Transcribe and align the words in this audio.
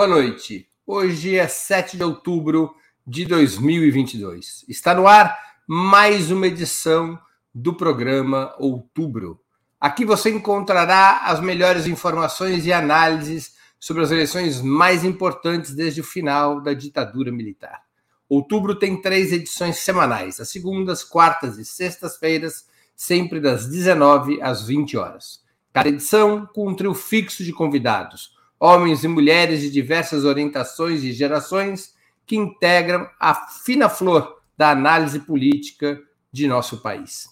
Boa 0.00 0.08
noite. 0.08 0.66
Hoje 0.86 1.36
é 1.36 1.46
7 1.46 1.98
de 1.98 2.02
outubro 2.02 2.74
de 3.06 3.26
2022. 3.26 4.64
Está 4.66 4.94
no 4.94 5.06
ar 5.06 5.38
mais 5.66 6.30
uma 6.30 6.46
edição 6.46 7.18
do 7.54 7.74
programa 7.74 8.54
Outubro. 8.58 9.38
Aqui 9.78 10.06
você 10.06 10.30
encontrará 10.30 11.26
as 11.26 11.38
melhores 11.38 11.86
informações 11.86 12.64
e 12.64 12.72
análises 12.72 13.56
sobre 13.78 14.02
as 14.02 14.10
eleições 14.10 14.62
mais 14.62 15.04
importantes 15.04 15.74
desde 15.74 16.00
o 16.00 16.04
final 16.04 16.62
da 16.62 16.72
ditadura 16.72 17.30
militar. 17.30 17.82
Outubro 18.26 18.74
tem 18.74 19.02
três 19.02 19.32
edições 19.32 19.80
semanais, 19.80 20.40
às 20.40 20.48
segundas, 20.48 21.04
quartas 21.04 21.58
e 21.58 21.64
sextas-feiras, 21.66 22.64
sempre 22.96 23.38
das 23.38 23.66
19 23.66 24.40
às 24.40 24.66
20 24.66 24.96
horas. 24.96 25.44
Cada 25.74 25.90
edição 25.90 26.48
com 26.54 26.70
um 26.70 26.74
trio 26.74 26.94
fixo 26.94 27.44
de 27.44 27.52
convidados 27.52 28.39
homens 28.60 29.02
e 29.02 29.08
mulheres 29.08 29.62
de 29.62 29.70
diversas 29.70 30.26
orientações 30.26 31.02
e 31.02 31.12
gerações 31.12 31.94
que 32.26 32.36
integram 32.36 33.08
a 33.18 33.34
fina 33.34 33.88
flor 33.88 34.36
da 34.56 34.70
análise 34.70 35.20
política 35.20 35.98
de 36.30 36.46
nosso 36.46 36.82
país. 36.82 37.26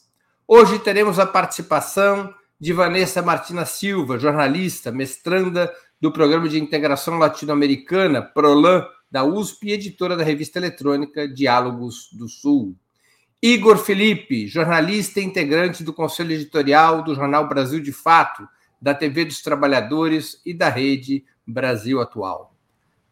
Hoje 0.46 0.78
teremos 0.78 1.18
a 1.18 1.26
participação 1.26 2.34
de 2.58 2.72
Vanessa 2.72 3.20
Martina 3.20 3.66
Silva, 3.66 4.18
jornalista, 4.18 4.90
mestranda 4.90 5.70
do 6.00 6.10
Programa 6.10 6.48
de 6.48 6.58
Integração 6.58 7.18
Latino-Americana, 7.18 8.22
PROLAN, 8.22 8.86
da 9.10 9.24
USP 9.24 9.68
e 9.68 9.72
editora 9.72 10.16
da 10.16 10.24
revista 10.24 10.58
eletrônica 10.58 11.28
Diálogos 11.28 12.08
do 12.12 12.28
Sul. 12.28 12.74
Igor 13.40 13.78
Felipe, 13.78 14.46
jornalista 14.46 15.20
e 15.20 15.24
integrante 15.24 15.84
do 15.84 15.92
Conselho 15.92 16.32
Editorial 16.32 17.04
do 17.04 17.14
Jornal 17.14 17.48
Brasil 17.48 17.80
de 17.80 17.92
Fato, 17.92 18.48
da 18.80 18.94
TV 18.94 19.24
dos 19.24 19.42
Trabalhadores 19.42 20.40
e 20.44 20.54
da 20.54 20.68
Rede 20.68 21.24
Brasil 21.46 22.00
Atual. 22.00 22.54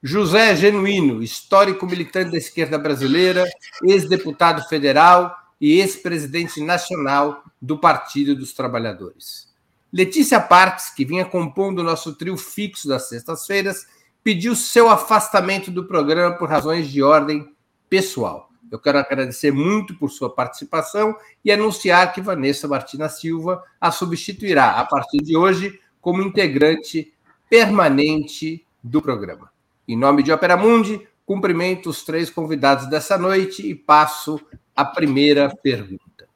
José 0.03 0.55
Genuíno, 0.55 1.23
histórico 1.23 1.87
militante 1.87 2.31
da 2.31 2.39
esquerda 2.39 2.79
brasileira, 2.79 3.45
ex-deputado 3.83 4.63
federal 4.69 5.37
e 5.61 5.81
ex-presidente 5.81 6.61
nacional 6.61 7.43
do 7.61 7.79
Partido 7.79 8.35
dos 8.35 8.53
Trabalhadores. 8.53 9.53
Letícia 9.93 10.39
Parques, 10.41 10.91
que 10.91 11.05
vinha 11.05 11.25
compondo 11.25 11.79
o 11.79 11.85
nosso 11.85 12.15
trio 12.15 12.37
fixo 12.37 12.87
das 12.87 13.09
sextas-feiras, 13.09 13.87
pediu 14.23 14.55
seu 14.55 14.91
afastamento 14.91 15.71
do 15.71 15.85
programa 15.85 16.37
por 16.37 16.49
razões 16.49 16.89
de 16.91 17.03
ordem 17.03 17.49
pessoal. 17.89 18.46
Eu 18.71 18.79
quero 18.79 18.99
agradecer 18.99 19.53
muito 19.53 19.95
por 19.97 20.11
sua 20.11 20.35
participação 20.35 21.17
e 21.45 21.53
anunciar 21.53 22.13
que 22.13 22.21
Vanessa 22.21 22.67
Martina 22.67 23.09
Silva 23.09 23.63
a 23.81 23.91
substituirá 23.91 24.73
a 24.73 24.85
partir 24.85 25.19
de 25.19 25.37
hoje 25.37 25.81
como 26.01 26.23
integrante 26.23 27.13
permanente 27.49 28.67
do 28.83 29.01
programa. 29.01 29.51
Em 29.87 29.97
nome 29.97 30.23
de 30.23 30.33
Opera 30.33 30.57
Mundi, 30.57 31.07
cumprimento 31.25 31.91
os 31.91 32.05
três 32.05 32.31
convidados 32.31 32.87
dessa 32.89 33.17
noite 33.17 33.67
e 33.67 33.75
passo 33.75 34.41
a 34.75 34.85
primeira 34.85 35.55
pergunta. 35.63 36.29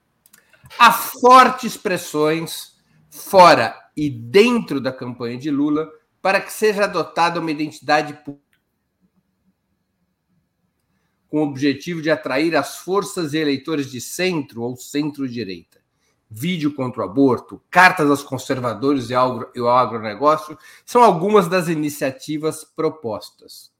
Há 0.78 0.92
fortes 0.92 1.76
pressões 1.76 2.76
fora 3.10 3.76
e 3.96 4.08
dentro 4.08 4.80
da 4.80 4.92
campanha 4.92 5.36
de 5.36 5.50
Lula 5.50 5.88
para 6.22 6.40
que 6.40 6.52
seja 6.52 6.84
adotada 6.84 7.40
uma 7.40 7.50
identidade 7.50 8.14
pública 8.14 8.49
com 11.30 11.38
o 11.38 11.48
objetivo 11.48 12.02
de 12.02 12.10
atrair 12.10 12.56
as 12.56 12.78
forças 12.78 13.32
e 13.32 13.38
eleitores 13.38 13.90
de 13.90 14.00
centro 14.00 14.62
ou 14.62 14.76
centro-direita. 14.76 15.78
Vídeo 16.28 16.74
contra 16.74 17.00
o 17.00 17.04
aborto, 17.04 17.62
cartas 17.70 18.10
aos 18.10 18.22
conservadores 18.22 19.10
e 19.10 19.14
ao, 19.14 19.40
agronegócio 19.68 20.58
são 20.84 21.02
algumas 21.02 21.48
das 21.48 21.68
iniciativas 21.68 22.64
propostas. 22.64 23.70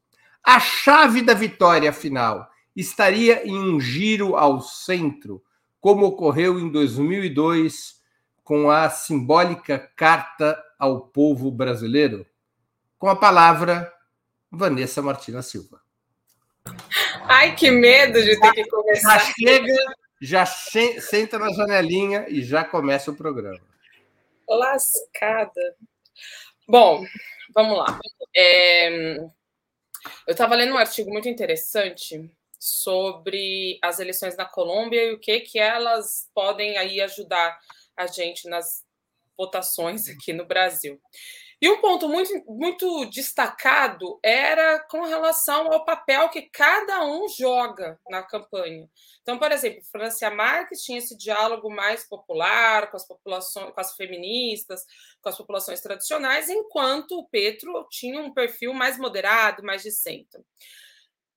A 0.43 0.59
chave 0.59 1.21
da 1.21 1.33
vitória 1.33 1.93
final 1.93 2.49
estaria 2.75 3.45
em 3.45 3.57
um 3.57 3.79
giro 3.79 4.35
ao 4.35 4.61
centro, 4.61 5.43
como 5.79 6.05
ocorreu 6.05 6.59
em 6.59 6.71
2002 6.71 7.99
com 8.43 8.71
a 8.71 8.89
simbólica 8.89 9.91
Carta 9.95 10.61
ao 10.79 11.01
Povo 11.01 11.51
Brasileiro? 11.51 12.25
Com 12.97 13.07
a 13.07 13.15
palavra, 13.15 13.91
Vanessa 14.49 15.01
Martina 15.01 15.41
Silva. 15.41 15.81
Ai, 17.31 17.55
que 17.55 17.71
medo 17.71 18.21
de 18.21 18.37
ter 18.37 18.51
que 18.51 18.65
começar. 18.67 19.17
Já 19.17 19.33
chega, 19.33 19.95
já 20.21 20.45
senta 20.45 21.39
na 21.39 21.49
janelinha 21.53 22.25
e 22.27 22.43
já 22.43 22.65
começa 22.65 23.09
o 23.09 23.15
programa. 23.15 23.61
Lascada. 24.49 25.77
Bom, 26.67 27.05
vamos 27.53 27.77
lá. 27.77 27.99
É... 28.35 29.15
Eu 29.15 30.31
estava 30.31 30.55
lendo 30.55 30.73
um 30.73 30.77
artigo 30.77 31.09
muito 31.09 31.29
interessante 31.29 32.29
sobre 32.59 33.79
as 33.81 33.99
eleições 33.99 34.35
na 34.35 34.45
Colômbia 34.45 35.01
e 35.01 35.13
o 35.13 35.19
que 35.19 35.39
que 35.39 35.57
elas 35.57 36.29
podem 36.33 36.77
aí 36.77 36.99
ajudar 36.99 37.57
a 37.95 38.07
gente 38.07 38.49
nas 38.49 38.83
votações 39.37 40.09
aqui 40.09 40.33
no 40.33 40.45
Brasil. 40.45 41.01
E 41.61 41.69
um 41.69 41.79
ponto 41.79 42.09
muito, 42.09 42.33
muito 42.47 43.05
destacado 43.05 44.19
era 44.23 44.79
com 44.89 45.03
relação 45.03 45.71
ao 45.71 45.85
papel 45.85 46.27
que 46.29 46.41
cada 46.49 47.05
um 47.05 47.27
joga 47.29 47.99
na 48.09 48.23
campanha. 48.23 48.89
Então, 49.21 49.37
por 49.37 49.51
exemplo, 49.51 49.79
Francia 49.91 50.31
Marques 50.31 50.81
tinha 50.81 50.97
esse 50.97 51.15
diálogo 51.15 51.69
mais 51.69 52.03
popular 52.09 52.89
com 52.89 52.97
as 52.97 53.07
populações, 53.07 53.71
com 53.75 53.79
as 53.79 53.95
feministas, 53.95 54.83
com 55.21 55.29
as 55.29 55.37
populações 55.37 55.79
tradicionais, 55.81 56.49
enquanto 56.49 57.19
o 57.19 57.29
Petro 57.29 57.87
tinha 57.91 58.19
um 58.19 58.33
perfil 58.33 58.73
mais 58.73 58.97
moderado, 58.97 59.63
mais 59.63 59.83
de 59.83 59.91
centro. 59.91 60.43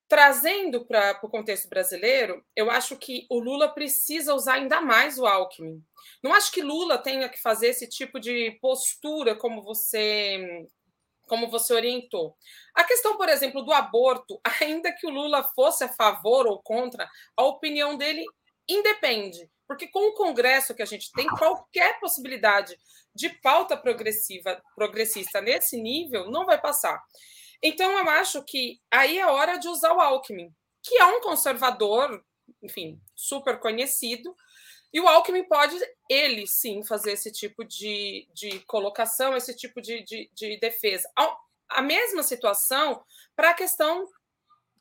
Trazendo 0.07 0.85
para 0.85 1.19
o 1.23 1.31
contexto 1.31 1.69
brasileiro, 1.69 2.45
eu 2.55 2.71
acho 2.71 2.97
que 2.97 3.27
o 3.31 3.39
Lula 3.39 3.73
precisa 3.73 4.35
usar 4.35 4.55
ainda 4.55 4.81
mais 4.81 5.19
o 5.19 5.27
Alckmin. 5.27 5.83
Não 6.23 6.33
acho 6.35 6.53
que 6.53 6.63
Lula 6.63 6.99
tenha 6.99 7.29
que 7.29 7.41
fazer 7.41 7.69
esse 7.69 7.89
tipo 7.89 8.21
de 8.21 8.59
postura 8.61 9.35
como 9.35 9.63
você 9.63 10.67
como 11.27 11.49
você 11.49 11.73
orientou. 11.73 12.37
A 12.75 12.85
questão, 12.85 13.17
por 13.17 13.31
exemplo, 13.31 13.63
do 13.63 13.73
aborto, 13.73 14.39
ainda 14.61 14.93
que 14.93 15.07
o 15.07 15.11
Lula 15.11 15.43
fosse 15.55 15.85
a 15.85 15.89
favor 15.89 16.47
ou 16.47 16.63
contra, 16.63 17.09
a 17.37 17.45
opinião 17.45 17.97
dele 17.97 18.25
independe, 18.69 19.51
porque 19.67 19.89
com 19.89 20.09
o 20.09 20.15
Congresso 20.15 20.75
que 20.75 20.83
a 20.83 20.87
gente 20.87 21.11
tem, 21.13 21.27
qualquer 21.27 21.99
possibilidade 21.99 22.79
de 23.15 23.29
pauta 23.41 23.77
progressiva, 23.77 24.61
progressista 24.75 25.41
nesse 25.41 25.81
nível 25.81 26.31
não 26.31 26.45
vai 26.45 26.61
passar. 26.61 27.03
Então, 27.67 27.99
eu 27.99 28.11
acho 28.11 28.45
que 28.45 28.79
aí 28.91 29.19
é 29.19 29.27
hora 29.27 29.57
de 29.57 29.69
usar 29.69 29.95
o 29.95 30.01
Alckmin, 30.01 30.55
que 30.83 30.99
é 30.99 31.05
um 31.07 31.23
conservador, 31.23 32.23
enfim, 32.63 33.01
super 33.17 33.59
conhecido, 33.59 34.37
e 34.93 35.01
o 35.01 35.09
Alckmin 35.09 35.45
pode, 35.45 35.75
ele 36.09 36.47
sim, 36.47 36.85
fazer 36.85 37.13
esse 37.13 37.33
tipo 37.33 37.65
de, 37.65 38.29
de 38.35 38.61
colocação, 38.67 39.35
esse 39.35 39.57
tipo 39.57 39.81
de, 39.81 40.05
de, 40.05 40.31
de 40.35 40.61
defesa. 40.61 41.11
A 41.71 41.81
mesma 41.81 42.23
situação 42.23 43.03
para 43.35 43.51
a 43.51 43.55
questão 43.55 44.07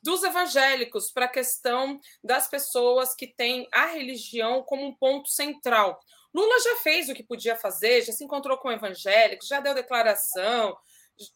dos 0.02 0.22
evangélicos, 0.22 1.10
para 1.10 1.24
a 1.24 1.28
questão 1.28 1.98
das 2.22 2.46
pessoas 2.46 3.14
que 3.14 3.26
têm 3.26 3.66
a 3.72 3.86
religião 3.86 4.62
como 4.62 4.84
um 4.84 4.94
ponto 4.94 5.30
central. 5.30 5.98
Lula 6.34 6.60
já 6.60 6.76
fez 6.76 7.08
o 7.08 7.14
que 7.14 7.22
podia 7.22 7.56
fazer, 7.56 8.02
já 8.02 8.12
se 8.12 8.22
encontrou 8.22 8.58
com 8.58 8.70
evangélicos, 8.70 9.48
já 9.48 9.60
deu 9.60 9.72
declaração, 9.72 10.76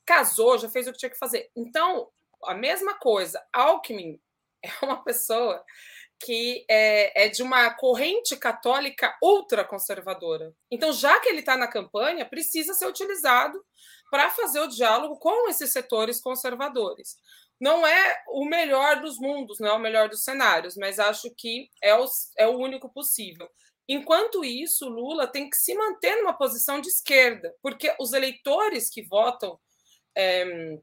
casou, 0.05 0.59
já 0.59 0.69
fez 0.69 0.87
o 0.87 0.93
que 0.93 0.99
tinha 0.99 1.11
que 1.11 1.19
fazer. 1.19 1.51
Então, 1.57 2.09
a 2.45 2.55
mesma 2.55 2.95
coisa, 2.99 3.45
Alckmin 3.53 4.21
é 4.63 4.85
uma 4.85 5.03
pessoa 5.03 5.65
que 6.21 6.65
é, 6.69 7.27
é 7.27 7.29
de 7.29 7.43
uma 7.43 7.71
corrente 7.75 8.37
católica 8.37 9.17
ultraconservadora. 9.23 10.53
Então, 10.71 10.93
já 10.93 11.21
que 11.21 11.29
ele 11.29 11.41
está 11.41 11.57
na 11.57 11.69
campanha, 11.69 12.29
precisa 12.29 12.75
ser 12.75 12.87
utilizado 12.87 13.65
para 14.11 14.31
fazer 14.31 14.61
o 14.61 14.67
diálogo 14.67 15.17
com 15.19 15.49
esses 15.49 15.71
setores 15.71 16.21
conservadores. 16.21 17.17
Não 17.61 17.87
é 17.87 18.23
o 18.29 18.45
melhor 18.45 19.01
dos 19.01 19.19
mundos, 19.19 19.59
não 19.59 19.69
é 19.69 19.73
o 19.73 19.79
melhor 19.79 20.09
dos 20.09 20.25
cenários, 20.25 20.77
mas 20.77 20.99
acho 20.99 21.33
que 21.37 21.71
é 21.83 21.95
o, 21.95 22.05
é 22.37 22.47
o 22.47 22.57
único 22.57 22.89
possível. 22.93 23.49
Enquanto 23.89 24.45
isso, 24.45 24.89
Lula 24.89 25.27
tem 25.27 25.49
que 25.49 25.57
se 25.57 25.75
manter 25.75 26.17
numa 26.17 26.37
posição 26.37 26.81
de 26.81 26.89
esquerda, 26.89 27.55
porque 27.63 27.95
os 27.99 28.13
eleitores 28.13 28.91
que 28.91 29.03
votam 29.03 29.59
é, 30.19 30.79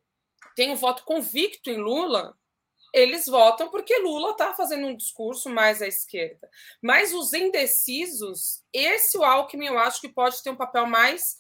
tem 0.56 0.72
um 0.72 0.76
voto 0.76 1.04
convicto 1.04 1.70
em 1.70 1.78
Lula, 1.78 2.36
eles 2.94 3.26
votam 3.26 3.70
porque 3.70 3.98
Lula 4.00 4.32
está 4.32 4.54
fazendo 4.54 4.88
um 4.88 4.96
discurso 4.96 5.50
mais 5.50 5.82
à 5.82 5.88
esquerda. 5.88 6.50
Mas 6.82 7.14
os 7.14 7.34
indecisos, 7.34 8.64
esse 8.72 9.18
o 9.18 9.24
Alckmin 9.24 9.66
eu 9.66 9.78
acho 9.78 10.00
que 10.00 10.08
pode 10.08 10.42
ter 10.42 10.50
um 10.50 10.56
papel 10.56 10.86
mais, 10.86 11.36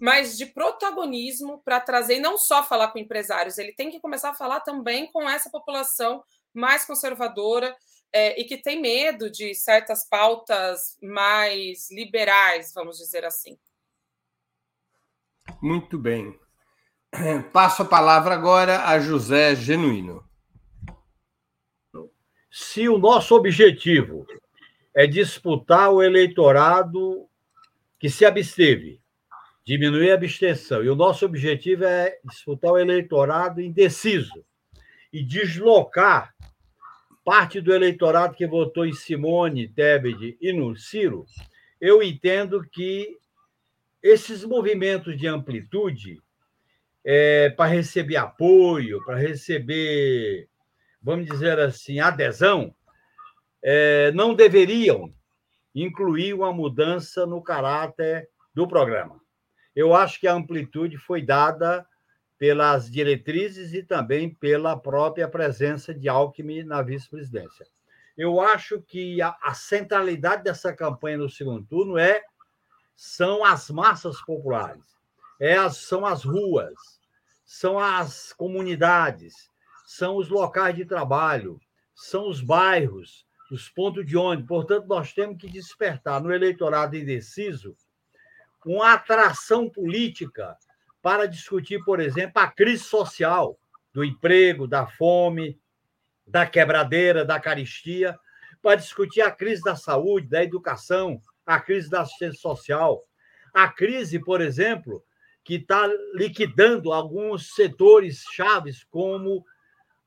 mais 0.00 0.36
de 0.36 0.46
protagonismo 0.46 1.62
para 1.64 1.80
trazer, 1.80 2.18
não 2.18 2.36
só 2.36 2.64
falar 2.64 2.88
com 2.88 2.98
empresários, 2.98 3.58
ele 3.58 3.72
tem 3.72 3.90
que 3.90 4.00
começar 4.00 4.30
a 4.30 4.34
falar 4.34 4.60
também 4.60 5.08
com 5.12 5.30
essa 5.30 5.48
população 5.48 6.24
mais 6.52 6.84
conservadora 6.84 7.76
é, 8.12 8.40
e 8.40 8.44
que 8.44 8.56
tem 8.56 8.80
medo 8.80 9.30
de 9.30 9.54
certas 9.54 10.08
pautas 10.08 10.98
mais 11.00 11.88
liberais, 11.92 12.72
vamos 12.74 12.98
dizer 12.98 13.24
assim. 13.24 13.56
Muito 15.62 15.96
bem. 15.96 16.36
Passo 17.52 17.82
a 17.82 17.86
palavra 17.86 18.34
agora 18.34 18.86
a 18.86 18.98
José 18.98 19.54
Genuíno. 19.56 20.22
Se 22.50 22.88
o 22.88 22.98
nosso 22.98 23.34
objetivo 23.34 24.26
é 24.94 25.06
disputar 25.06 25.90
o 25.90 26.02
eleitorado 26.02 27.26
que 27.98 28.10
se 28.10 28.24
absteve, 28.24 29.00
diminuir 29.64 30.10
a 30.10 30.14
abstenção, 30.14 30.82
e 30.82 30.88
o 30.88 30.94
nosso 30.94 31.24
objetivo 31.24 31.84
é 31.84 32.18
disputar 32.24 32.72
o 32.72 32.78
eleitorado 32.78 33.60
indeciso 33.60 34.44
e 35.12 35.22
deslocar 35.22 36.34
parte 37.24 37.60
do 37.60 37.74
eleitorado 37.74 38.34
que 38.34 38.46
votou 38.46 38.86
em 38.86 38.92
Simone 38.92 39.68
Tebet 39.68 40.36
e 40.40 40.52
no 40.52 40.76
Ciro, 40.76 41.26
eu 41.80 42.02
entendo 42.02 42.62
que 42.70 43.16
esses 44.02 44.44
movimentos 44.44 45.18
de 45.18 45.26
amplitude 45.26 46.22
é, 47.04 47.50
para 47.50 47.70
receber 47.70 48.16
apoio, 48.16 49.04
para 49.04 49.16
receber, 49.16 50.48
vamos 51.02 51.26
dizer 51.26 51.58
assim, 51.58 52.00
adesão, 52.00 52.74
é, 53.62 54.12
não 54.12 54.34
deveriam 54.34 55.12
incluir 55.74 56.34
uma 56.34 56.52
mudança 56.52 57.26
no 57.26 57.42
caráter 57.42 58.28
do 58.54 58.66
programa. 58.66 59.20
Eu 59.74 59.94
acho 59.94 60.18
que 60.18 60.26
a 60.26 60.34
amplitude 60.34 60.96
foi 60.96 61.22
dada 61.22 61.86
pelas 62.38 62.90
diretrizes 62.90 63.74
e 63.74 63.82
também 63.82 64.32
pela 64.32 64.76
própria 64.76 65.28
presença 65.28 65.92
de 65.92 66.08
Alckmin 66.08 66.62
na 66.62 66.82
vice-presidência. 66.82 67.66
Eu 68.16 68.40
acho 68.40 68.80
que 68.80 69.20
a, 69.22 69.36
a, 69.42 69.54
centralidade 69.54 70.44
dessa 70.44 70.72
campanha 70.72 71.18
no 71.18 71.28
segundo 71.28 71.64
turno 71.64 71.98
é 71.98 72.22
são 72.96 73.44
as 73.44 73.70
massas 73.70 74.20
populares, 74.22 74.84
é 75.38 75.56
as, 75.56 75.76
são 75.78 76.04
as 76.04 76.24
ruas, 76.24 76.74
são 77.44 77.78
as 77.78 78.32
comunidades, 78.32 79.34
são 79.86 80.16
os 80.16 80.28
locais 80.28 80.76
de 80.76 80.84
trabalho, 80.84 81.60
são 81.94 82.28
os 82.28 82.40
bairros, 82.40 83.26
os 83.50 83.68
pontos 83.68 84.04
de 84.06 84.16
ônibus. 84.16 84.48
Portanto, 84.48 84.86
nós 84.86 85.12
temos 85.12 85.38
que 85.38 85.48
despertar 85.48 86.20
no 86.22 86.32
eleitorado 86.32 86.96
indeciso 86.96 87.76
uma 88.64 88.92
atração 88.92 89.68
política 89.70 90.56
para 91.00 91.26
discutir, 91.26 91.82
por 91.84 92.00
exemplo, 92.00 92.42
a 92.42 92.48
crise 92.48 92.84
social 92.84 93.58
do 93.92 94.04
emprego, 94.04 94.66
da 94.66 94.86
fome, 94.86 95.58
da 96.26 96.46
quebradeira, 96.46 97.24
da 97.24 97.40
caristia, 97.40 98.18
para 98.60 98.74
discutir 98.74 99.22
a 99.22 99.30
crise 99.30 99.62
da 99.62 99.74
saúde, 99.74 100.28
da 100.28 100.42
educação, 100.42 101.20
a 101.46 101.58
crise 101.58 101.88
da 101.88 102.02
assistência 102.02 102.40
social, 102.40 103.02
a 103.54 103.68
crise, 103.68 104.18
por 104.18 104.40
exemplo, 104.40 105.02
que 105.48 105.54
está 105.54 105.86
liquidando 106.12 106.92
alguns 106.92 107.54
setores 107.54 108.22
chaves, 108.34 108.84
como 108.84 109.46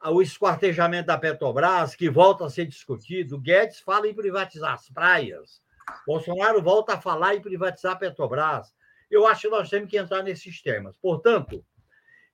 o 0.05 0.21
esquartejamento 0.21 1.07
da 1.07 1.17
Petrobras, 1.17 1.95
que 1.95 2.11
volta 2.11 2.45
a 2.45 2.49
ser 2.51 2.67
discutido. 2.67 3.39
Guedes 3.39 3.79
fala 3.79 4.07
em 4.07 4.13
privatizar 4.13 4.73
as 4.73 4.87
praias. 4.89 5.59
Bolsonaro 6.05 6.61
volta 6.61 6.93
a 6.93 7.01
falar 7.01 7.33
em 7.33 7.41
privatizar 7.41 7.93
a 7.93 7.95
Petrobras. 7.95 8.71
Eu 9.09 9.25
acho 9.25 9.41
que 9.41 9.49
nós 9.49 9.67
temos 9.67 9.89
que 9.89 9.97
entrar 9.97 10.21
nesses 10.21 10.61
temas. 10.61 10.95
Portanto, 11.01 11.65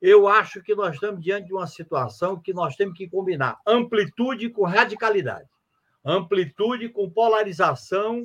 eu 0.02 0.28
acho 0.28 0.62
que 0.62 0.76
nós 0.76 0.96
estamos 0.96 1.24
diante 1.24 1.48
de 1.48 1.54
uma 1.54 1.66
situação 1.66 2.38
que 2.38 2.52
nós 2.52 2.76
temos 2.76 2.98
que 2.98 3.08
combinar 3.08 3.58
amplitude 3.66 4.50
com 4.50 4.66
radicalidade, 4.66 5.48
amplitude 6.04 6.90
com 6.90 7.10
polarização 7.10 8.22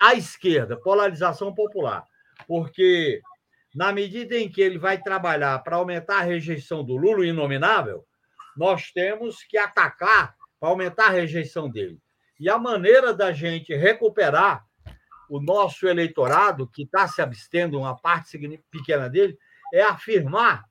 à 0.00 0.14
esquerda, 0.14 0.78
polarização 0.78 1.54
popular. 1.54 2.06
Porque, 2.48 3.20
na 3.74 3.92
medida 3.92 4.36
em 4.36 4.48
que 4.48 4.60
ele 4.60 4.78
vai 4.78 5.00
trabalhar 5.00 5.58
para 5.60 5.76
aumentar 5.76 6.18
a 6.18 6.24
rejeição 6.24 6.84
do 6.84 6.96
Lula, 6.96 7.26
inominável, 7.26 8.04
nós 8.56 8.92
temos 8.92 9.42
que 9.42 9.58
atacar 9.58 10.36
para 10.60 10.68
aumentar 10.68 11.06
a 11.06 11.10
rejeição 11.10 11.68
dele. 11.68 11.98
E 12.38 12.48
a 12.48 12.56
maneira 12.56 13.12
da 13.12 13.32
gente 13.32 13.74
recuperar 13.74 14.64
o 15.28 15.40
nosso 15.40 15.88
eleitorado, 15.88 16.68
que 16.68 16.82
está 16.82 17.08
se 17.08 17.20
abstendo, 17.20 17.78
uma 17.78 17.96
parte 17.96 18.38
pequena 18.70 19.08
dele, 19.08 19.36
é 19.72 19.82
afirmar 19.82 20.64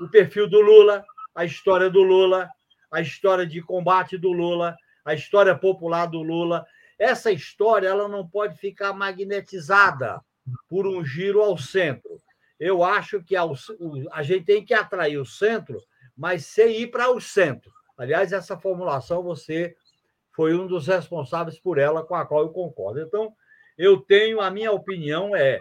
o 0.00 0.08
perfil 0.08 0.48
do 0.48 0.60
Lula, 0.60 1.04
a 1.34 1.44
história 1.44 1.90
do 1.90 2.02
Lula, 2.02 2.48
a 2.90 3.00
história 3.00 3.46
de 3.46 3.60
combate 3.60 4.16
do 4.16 4.32
Lula, 4.32 4.74
a 5.04 5.12
história 5.12 5.54
popular 5.54 6.06
do 6.06 6.22
Lula. 6.22 6.64
Essa 6.98 7.30
história 7.30 7.88
ela 7.88 8.08
não 8.08 8.26
pode 8.26 8.56
ficar 8.56 8.92
magnetizada 8.94 10.20
por 10.68 10.86
um 10.86 11.04
giro 11.04 11.42
ao 11.42 11.58
centro. 11.58 12.20
Eu 12.58 12.82
acho 12.82 13.22
que 13.22 13.36
a 13.36 14.22
gente 14.22 14.44
tem 14.44 14.64
que 14.64 14.74
atrair 14.74 15.18
o 15.18 15.26
centro, 15.26 15.82
mas 16.16 16.46
sem 16.46 16.80
ir 16.80 16.90
para 16.90 17.10
o 17.10 17.20
centro. 17.20 17.70
Aliás, 17.96 18.32
essa 18.32 18.58
formulação 18.58 19.22
você 19.22 19.74
foi 20.32 20.54
um 20.54 20.66
dos 20.66 20.86
responsáveis 20.86 21.58
por 21.58 21.78
ela, 21.78 22.04
com 22.04 22.14
a 22.14 22.26
qual 22.26 22.42
eu 22.42 22.50
concordo. 22.50 23.00
Então, 23.00 23.34
eu 23.76 23.98
tenho, 24.00 24.40
a 24.40 24.50
minha 24.50 24.72
opinião 24.72 25.34
é 25.34 25.60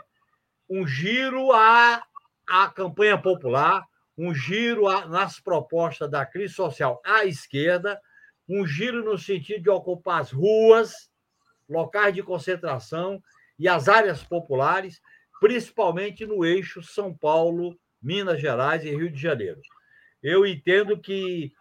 um 0.69 0.85
giro 0.85 1.51
à, 1.51 2.03
à 2.47 2.69
campanha 2.69 3.17
popular, 3.17 3.85
um 4.17 4.33
giro 4.33 4.83
nas 5.07 5.39
propostas 5.39 6.09
da 6.09 6.25
crise 6.25 6.53
social 6.53 7.01
à 7.05 7.25
esquerda, 7.25 7.99
um 8.47 8.65
giro 8.65 9.03
no 9.03 9.17
sentido 9.17 9.63
de 9.63 9.69
ocupar 9.69 10.21
as 10.21 10.31
ruas, 10.31 11.09
locais 11.67 12.13
de 12.13 12.23
concentração 12.23 13.21
e 13.57 13.67
as 13.67 13.87
áreas 13.87 14.23
populares, 14.23 15.01
principalmente 15.39 16.25
no 16.25 16.45
eixo 16.45 16.81
São 16.81 17.15
Paulo, 17.15 17.77
Minas 18.01 18.39
Gerais 18.39 18.83
e 18.83 18.89
Rio 18.89 19.11
de 19.11 19.19
Janeiro. 19.19 19.61
Eu 20.21 20.45
entendo 20.45 20.99
que 20.99 21.51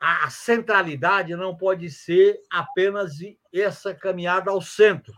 a 0.00 0.28
centralidade 0.30 1.34
não 1.36 1.56
pode 1.56 1.88
ser 1.90 2.40
apenas 2.50 3.12
essa 3.52 3.94
caminhada 3.94 4.50
ao 4.50 4.60
centro, 4.60 5.14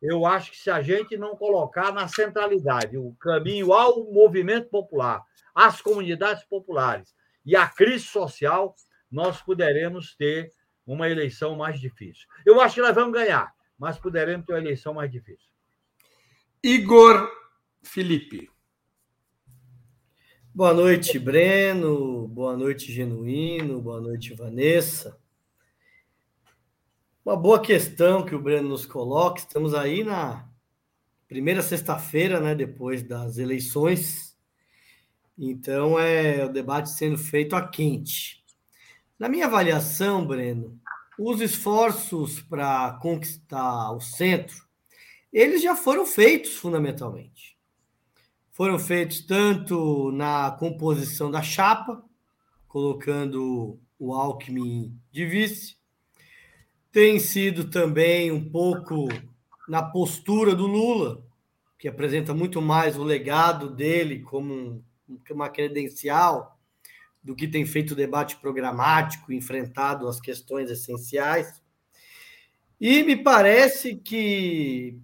eu 0.00 0.26
acho 0.26 0.50
que 0.50 0.58
se 0.58 0.70
a 0.70 0.82
gente 0.82 1.16
não 1.16 1.36
colocar 1.36 1.92
na 1.92 2.06
centralidade 2.06 2.98
o 2.98 3.14
caminho 3.14 3.72
ao 3.72 4.04
movimento 4.12 4.68
popular, 4.68 5.22
às 5.54 5.80
comunidades 5.80 6.44
populares 6.44 7.14
e 7.44 7.56
à 7.56 7.66
crise 7.66 8.04
social, 8.04 8.74
nós 9.10 9.40
poderemos 9.40 10.14
ter 10.14 10.50
uma 10.86 11.08
eleição 11.08 11.56
mais 11.56 11.80
difícil. 11.80 12.26
Eu 12.44 12.60
acho 12.60 12.76
que 12.76 12.80
nós 12.82 12.94
vamos 12.94 13.14
ganhar, 13.14 13.52
mas 13.78 13.98
poderemos 13.98 14.46
ter 14.46 14.52
uma 14.52 14.60
eleição 14.60 14.94
mais 14.94 15.10
difícil. 15.10 15.48
Igor 16.66 17.30
Felipe. 17.80 18.50
Boa 20.52 20.74
noite, 20.74 21.16
Breno. 21.16 22.26
Boa 22.26 22.56
noite, 22.56 22.90
Genuíno. 22.90 23.80
Boa 23.80 24.00
noite, 24.00 24.34
Vanessa. 24.34 25.16
Uma 27.24 27.36
boa 27.36 27.62
questão 27.62 28.24
que 28.24 28.34
o 28.34 28.42
Breno 28.42 28.70
nos 28.70 28.84
coloca. 28.84 29.38
Estamos 29.38 29.74
aí 29.74 30.02
na 30.02 30.44
primeira 31.28 31.62
sexta-feira, 31.62 32.40
né, 32.40 32.52
depois 32.52 33.04
das 33.04 33.38
eleições. 33.38 34.36
Então, 35.38 35.96
é 35.96 36.46
o 36.46 36.52
debate 36.52 36.90
sendo 36.90 37.16
feito 37.16 37.54
a 37.54 37.64
quente. 37.64 38.44
Na 39.16 39.28
minha 39.28 39.46
avaliação, 39.46 40.26
Breno, 40.26 40.76
os 41.16 41.40
esforços 41.40 42.40
para 42.40 42.98
conquistar 43.00 43.92
o 43.92 44.00
centro, 44.00 44.65
eles 45.38 45.60
já 45.60 45.76
foram 45.76 46.06
feitos 46.06 46.54
fundamentalmente. 46.56 47.58
Foram 48.52 48.78
feitos 48.78 49.20
tanto 49.20 50.10
na 50.12 50.50
composição 50.52 51.30
da 51.30 51.42
chapa, 51.42 52.02
colocando 52.66 53.78
o 53.98 54.14
Alckmin 54.14 54.98
de 55.12 55.26
vice, 55.26 55.76
tem 56.90 57.18
sido 57.18 57.68
também 57.68 58.32
um 58.32 58.48
pouco 58.48 59.08
na 59.68 59.82
postura 59.82 60.54
do 60.54 60.66
Lula, 60.66 61.22
que 61.78 61.86
apresenta 61.86 62.32
muito 62.32 62.62
mais 62.62 62.96
o 62.96 63.04
legado 63.04 63.68
dele 63.68 64.20
como 64.20 64.82
uma 65.30 65.50
credencial 65.50 66.58
do 67.22 67.36
que 67.36 67.46
tem 67.46 67.66
feito 67.66 67.90
o 67.90 67.96
debate 67.96 68.36
programático, 68.36 69.30
enfrentado 69.30 70.08
as 70.08 70.18
questões 70.18 70.70
essenciais. 70.70 71.62
E 72.80 73.02
me 73.02 73.16
parece 73.16 73.96
que 73.96 74.98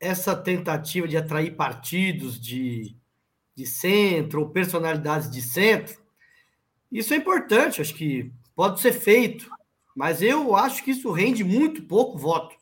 essa 0.00 0.34
tentativa 0.34 1.06
de 1.06 1.16
atrair 1.16 1.54
partidos 1.54 2.40
de, 2.40 2.96
de 3.54 3.66
centro 3.66 4.40
ou 4.40 4.48
personalidades 4.48 5.30
de 5.30 5.42
centro, 5.42 6.00
isso 6.90 7.12
é 7.12 7.18
importante, 7.18 7.80
acho 7.80 7.94
que 7.94 8.32
pode 8.56 8.80
ser 8.80 8.92
feito, 8.92 9.48
mas 9.94 10.22
eu 10.22 10.56
acho 10.56 10.82
que 10.82 10.90
isso 10.90 11.12
rende 11.12 11.44
muito 11.44 11.82
pouco 11.82 12.18
voto. 12.18 12.56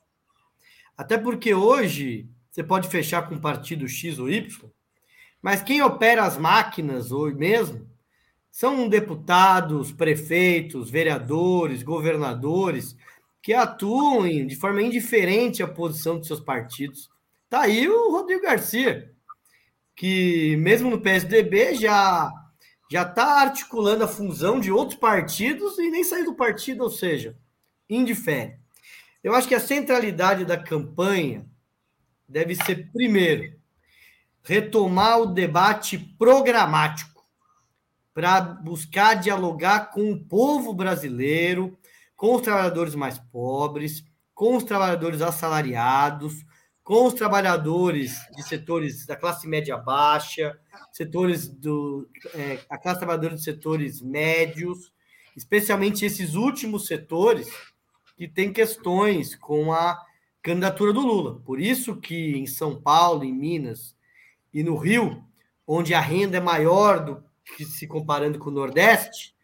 Até 0.97 1.17
porque 1.17 1.55
hoje 1.55 2.29
você 2.51 2.63
pode 2.63 2.89
fechar 2.89 3.29
com 3.29 3.37
um 3.37 3.41
partido 3.41 3.89
X 3.89 4.19
ou 4.19 4.29
Y, 4.29 4.69
mas 5.41 5.63
quem 5.63 5.81
opera 5.81 6.25
as 6.25 6.37
máquinas 6.37 7.13
hoje 7.13 7.37
mesmo 7.37 7.89
são 8.51 8.89
deputados, 8.89 9.93
prefeitos, 9.93 10.91
vereadores, 10.91 11.85
governadores 11.85 12.97
que 13.41 13.55
atuam 13.55 14.27
de 14.47 14.57
forma 14.57 14.83
indiferente 14.83 15.63
à 15.63 15.69
posição 15.69 16.19
de 16.19 16.27
seus 16.27 16.41
partidos. 16.41 17.09
Tá 17.49 17.63
aí 17.63 17.89
o 17.89 18.11
Rodrigo 18.11 18.43
Garcia, 18.43 19.11
que 19.97 20.57
mesmo 20.57 20.91
no 20.91 21.01
PSDB 21.01 21.75
já 21.75 22.31
já 22.91 23.03
está 23.03 23.43
articulando 23.43 24.05
a 24.05 24.09
fusão 24.09 24.59
de 24.59 24.73
outros 24.73 24.99
partidos 24.99 25.79
e 25.79 25.91
nem 25.91 26.03
saiu 26.03 26.25
do 26.25 26.35
partido, 26.35 26.85
ou 26.85 26.91
seja, 26.91 27.37
indifere. 27.89 28.59
Eu 29.23 29.35
acho 29.35 29.47
que 29.47 29.55
a 29.55 29.61
centralidade 29.61 30.45
da 30.47 30.57
campanha 30.57 31.45
deve 32.27 32.55
ser, 32.55 32.91
primeiro, 32.91 33.59
retomar 34.43 35.21
o 35.21 35.27
debate 35.27 35.99
programático 35.99 37.27
para 38.15 38.41
buscar 38.41 39.15
dialogar 39.15 39.91
com 39.91 40.11
o 40.11 40.25
povo 40.25 40.73
brasileiro, 40.73 41.79
com 42.17 42.35
os 42.35 42.43
trabalhadores 42.43 42.95
mais 42.95 43.19
pobres, 43.19 44.03
com 44.35 44.57
os 44.57 44.65
trabalhadores 44.65 45.21
assalariados, 45.21 46.45
com 46.89 47.05
os 47.05 47.13
trabalhadores 47.13 48.19
de 48.35 48.43
setores 48.43 49.05
da 49.05 49.15
classe 49.15 49.47
média 49.47 49.77
baixa, 49.77 50.59
setores 50.91 51.47
do 51.47 52.09
é, 52.35 52.61
a 52.67 52.79
classe 52.79 53.01
trabalhadora 53.01 53.35
de 53.35 53.43
setores 53.43 54.01
médios, 54.01 54.91
especialmente 55.37 56.07
esses 56.07 56.35
últimos 56.35 56.87
setores 56.87 57.47
que 58.17 58.27
têm 58.27 58.51
questões 58.51 59.35
com 59.35 59.71
a 59.71 60.03
candidatura 60.41 60.95
do 60.95 61.03
Lula. 61.03 61.39
Por 61.41 61.61
isso 61.61 61.95
que 61.95 62.35
em 62.35 62.47
São 62.47 62.81
Paulo, 62.81 63.23
em 63.23 63.35
Minas 63.35 63.95
e 64.51 64.63
no 64.63 64.75
Rio, 64.75 65.23
onde 65.67 65.93
a 65.93 66.01
renda 66.01 66.39
é 66.39 66.41
maior 66.41 67.05
do 67.05 67.23
que 67.55 67.67
se 67.67 67.87
comparando 67.87 68.39
com 68.39 68.49
o 68.49 68.55
Nordeste, 68.55 69.35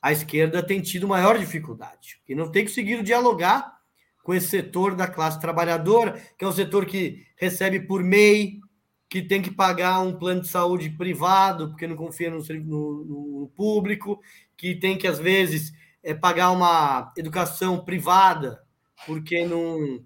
a 0.00 0.12
esquerda 0.12 0.62
tem 0.62 0.80
tido 0.80 1.08
maior 1.08 1.36
dificuldade, 1.36 2.20
e 2.28 2.34
não 2.36 2.48
tem 2.48 2.64
conseguido 2.64 3.02
dialogar 3.02 3.81
com 4.22 4.32
esse 4.32 4.48
setor 4.48 4.94
da 4.94 5.06
classe 5.06 5.40
trabalhadora, 5.40 6.20
que 6.38 6.44
é 6.44 6.48
um 6.48 6.52
setor 6.52 6.86
que 6.86 7.26
recebe 7.36 7.80
por 7.80 8.02
MEI, 8.02 8.60
que 9.08 9.20
tem 9.20 9.42
que 9.42 9.50
pagar 9.50 10.00
um 10.00 10.16
plano 10.16 10.40
de 10.40 10.48
saúde 10.48 10.88
privado, 10.88 11.68
porque 11.68 11.86
não 11.86 11.96
confia 11.96 12.30
no, 12.30 12.38
no, 12.38 13.04
no 13.04 13.52
público, 13.54 14.20
que 14.56 14.74
tem 14.74 14.96
que, 14.96 15.06
às 15.06 15.18
vezes, 15.18 15.72
é, 16.02 16.14
pagar 16.14 16.50
uma 16.50 17.12
educação 17.16 17.84
privada, 17.84 18.62
porque 19.06 19.44
não, 19.44 20.02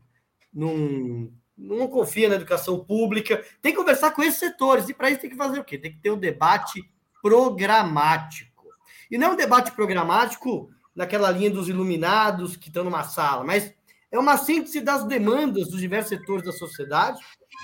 não, 0.52 1.30
não 1.56 1.86
confia 1.86 2.28
na 2.28 2.34
educação 2.34 2.84
pública. 2.84 3.44
Tem 3.62 3.72
que 3.72 3.78
conversar 3.78 4.10
com 4.10 4.22
esses 4.22 4.40
setores, 4.40 4.88
e 4.88 4.94
para 4.94 5.10
isso 5.10 5.20
tem 5.20 5.30
que 5.30 5.36
fazer 5.36 5.60
o 5.60 5.64
quê? 5.64 5.78
Tem 5.78 5.92
que 5.92 6.00
ter 6.00 6.10
um 6.10 6.18
debate 6.18 6.82
programático. 7.22 8.64
E 9.10 9.18
não 9.18 9.28
é 9.28 9.30
um 9.34 9.36
debate 9.36 9.70
programático 9.72 10.70
naquela 10.94 11.30
linha 11.30 11.50
dos 11.50 11.68
iluminados 11.68 12.56
que 12.56 12.68
estão 12.68 12.82
numa 12.82 13.04
sala, 13.04 13.44
mas 13.44 13.72
é 14.10 14.18
uma 14.18 14.36
síntese 14.36 14.80
das 14.80 15.04
demandas 15.04 15.68
dos 15.68 15.80
diversos 15.80 16.10
setores 16.10 16.44
da 16.44 16.52
sociedade 16.52 17.20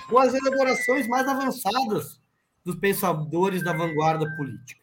com 0.09 0.17
as 0.17 0.33
elaborações 0.33 1.07
mais 1.07 1.27
avançadas 1.27 2.21
dos 2.63 2.75
pensadores 2.75 3.63
da 3.63 3.73
vanguarda 3.73 4.29
política. 4.35 4.81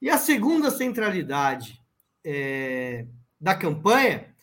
E 0.00 0.10
a 0.10 0.18
segunda 0.18 0.70
centralidade 0.70 1.80
é, 2.24 3.06
da 3.40 3.54
campanha 3.54 4.34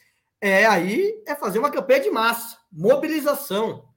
é 0.41 0.65
aí 0.65 1.22
é 1.25 1.36
fazer 1.36 1.60
uma 1.60 1.72
campanha 1.72 2.01
de 2.01 2.10
massa, 2.10 2.58
mobilização, 2.72 3.88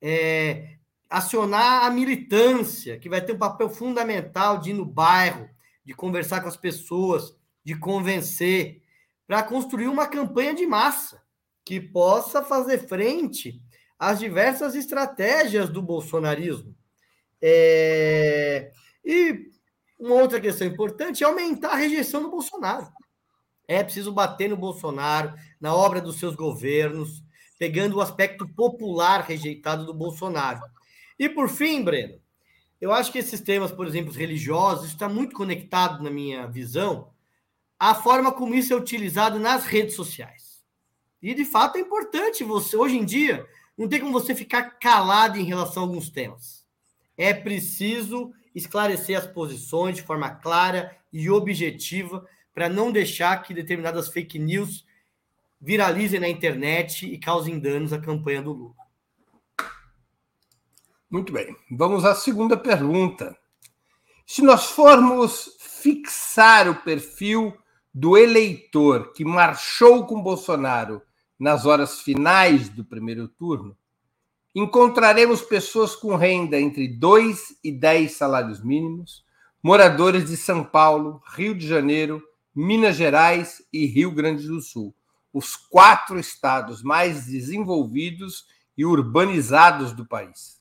é, 0.00 0.76
acionar 1.08 1.84
a 1.84 1.90
militância, 1.90 2.98
que 2.98 3.08
vai 3.08 3.20
ter 3.20 3.34
um 3.34 3.38
papel 3.38 3.68
fundamental 3.68 4.58
de 4.58 4.70
ir 4.70 4.74
no 4.74 4.84
bairro, 4.84 5.48
de 5.84 5.94
conversar 5.94 6.40
com 6.40 6.48
as 6.48 6.56
pessoas, 6.56 7.36
de 7.62 7.76
convencer, 7.76 8.82
para 9.26 9.42
construir 9.42 9.86
uma 9.86 10.06
campanha 10.06 10.54
de 10.54 10.66
massa 10.66 11.22
que 11.64 11.80
possa 11.80 12.42
fazer 12.42 12.86
frente 12.86 13.60
às 13.98 14.18
diversas 14.18 14.74
estratégias 14.74 15.68
do 15.68 15.80
bolsonarismo. 15.80 16.74
É... 17.40 18.72
E 19.04 19.50
uma 19.98 20.16
outra 20.16 20.40
questão 20.40 20.66
importante 20.66 21.22
é 21.22 21.26
aumentar 21.26 21.70
a 21.70 21.76
rejeição 21.76 22.22
do 22.22 22.30
Bolsonaro. 22.30 22.88
É 23.68 23.82
preciso 23.82 24.12
bater 24.12 24.48
no 24.48 24.56
Bolsonaro, 24.56 25.34
na 25.60 25.74
obra 25.74 26.00
dos 26.00 26.18
seus 26.18 26.34
governos, 26.34 27.22
pegando 27.58 27.96
o 27.96 28.00
aspecto 28.00 28.46
popular 28.54 29.20
rejeitado 29.20 29.86
do 29.86 29.94
Bolsonaro. 29.94 30.60
E 31.18 31.28
por 31.28 31.48
fim, 31.48 31.82
Breno, 31.84 32.20
eu 32.80 32.92
acho 32.92 33.12
que 33.12 33.18
esses 33.18 33.40
temas, 33.40 33.70
por 33.70 33.86
exemplo, 33.86 34.12
religiosos, 34.12 34.88
está 34.88 35.08
muito 35.08 35.36
conectado, 35.36 36.02
na 36.02 36.10
minha 36.10 36.48
visão, 36.48 37.12
à 37.78 37.94
forma 37.94 38.32
como 38.32 38.56
isso 38.56 38.72
é 38.72 38.76
utilizado 38.76 39.38
nas 39.38 39.64
redes 39.64 39.94
sociais. 39.94 40.41
E 41.22 41.34
de 41.34 41.44
fato 41.44 41.76
é 41.76 41.80
importante 41.80 42.42
você, 42.42 42.76
hoje 42.76 42.98
em 42.98 43.04
dia, 43.04 43.46
não 43.78 43.88
tem 43.88 44.00
como 44.00 44.12
você 44.12 44.34
ficar 44.34 44.78
calado 44.78 45.38
em 45.38 45.44
relação 45.44 45.84
a 45.84 45.86
alguns 45.86 46.10
temas. 46.10 46.66
É 47.16 47.32
preciso 47.32 48.32
esclarecer 48.54 49.16
as 49.16 49.26
posições 49.26 49.96
de 49.96 50.02
forma 50.02 50.28
clara 50.30 50.96
e 51.12 51.30
objetiva 51.30 52.26
para 52.52 52.68
não 52.68 52.90
deixar 52.90 53.42
que 53.42 53.54
determinadas 53.54 54.08
fake 54.08 54.38
news 54.38 54.84
viralizem 55.60 56.18
na 56.18 56.28
internet 56.28 57.06
e 57.06 57.16
causem 57.16 57.58
danos 57.58 57.92
à 57.92 58.00
campanha 58.00 58.42
do 58.42 58.52
Lula. 58.52 58.74
Muito 61.08 61.32
bem. 61.32 61.54
Vamos 61.70 62.04
à 62.04 62.14
segunda 62.14 62.56
pergunta. 62.56 63.36
Se 64.26 64.42
nós 64.42 64.70
formos 64.70 65.56
fixar 65.60 66.68
o 66.68 66.82
perfil 66.82 67.56
do 67.94 68.16
eleitor 68.16 69.12
que 69.12 69.24
marchou 69.24 70.06
com 70.06 70.22
Bolsonaro 70.22 71.02
nas 71.42 71.66
horas 71.66 72.00
finais 72.00 72.68
do 72.68 72.84
primeiro 72.84 73.26
turno, 73.26 73.76
encontraremos 74.54 75.42
pessoas 75.42 75.96
com 75.96 76.14
renda 76.14 76.60
entre 76.60 76.86
2 76.86 77.56
e 77.64 77.72
10 77.72 78.12
salários 78.12 78.62
mínimos, 78.62 79.24
moradores 79.60 80.26
de 80.26 80.36
São 80.36 80.62
Paulo, 80.62 81.20
Rio 81.34 81.52
de 81.52 81.66
Janeiro, 81.66 82.22
Minas 82.54 82.94
Gerais 82.94 83.60
e 83.72 83.86
Rio 83.86 84.12
Grande 84.12 84.46
do 84.46 84.60
Sul, 84.60 84.94
os 85.32 85.56
quatro 85.56 86.16
estados 86.16 86.80
mais 86.80 87.26
desenvolvidos 87.26 88.46
e 88.78 88.84
urbanizados 88.84 89.92
do 89.92 90.06
país. 90.06 90.60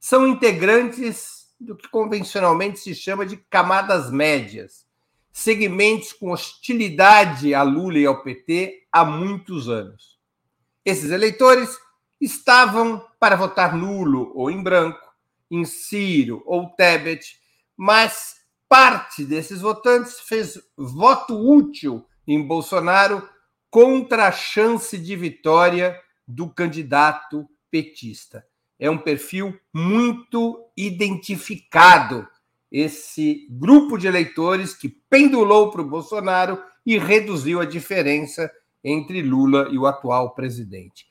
São 0.00 0.26
integrantes 0.26 1.54
do 1.60 1.76
que 1.76 1.86
convencionalmente 1.86 2.78
se 2.78 2.94
chama 2.94 3.26
de 3.26 3.36
camadas 3.36 4.10
médias, 4.10 4.86
segmentos 5.30 6.14
com 6.14 6.30
hostilidade 6.30 7.52
a 7.52 7.62
Lula 7.62 7.98
e 7.98 8.06
ao 8.06 8.22
PT 8.22 8.86
há 8.90 9.04
muitos 9.04 9.68
anos. 9.68 10.13
Esses 10.84 11.10
eleitores 11.10 11.78
estavam 12.20 13.04
para 13.18 13.36
votar 13.36 13.76
nulo 13.76 14.32
ou 14.34 14.50
em 14.50 14.62
branco, 14.62 15.00
em 15.50 15.64
Ciro 15.64 16.42
ou 16.46 16.68
Tebet, 16.70 17.38
mas 17.76 18.36
parte 18.68 19.24
desses 19.24 19.60
votantes 19.60 20.20
fez 20.20 20.58
voto 20.76 21.34
útil 21.38 22.04
em 22.26 22.42
Bolsonaro 22.46 23.28
contra 23.70 24.28
a 24.28 24.32
chance 24.32 24.96
de 24.98 25.16
vitória 25.16 26.00
do 26.26 26.48
candidato 26.48 27.48
petista. 27.70 28.46
É 28.78 28.90
um 28.90 28.98
perfil 28.98 29.58
muito 29.72 30.70
identificado, 30.76 32.26
esse 32.70 33.46
grupo 33.50 33.96
de 33.96 34.06
eleitores 34.06 34.74
que 34.74 34.88
pendulou 34.88 35.70
para 35.70 35.82
o 35.82 35.88
Bolsonaro 35.88 36.60
e 36.84 36.98
reduziu 36.98 37.60
a 37.60 37.64
diferença 37.64 38.50
entre 38.84 39.22
Lula 39.22 39.68
e 39.70 39.78
o 39.78 39.86
atual 39.86 40.34
presidente. 40.34 41.06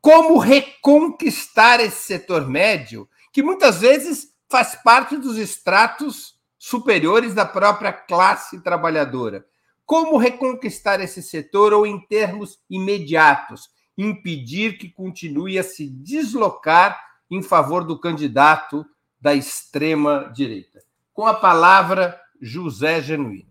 Como 0.00 0.38
reconquistar 0.38 1.80
esse 1.80 2.04
setor 2.04 2.48
médio, 2.48 3.08
que 3.32 3.42
muitas 3.42 3.82
vezes 3.82 4.32
faz 4.48 4.74
parte 4.82 5.16
dos 5.16 5.36
estratos 5.36 6.38
superiores 6.58 7.34
da 7.34 7.44
própria 7.44 7.92
classe 7.92 8.60
trabalhadora? 8.60 9.46
Como 9.84 10.16
reconquistar 10.16 11.00
esse 11.00 11.22
setor 11.22 11.72
ou, 11.72 11.86
em 11.86 12.00
termos 12.00 12.58
imediatos, 12.68 13.70
impedir 13.96 14.78
que 14.78 14.88
continue 14.88 15.58
a 15.58 15.62
se 15.62 15.88
deslocar 15.88 17.00
em 17.30 17.42
favor 17.42 17.84
do 17.84 17.98
candidato 17.98 18.84
da 19.20 19.34
extrema-direita? 19.34 20.82
Com 21.12 21.26
a 21.26 21.34
palavra, 21.34 22.20
José 22.40 23.02
Genuíno. 23.02 23.47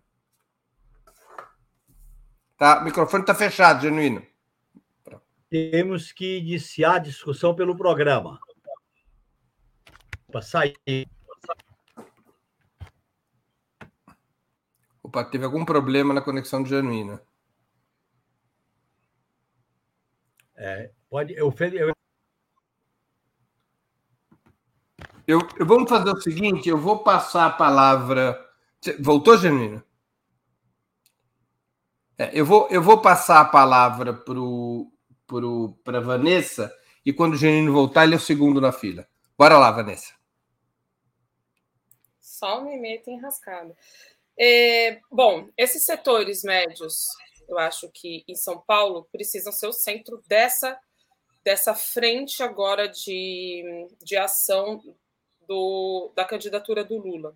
Tá, 2.58 2.82
o 2.82 2.84
microfone 2.84 3.22
está 3.22 3.36
fechado, 3.36 3.82
Genuíno. 3.82 4.26
Temos 5.48 6.12
que 6.12 6.40
iniciar 6.40 6.96
a 6.96 7.00
discussão 7.00 7.56
pelo 7.56 7.78
programa. 7.78 8.40
Para 10.32 10.42
sair. 10.42 11.08
Opa, 15.04 15.24
teve 15.24 15.46
algum 15.46 15.64
problema 15.64 16.14
na 16.14 16.22
conexão 16.22 16.64
do 16.64 16.68
Genuíno. 16.68 17.22
É, 20.56 20.92
pode. 21.10 21.34
Eu, 21.34 21.54
eu... 21.74 21.94
Eu, 25.28 25.40
eu, 25.58 25.66
vamos 25.66 25.88
fazer 25.88 26.10
o 26.10 26.20
seguinte: 26.20 26.68
eu 26.68 26.78
vou 26.78 27.04
passar 27.04 27.46
a 27.46 27.52
palavra. 27.52 28.44
Voltou, 29.00 29.38
Genuíno? 29.38 29.87
É, 32.18 32.32
eu, 32.34 32.46
vou, 32.46 32.68
eu 32.70 32.82
vou 32.82 33.00
passar 33.02 33.42
a 33.42 33.46
palavra 33.46 34.14
para 35.84 35.98
a 35.98 36.02
Vanessa 36.02 36.74
e 37.06 37.14
quando 37.14 37.34
o 37.34 37.38
Genino 37.38 37.72
voltar, 37.72 38.04
ele 38.04 38.16
é 38.16 38.18
o 38.18 38.20
segundo 38.20 38.60
na 38.60 38.72
fila. 38.72 39.08
Bora 39.38 39.58
lá, 39.58 39.72
Vanessa. 39.72 40.14
Só 42.20 42.62
me 42.64 42.78
meto 42.78 43.10
enrascado. 43.10 43.76
É, 44.38 45.00
bom, 45.12 45.48
esses 45.58 45.86
setores 45.86 46.44
médios, 46.44 47.06
eu 47.48 47.58
acho 47.58 47.90
que 47.94 48.24
em 48.28 48.36
São 48.36 48.60
Paulo 48.60 49.08
precisam 49.12 49.52
ser 49.52 49.68
o 49.68 49.74
centro 49.74 50.22
dessa, 50.28 50.80
dessa 51.44 51.74
frente 51.74 52.44
agora 52.44 52.88
de, 52.88 53.88
de 54.04 54.18
ação 54.18 54.84
do, 55.48 56.12
da 56.16 56.26
candidatura 56.26 56.84
do 56.84 56.98
Lula. 56.98 57.36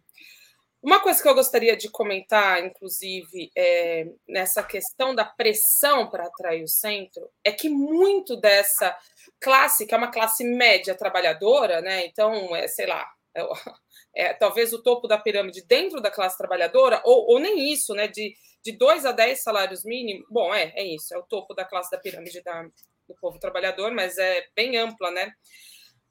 Uma 0.81 0.99
coisa 0.99 1.21
que 1.21 1.29
eu 1.29 1.35
gostaria 1.35 1.77
de 1.77 1.89
comentar, 1.89 2.65
inclusive, 2.65 3.51
é, 3.55 4.07
nessa 4.27 4.63
questão 4.63 5.13
da 5.13 5.23
pressão 5.23 6.09
para 6.09 6.25
atrair 6.25 6.63
o 6.63 6.67
centro, 6.67 7.29
é 7.43 7.51
que 7.51 7.69
muito 7.69 8.35
dessa 8.35 8.97
classe, 9.39 9.85
que 9.85 9.93
é 9.93 9.97
uma 9.97 10.11
classe 10.11 10.43
média 10.43 10.95
trabalhadora, 10.95 11.81
né? 11.81 12.07
Então, 12.07 12.55
é, 12.55 12.67
sei 12.67 12.87
lá, 12.87 13.07
é, 13.35 13.43
é, 14.15 14.33
talvez 14.33 14.73
o 14.73 14.81
topo 14.81 15.07
da 15.07 15.19
pirâmide 15.19 15.63
dentro 15.67 16.01
da 16.01 16.09
classe 16.09 16.35
trabalhadora, 16.35 16.99
ou, 17.05 17.27
ou 17.33 17.39
nem 17.39 17.71
isso, 17.71 17.93
né? 17.93 18.07
De, 18.07 18.35
de 18.63 18.71
2 18.71 19.05
a 19.05 19.11
10 19.11 19.39
salários 19.39 19.85
mínimos. 19.85 20.25
Bom, 20.31 20.51
é, 20.51 20.73
é 20.75 20.83
isso, 20.83 21.13
é 21.13 21.17
o 21.17 21.23
topo 21.23 21.53
da 21.53 21.63
classe 21.63 21.91
da 21.91 21.99
pirâmide 21.99 22.41
da, 22.41 22.63
do 23.07 23.13
povo 23.21 23.37
trabalhador, 23.37 23.91
mas 23.91 24.17
é 24.17 24.47
bem 24.55 24.77
ampla, 24.77 25.11
né? 25.11 25.31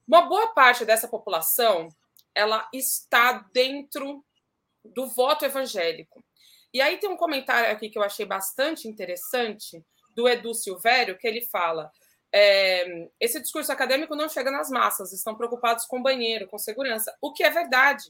Uma 0.07 0.23
boa 0.23 0.55
parte 0.55 0.85
dessa 0.85 1.09
população 1.09 1.89
ela 2.33 2.69
está 2.73 3.45
dentro 3.53 4.25
do 4.85 5.07
voto 5.09 5.45
evangélico. 5.45 6.25
E 6.73 6.81
aí 6.81 6.99
tem 6.99 7.11
um 7.11 7.17
comentário 7.17 7.71
aqui 7.71 7.89
que 7.89 7.99
eu 7.99 8.03
achei 8.03 8.25
bastante 8.25 8.89
interessante 8.89 9.85
do 10.15 10.29
Edu 10.29 10.55
Silvério, 10.55 11.19
que 11.19 11.27
ele 11.27 11.43
fala: 11.43 11.91
é, 12.33 13.09
esse 13.19 13.41
discurso 13.41 13.73
acadêmico 13.73 14.15
não 14.15 14.29
chega 14.29 14.51
nas 14.51 14.71
massas, 14.71 15.13
estão 15.13 15.35
preocupados 15.35 15.85
com 15.87 16.03
banheiro, 16.03 16.49
com 16.49 16.59
segurança, 16.59 17.15
o 17.21 17.33
que 17.33 17.43
é 17.43 17.51
verdade. 17.51 18.05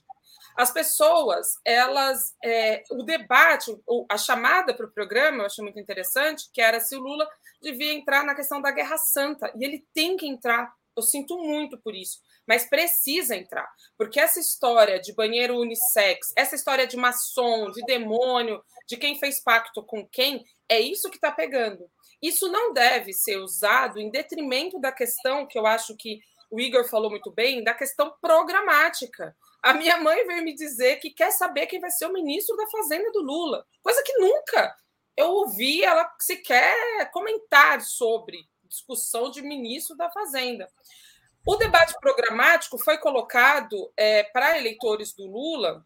As 0.57 0.71
pessoas, 0.71 1.55
elas, 1.65 2.35
é, 2.45 2.83
o 2.91 3.03
debate, 3.03 3.75
a 4.11 4.19
chamada 4.19 4.75
para 4.75 4.87
o 4.87 4.93
programa, 4.93 5.39
eu 5.39 5.47
achei 5.47 5.63
muito 5.63 5.81
interessante, 5.81 6.51
que 6.53 6.61
era 6.61 6.81
se 6.81 6.97
o 6.97 7.01
Lula 7.01 7.29
devia 7.63 7.93
entrar 7.93 8.25
na 8.25 8.35
questão 8.35 8.61
da 8.61 8.71
Guerra 8.71 8.99
Santa, 8.99 9.51
e 9.57 9.65
ele 9.65 9.87
tem 9.95 10.17
que 10.17 10.27
entrar. 10.27 10.73
Eu 10.97 11.03
sinto 11.03 11.39
muito 11.39 11.79
por 11.79 11.95
isso 11.95 12.19
mas 12.51 12.69
precisa 12.69 13.37
entrar, 13.37 13.73
porque 13.97 14.19
essa 14.19 14.41
história 14.41 15.01
de 15.01 15.13
banheiro 15.13 15.57
unissex, 15.57 16.33
essa 16.37 16.57
história 16.57 16.85
de 16.85 16.97
maçom, 16.97 17.71
de 17.71 17.81
demônio, 17.83 18.61
de 18.89 18.97
quem 18.97 19.17
fez 19.21 19.39
pacto 19.39 19.85
com 19.85 20.05
quem, 20.05 20.45
é 20.69 20.81
isso 20.81 21.09
que 21.09 21.17
está 21.17 21.31
pegando. 21.31 21.89
Isso 22.21 22.51
não 22.51 22.73
deve 22.73 23.13
ser 23.13 23.37
usado 23.37 24.01
em 24.01 24.11
detrimento 24.11 24.81
da 24.81 24.91
questão 24.91 25.47
que 25.47 25.57
eu 25.57 25.65
acho 25.65 25.97
que 25.97 26.19
o 26.51 26.59
Igor 26.59 26.89
falou 26.89 27.09
muito 27.09 27.31
bem, 27.31 27.63
da 27.63 27.73
questão 27.73 28.13
programática. 28.21 29.33
A 29.63 29.73
minha 29.73 29.99
mãe 29.99 30.27
veio 30.27 30.43
me 30.43 30.53
dizer 30.53 30.97
que 30.97 31.11
quer 31.11 31.31
saber 31.31 31.69
quem 31.69 31.79
vai 31.79 31.91
ser 31.91 32.07
o 32.07 32.13
ministro 32.13 32.57
da 32.57 32.67
Fazenda 32.67 33.13
do 33.13 33.23
Lula, 33.23 33.65
coisa 33.81 34.03
que 34.03 34.19
nunca 34.19 34.75
eu 35.17 35.29
ouvi 35.29 35.85
ela 35.85 36.13
sequer 36.19 37.13
comentar 37.13 37.81
sobre 37.81 38.41
discussão 38.65 39.31
de 39.31 39.41
ministro 39.41 39.97
da 39.97 40.11
Fazenda. 40.11 40.69
O 41.47 41.57
debate 41.57 41.95
programático 42.01 42.79
foi 42.79 42.99
colocado 42.99 43.93
é, 43.97 44.25
para 44.25 44.59
eleitores 44.59 45.15
do 45.15 45.27
Lula, 45.27 45.85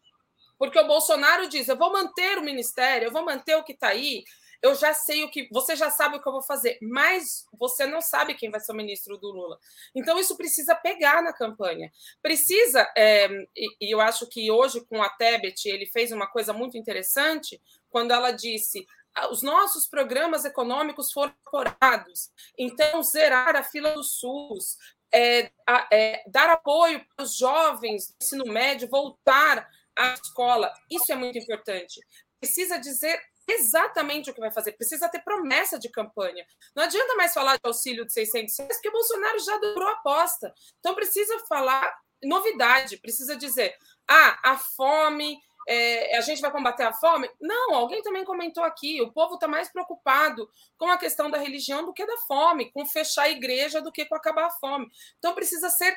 porque 0.57 0.79
o 0.79 0.87
Bolsonaro 0.87 1.47
diz: 1.47 1.67
eu 1.67 1.77
vou 1.77 1.91
manter 1.91 2.37
o 2.37 2.43
ministério, 2.43 3.07
eu 3.07 3.11
vou 3.11 3.23
manter 3.23 3.55
o 3.55 3.63
que 3.63 3.73
está 3.73 3.89
aí, 3.89 4.23
eu 4.61 4.73
já 4.75 4.93
sei 4.93 5.23
o 5.23 5.29
que. 5.29 5.47
Você 5.51 5.75
já 5.75 5.89
sabe 5.89 6.17
o 6.17 6.21
que 6.21 6.27
eu 6.27 6.33
vou 6.33 6.41
fazer, 6.41 6.77
mas 6.81 7.45
você 7.53 7.85
não 7.85 8.01
sabe 8.01 8.33
quem 8.33 8.49
vai 8.49 8.59
ser 8.59 8.71
o 8.71 8.75
ministro 8.75 9.17
do 9.17 9.31
Lula. 9.31 9.59
Então, 9.93 10.19
isso 10.19 10.35
precisa 10.35 10.75
pegar 10.75 11.21
na 11.21 11.31
campanha. 11.31 11.91
Precisa, 12.21 12.91
é, 12.97 13.27
e, 13.55 13.93
eu 13.93 14.01
acho 14.01 14.27
que 14.27 14.49
hoje, 14.49 14.83
com 14.85 15.01
a 15.01 15.09
Tebet, 15.09 15.69
ele 15.69 15.85
fez 15.85 16.11
uma 16.11 16.27
coisa 16.27 16.51
muito 16.51 16.77
interessante, 16.77 17.61
quando 17.89 18.11
ela 18.11 18.31
disse: 18.31 18.85
ah, 19.13 19.29
os 19.31 19.41
nossos 19.41 19.87
programas 19.87 20.45
econômicos 20.45 21.11
foram 21.11 21.33
incorporados. 21.47 22.31
Então, 22.57 23.01
zerar 23.03 23.55
a 23.55 23.63
fila 23.63 23.91
do 23.93 24.03
SUS, 24.03 24.77
é, 25.15 25.51
é, 25.91 26.23
dar 26.27 26.49
apoio 26.49 27.03
para 27.15 27.23
os 27.23 27.37
jovens 27.37 28.09
do 28.09 28.15
ensino 28.21 28.45
médio 28.53 28.89
voltar 28.89 29.67
à 29.97 30.13
escola. 30.13 30.73
Isso 30.91 31.11
é 31.11 31.15
muito 31.15 31.37
importante. 31.37 31.99
Precisa 32.39 32.77
dizer 32.77 33.19
exatamente 33.47 34.29
o 34.29 34.33
que 34.33 34.39
vai 34.39 34.51
fazer, 34.51 34.71
precisa 34.73 35.07
ter 35.07 35.19
promessa 35.23 35.77
de 35.79 35.89
campanha. 35.89 36.45
Não 36.75 36.83
adianta 36.83 37.15
mais 37.15 37.33
falar 37.33 37.55
de 37.55 37.61
auxílio 37.63 38.05
de 38.05 38.11
600 38.11 38.57
reais, 38.57 38.75
porque 38.75 38.91
Bolsonaro 38.91 39.39
já 39.39 39.57
dobrou 39.57 39.87
a 39.87 39.93
aposta. 39.93 40.53
Então, 40.79 40.95
precisa 40.95 41.37
falar 41.47 41.95
novidade, 42.23 42.97
precisa 42.97 43.35
dizer: 43.35 43.75
ah, 44.07 44.39
a 44.51 44.57
fome 44.57 45.39
é, 45.67 46.17
a 46.17 46.21
gente 46.21 46.41
vai 46.41 46.51
combater 46.51 46.83
a 46.83 46.93
fome? 46.93 47.29
Não, 47.39 47.73
alguém 47.75 48.01
também 48.01 48.23
comentou 48.23 48.63
aqui, 48.63 49.01
o 49.01 49.11
povo 49.11 49.35
está 49.35 49.47
mais 49.47 49.69
preocupado 49.69 50.49
com 50.77 50.89
a 50.89 50.97
questão 50.97 51.29
da 51.29 51.37
religião 51.37 51.85
do 51.85 51.93
que 51.93 52.05
da 52.05 52.17
fome, 52.27 52.71
com 52.71 52.85
fechar 52.85 53.23
a 53.23 53.29
igreja 53.29 53.81
do 53.81 53.91
que 53.91 54.05
com 54.05 54.15
acabar 54.15 54.45
a 54.45 54.51
fome. 54.51 54.87
Então 55.17 55.33
precisa 55.33 55.69
ser 55.69 55.95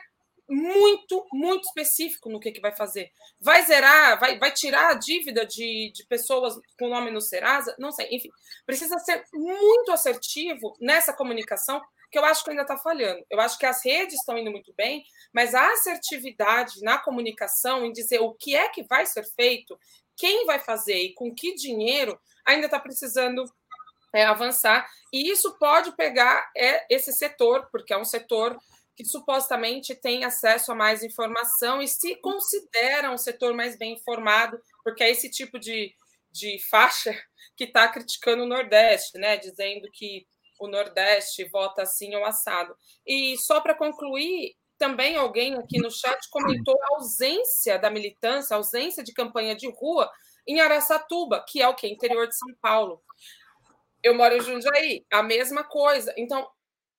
muito, 0.48 1.26
muito 1.30 1.66
específico 1.66 2.30
no 2.30 2.40
que, 2.40 2.50
que 2.50 2.60
vai 2.60 2.74
fazer. 2.74 3.12
Vai 3.38 3.62
zerar, 3.66 4.18
vai, 4.18 4.38
vai 4.38 4.50
tirar 4.50 4.90
a 4.90 4.94
dívida 4.94 5.44
de, 5.44 5.92
de 5.94 6.04
pessoas 6.06 6.58
com 6.78 6.88
nome 6.88 7.10
no 7.10 7.20
Serasa? 7.20 7.76
Não 7.78 7.92
sei, 7.92 8.08
enfim, 8.10 8.30
precisa 8.64 8.98
ser 8.98 9.24
muito 9.34 9.92
assertivo 9.92 10.74
nessa 10.80 11.12
comunicação 11.12 11.82
que 12.10 12.18
eu 12.18 12.24
acho 12.24 12.42
que 12.42 12.50
ainda 12.50 12.62
está 12.62 12.76
falhando. 12.76 13.24
Eu 13.30 13.40
acho 13.40 13.58
que 13.58 13.66
as 13.66 13.84
redes 13.84 14.14
estão 14.14 14.38
indo 14.38 14.50
muito 14.50 14.72
bem, 14.74 15.04
mas 15.32 15.54
a 15.54 15.72
assertividade 15.72 16.80
na 16.82 16.98
comunicação, 16.98 17.84
em 17.84 17.92
dizer 17.92 18.20
o 18.20 18.34
que 18.34 18.56
é 18.56 18.68
que 18.68 18.82
vai 18.84 19.04
ser 19.06 19.24
feito, 19.34 19.78
quem 20.16 20.46
vai 20.46 20.58
fazer 20.58 20.96
e 20.96 21.14
com 21.14 21.34
que 21.34 21.54
dinheiro, 21.54 22.18
ainda 22.44 22.66
está 22.66 22.80
precisando 22.80 23.44
é, 24.14 24.24
avançar. 24.24 24.88
E 25.12 25.30
isso 25.30 25.56
pode 25.58 25.92
pegar 25.96 26.50
é, 26.56 26.86
esse 26.92 27.12
setor, 27.12 27.68
porque 27.70 27.92
é 27.92 27.98
um 27.98 28.04
setor 28.04 28.58
que 28.96 29.04
supostamente 29.04 29.94
tem 29.94 30.24
acesso 30.24 30.72
a 30.72 30.74
mais 30.74 31.04
informação 31.04 31.80
e 31.80 31.86
se 31.86 32.16
considera 32.16 33.12
um 33.12 33.18
setor 33.18 33.54
mais 33.54 33.78
bem 33.78 33.92
informado, 33.92 34.60
porque 34.82 35.04
é 35.04 35.10
esse 35.10 35.30
tipo 35.30 35.56
de, 35.58 35.94
de 36.32 36.58
faixa 36.68 37.14
que 37.56 37.64
está 37.64 37.86
criticando 37.86 38.42
o 38.42 38.46
Nordeste, 38.46 39.16
né? 39.18 39.36
Dizendo 39.36 39.88
que 39.92 40.26
o 40.58 40.68
Nordeste 40.68 41.44
vota 41.44 41.82
assim 41.82 42.14
ou 42.14 42.24
assado. 42.24 42.76
E 43.06 43.36
só 43.38 43.60
para 43.60 43.74
concluir, 43.74 44.56
também 44.78 45.16
alguém 45.16 45.54
aqui 45.54 45.78
no 45.78 45.90
chat 45.90 46.28
comentou 46.30 46.78
a 46.82 46.96
ausência 46.96 47.78
da 47.78 47.90
militância, 47.90 48.54
a 48.54 48.58
ausência 48.58 49.02
de 49.02 49.12
campanha 49.12 49.54
de 49.54 49.68
rua 49.68 50.10
em 50.46 50.60
Araçatuba, 50.60 51.44
que 51.46 51.60
é 51.60 51.68
o 51.68 51.74
que? 51.74 51.86
Interior 51.86 52.26
de 52.26 52.36
São 52.36 52.54
Paulo. 52.62 53.02
Eu 54.02 54.14
moro 54.14 54.36
em 54.36 54.40
Jundiaí, 54.40 55.04
a 55.12 55.22
mesma 55.22 55.64
coisa. 55.64 56.14
Então, 56.16 56.48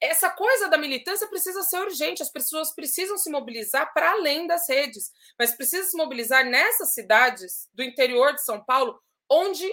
essa 0.02 0.30
coisa 0.30 0.70
da 0.70 0.78
militância 0.78 1.28
precisa 1.28 1.62
ser 1.64 1.80
urgente, 1.80 2.22
as 2.22 2.32
pessoas 2.32 2.74
precisam 2.74 3.18
se 3.18 3.30
mobilizar 3.30 3.94
para 3.94 4.12
além 4.12 4.48
das 4.48 4.68
redes, 4.70 5.12
mas 5.38 5.56
precisa 5.56 5.90
se 5.90 5.98
mobilizar 5.98 6.46
nessas 6.46 6.94
cidades 6.94 7.68
do 7.74 7.84
interior 7.84 8.34
de 8.34 8.44
São 8.44 8.64
Paulo, 8.64 9.00
onde 9.30 9.68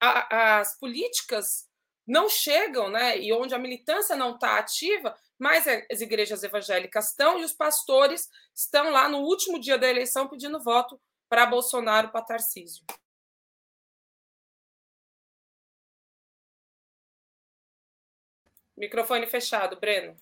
a, 0.00 0.58
as 0.58 0.78
políticas 0.78 1.67
não 2.08 2.28
chegam, 2.28 2.88
né? 2.88 3.18
E 3.20 3.30
onde 3.34 3.54
a 3.54 3.58
militância 3.58 4.16
não 4.16 4.34
está 4.34 4.58
ativa, 4.58 5.14
mas 5.38 5.66
as 5.68 6.00
igrejas 6.00 6.42
evangélicas 6.42 7.10
estão 7.10 7.38
e 7.38 7.44
os 7.44 7.52
pastores 7.52 8.30
estão 8.54 8.90
lá 8.90 9.08
no 9.08 9.18
último 9.18 9.60
dia 9.60 9.76
da 9.76 9.86
eleição 9.86 10.26
pedindo 10.26 10.58
voto 10.58 10.98
para 11.28 11.44
Bolsonaro, 11.44 12.08
para 12.08 12.24
Tarcísio. 12.24 12.84
Microfone 18.74 19.26
fechado, 19.26 19.78
Breno. 19.78 20.16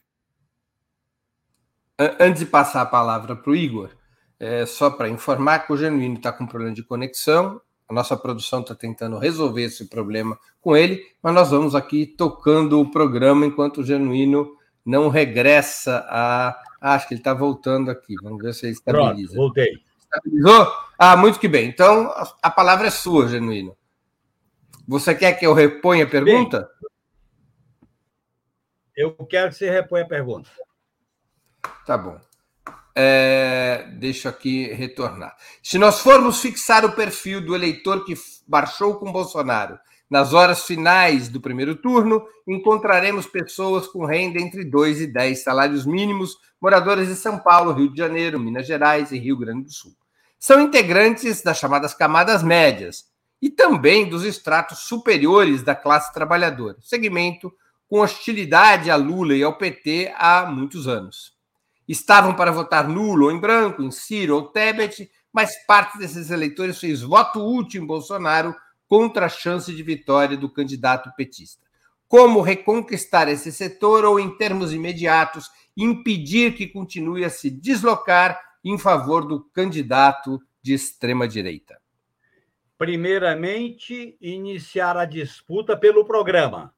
Antes 2.18 2.40
de 2.40 2.46
passar 2.46 2.82
a 2.82 2.86
palavra 2.86 3.36
para 3.36 3.50
o 3.50 3.54
Igor, 3.54 3.96
é, 4.40 4.66
só 4.66 4.90
para 4.90 5.08
informar 5.08 5.60
que 5.60 5.72
o 5.72 5.76
Genuíno 5.76 6.16
está 6.16 6.32
com 6.32 6.46
problema 6.46 6.74
de 6.74 6.82
conexão, 6.82 7.60
a 7.88 7.92
nossa 7.92 8.16
produção 8.16 8.60
está 8.60 8.74
tentando 8.74 9.18
resolver 9.18 9.62
esse 9.62 9.86
problema 9.86 10.38
com 10.60 10.76
ele, 10.76 11.04
mas 11.22 11.34
nós 11.34 11.50
vamos 11.50 11.74
aqui 11.74 12.06
tocando 12.06 12.80
o 12.80 12.90
programa 12.90 13.46
enquanto 13.46 13.78
o 13.78 13.84
Genuíno 13.84 14.56
não 14.84 15.08
regressa 15.08 16.04
a. 16.08 16.62
Ah, 16.80 16.94
acho 16.94 17.08
que 17.08 17.14
ele 17.14 17.20
está 17.20 17.32
voltando 17.32 17.90
aqui. 17.90 18.14
Vamos 18.22 18.42
ver 18.42 18.54
se 18.54 18.66
ele 18.66 18.72
estabiliza. 18.72 19.32
Pronto, 19.32 19.36
voltei. 19.36 19.82
Estabilizou? 19.98 20.72
Ah, 20.98 21.16
muito 21.16 21.40
que 21.40 21.48
bem. 21.48 21.68
Então, 21.68 22.12
a 22.42 22.50
palavra 22.50 22.88
é 22.88 22.90
sua, 22.90 23.28
Genuíno. 23.28 23.76
Você 24.86 25.14
quer 25.14 25.32
que 25.32 25.46
eu 25.46 25.52
reponha 25.52 26.04
a 26.04 26.08
pergunta? 26.08 26.70
Bem, 26.80 26.90
eu 28.96 29.14
quero 29.26 29.50
que 29.50 29.56
você 29.56 29.70
reponha 29.70 30.04
a 30.04 30.08
pergunta. 30.08 30.48
Tá 31.84 31.98
bom. 31.98 32.20
É, 32.98 33.88
deixa 33.98 34.30
aqui 34.30 34.72
retornar. 34.72 35.36
Se 35.62 35.76
nós 35.76 36.00
formos 36.00 36.40
fixar 36.40 36.82
o 36.82 36.92
perfil 36.92 37.44
do 37.44 37.54
eleitor 37.54 38.06
que 38.06 38.14
marchou 38.48 38.94
com 38.94 39.12
Bolsonaro 39.12 39.78
nas 40.08 40.32
horas 40.32 40.64
finais 40.64 41.28
do 41.28 41.38
primeiro 41.38 41.76
turno, 41.76 42.24
encontraremos 42.48 43.26
pessoas 43.26 43.86
com 43.86 44.06
renda 44.06 44.40
entre 44.40 44.64
2 44.64 45.02
e 45.02 45.06
10 45.08 45.42
salários 45.42 45.84
mínimos, 45.84 46.38
moradores 46.58 47.08
de 47.08 47.16
São 47.16 47.38
Paulo, 47.38 47.72
Rio 47.72 47.92
de 47.92 47.98
Janeiro, 47.98 48.40
Minas 48.40 48.66
Gerais 48.66 49.12
e 49.12 49.18
Rio 49.18 49.36
Grande 49.36 49.64
do 49.64 49.72
Sul. 49.72 49.92
São 50.38 50.58
integrantes 50.58 51.42
das 51.42 51.58
chamadas 51.58 51.92
camadas 51.92 52.42
médias 52.42 53.04
e 53.42 53.50
também 53.50 54.08
dos 54.08 54.24
estratos 54.24 54.78
superiores 54.80 55.62
da 55.62 55.74
classe 55.74 56.14
trabalhadora, 56.14 56.78
segmento 56.80 57.52
com 57.86 58.00
hostilidade 58.00 58.90
a 58.90 58.96
Lula 58.96 59.34
e 59.34 59.42
ao 59.42 59.58
PT 59.58 60.14
há 60.16 60.46
muitos 60.46 60.88
anos. 60.88 61.35
Estavam 61.88 62.34
para 62.34 62.50
votar 62.50 62.88
nulo 62.88 63.26
ou 63.26 63.32
em 63.32 63.38
branco, 63.38 63.82
em 63.82 63.90
Ciro 63.90 64.36
ou 64.36 64.48
Tebet, 64.48 65.10
mas 65.32 65.54
parte 65.66 65.98
desses 65.98 66.30
eleitores 66.30 66.80
fez 66.80 67.02
voto 67.02 67.44
útil 67.44 67.82
em 67.82 67.86
Bolsonaro 67.86 68.54
contra 68.88 69.26
a 69.26 69.28
chance 69.28 69.74
de 69.74 69.82
vitória 69.82 70.36
do 70.36 70.48
candidato 70.48 71.10
petista. 71.16 71.64
Como 72.08 72.40
reconquistar 72.40 73.28
esse 73.28 73.50
setor 73.50 74.04
ou, 74.04 74.18
em 74.18 74.36
termos 74.36 74.72
imediatos, 74.72 75.50
impedir 75.76 76.54
que 76.54 76.66
continue 76.66 77.24
a 77.24 77.30
se 77.30 77.50
deslocar 77.50 78.40
em 78.64 78.78
favor 78.78 79.26
do 79.26 79.44
candidato 79.50 80.40
de 80.62 80.74
extrema-direita? 80.74 81.80
Primeiramente, 82.78 84.16
iniciar 84.20 84.96
a 84.96 85.04
disputa 85.04 85.76
pelo 85.76 86.04
programa. 86.04 86.74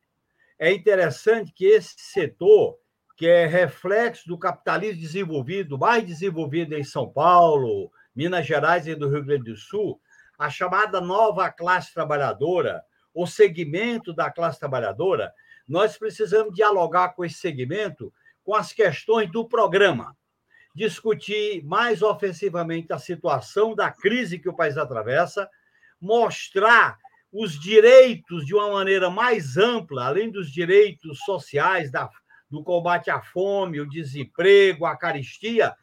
É 0.58 0.72
interessante 0.72 1.52
que 1.52 1.66
esse 1.66 1.94
setor, 1.96 2.76
que 3.18 3.26
é 3.26 3.46
reflexo 3.46 4.28
do 4.28 4.38
capitalismo 4.38 5.00
desenvolvido, 5.00 5.76
mais 5.76 6.07
desenvolvido 6.07 6.74
em 6.74 6.85
São 6.85 7.11
Paulo, 7.11 7.90
Minas 8.14 8.46
Gerais 8.46 8.87
e 8.87 8.94
do 8.94 9.11
Rio 9.11 9.24
Grande 9.24 9.50
do 9.50 9.57
Sul, 9.57 10.00
a 10.38 10.48
chamada 10.48 11.00
nova 11.00 11.50
classe 11.50 11.92
trabalhadora, 11.92 12.81
o 13.12 13.26
segmento 13.26 14.14
da 14.14 14.31
classe 14.31 14.61
trabalhadora, 14.61 15.33
nós 15.66 15.98
precisamos 15.98 16.54
dialogar 16.54 17.09
com 17.09 17.24
esse 17.24 17.38
segmento 17.38 18.14
com 18.44 18.54
as 18.54 18.72
questões 18.72 19.28
do 19.33 19.48
programa, 19.48 20.16
discutir 20.72 21.64
mais 21.64 22.02
ofensivamente 22.02 22.92
a 22.92 23.00
situação 23.00 23.74
da 23.74 23.90
crise 23.90 24.38
que 24.38 24.48
o 24.48 24.54
país 24.54 24.78
atravessa, 24.78 25.50
mostrar 26.00 26.96
os 27.33 27.59
direitos 27.59 28.46
de 28.46 28.54
uma 28.54 28.70
maneira 28.70 29.11
mais 29.11 29.57
ampla, 29.57 30.07
além 30.07 30.31
dos 30.31 30.52
direitos 30.52 31.18
sociais, 31.24 31.90
da, 31.90 32.09
do 32.50 32.62
combate 32.62 33.11
à 33.11 33.20
fome, 33.20 33.80
o 33.80 33.88
desemprego, 33.88 34.87
a 34.87 34.96
caristia, 34.96 35.74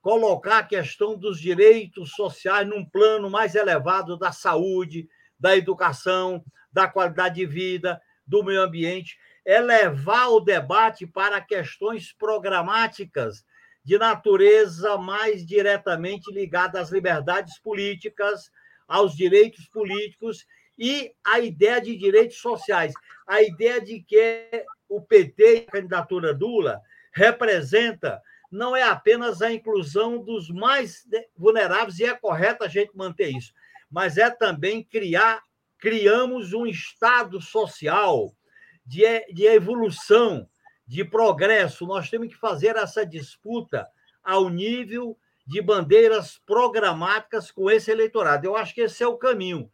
colocar 0.00 0.58
a 0.58 0.64
questão 0.64 1.16
dos 1.16 1.40
direitos 1.40 2.10
sociais 2.12 2.66
num 2.66 2.84
plano 2.84 3.30
mais 3.30 3.54
elevado 3.54 4.16
da 4.16 4.32
saúde, 4.32 5.08
da 5.38 5.56
educação, 5.56 6.44
da 6.72 6.88
qualidade 6.88 7.36
de 7.36 7.46
vida, 7.46 8.00
do 8.26 8.42
meio 8.42 8.62
ambiente, 8.62 9.16
é 9.44 9.60
levar 9.60 10.28
o 10.28 10.40
debate 10.40 11.06
para 11.06 11.40
questões 11.40 12.12
programáticas 12.12 13.44
de 13.84 13.98
natureza 13.98 14.96
mais 14.96 15.44
diretamente 15.44 16.32
ligada 16.32 16.80
às 16.80 16.90
liberdades 16.90 17.58
políticas, 17.58 18.50
aos 18.86 19.16
direitos 19.16 19.66
políticos 19.68 20.46
e 20.78 21.12
à 21.24 21.40
ideia 21.40 21.80
de 21.80 21.96
direitos 21.96 22.38
sociais. 22.38 22.92
A 23.26 23.42
ideia 23.42 23.80
de 23.80 24.00
que 24.02 24.64
o 24.96 25.00
PT, 25.00 25.66
a 25.68 25.72
candidatura 25.72 26.36
Lula, 26.38 26.80
representa 27.12 28.20
não 28.50 28.76
é 28.76 28.82
apenas 28.82 29.40
a 29.40 29.50
inclusão 29.50 30.18
dos 30.22 30.50
mais 30.50 31.08
vulneráveis, 31.34 31.98
e 31.98 32.04
é 32.04 32.14
correto 32.14 32.62
a 32.62 32.68
gente 32.68 32.94
manter 32.94 33.30
isso, 33.30 33.54
mas 33.90 34.18
é 34.18 34.28
também 34.28 34.84
criar, 34.84 35.42
criamos 35.78 36.52
um 36.52 36.66
Estado 36.66 37.40
social 37.40 38.30
de, 38.84 39.02
de 39.32 39.46
evolução, 39.46 40.46
de 40.86 41.02
progresso. 41.02 41.86
Nós 41.86 42.10
temos 42.10 42.28
que 42.28 42.36
fazer 42.36 42.76
essa 42.76 43.06
disputa 43.06 43.88
ao 44.22 44.50
nível 44.50 45.16
de 45.46 45.62
bandeiras 45.62 46.38
programáticas 46.44 47.50
com 47.50 47.70
esse 47.70 47.90
eleitorado. 47.90 48.46
Eu 48.46 48.54
acho 48.54 48.74
que 48.74 48.82
esse 48.82 49.02
é 49.02 49.06
o 49.06 49.16
caminho, 49.16 49.70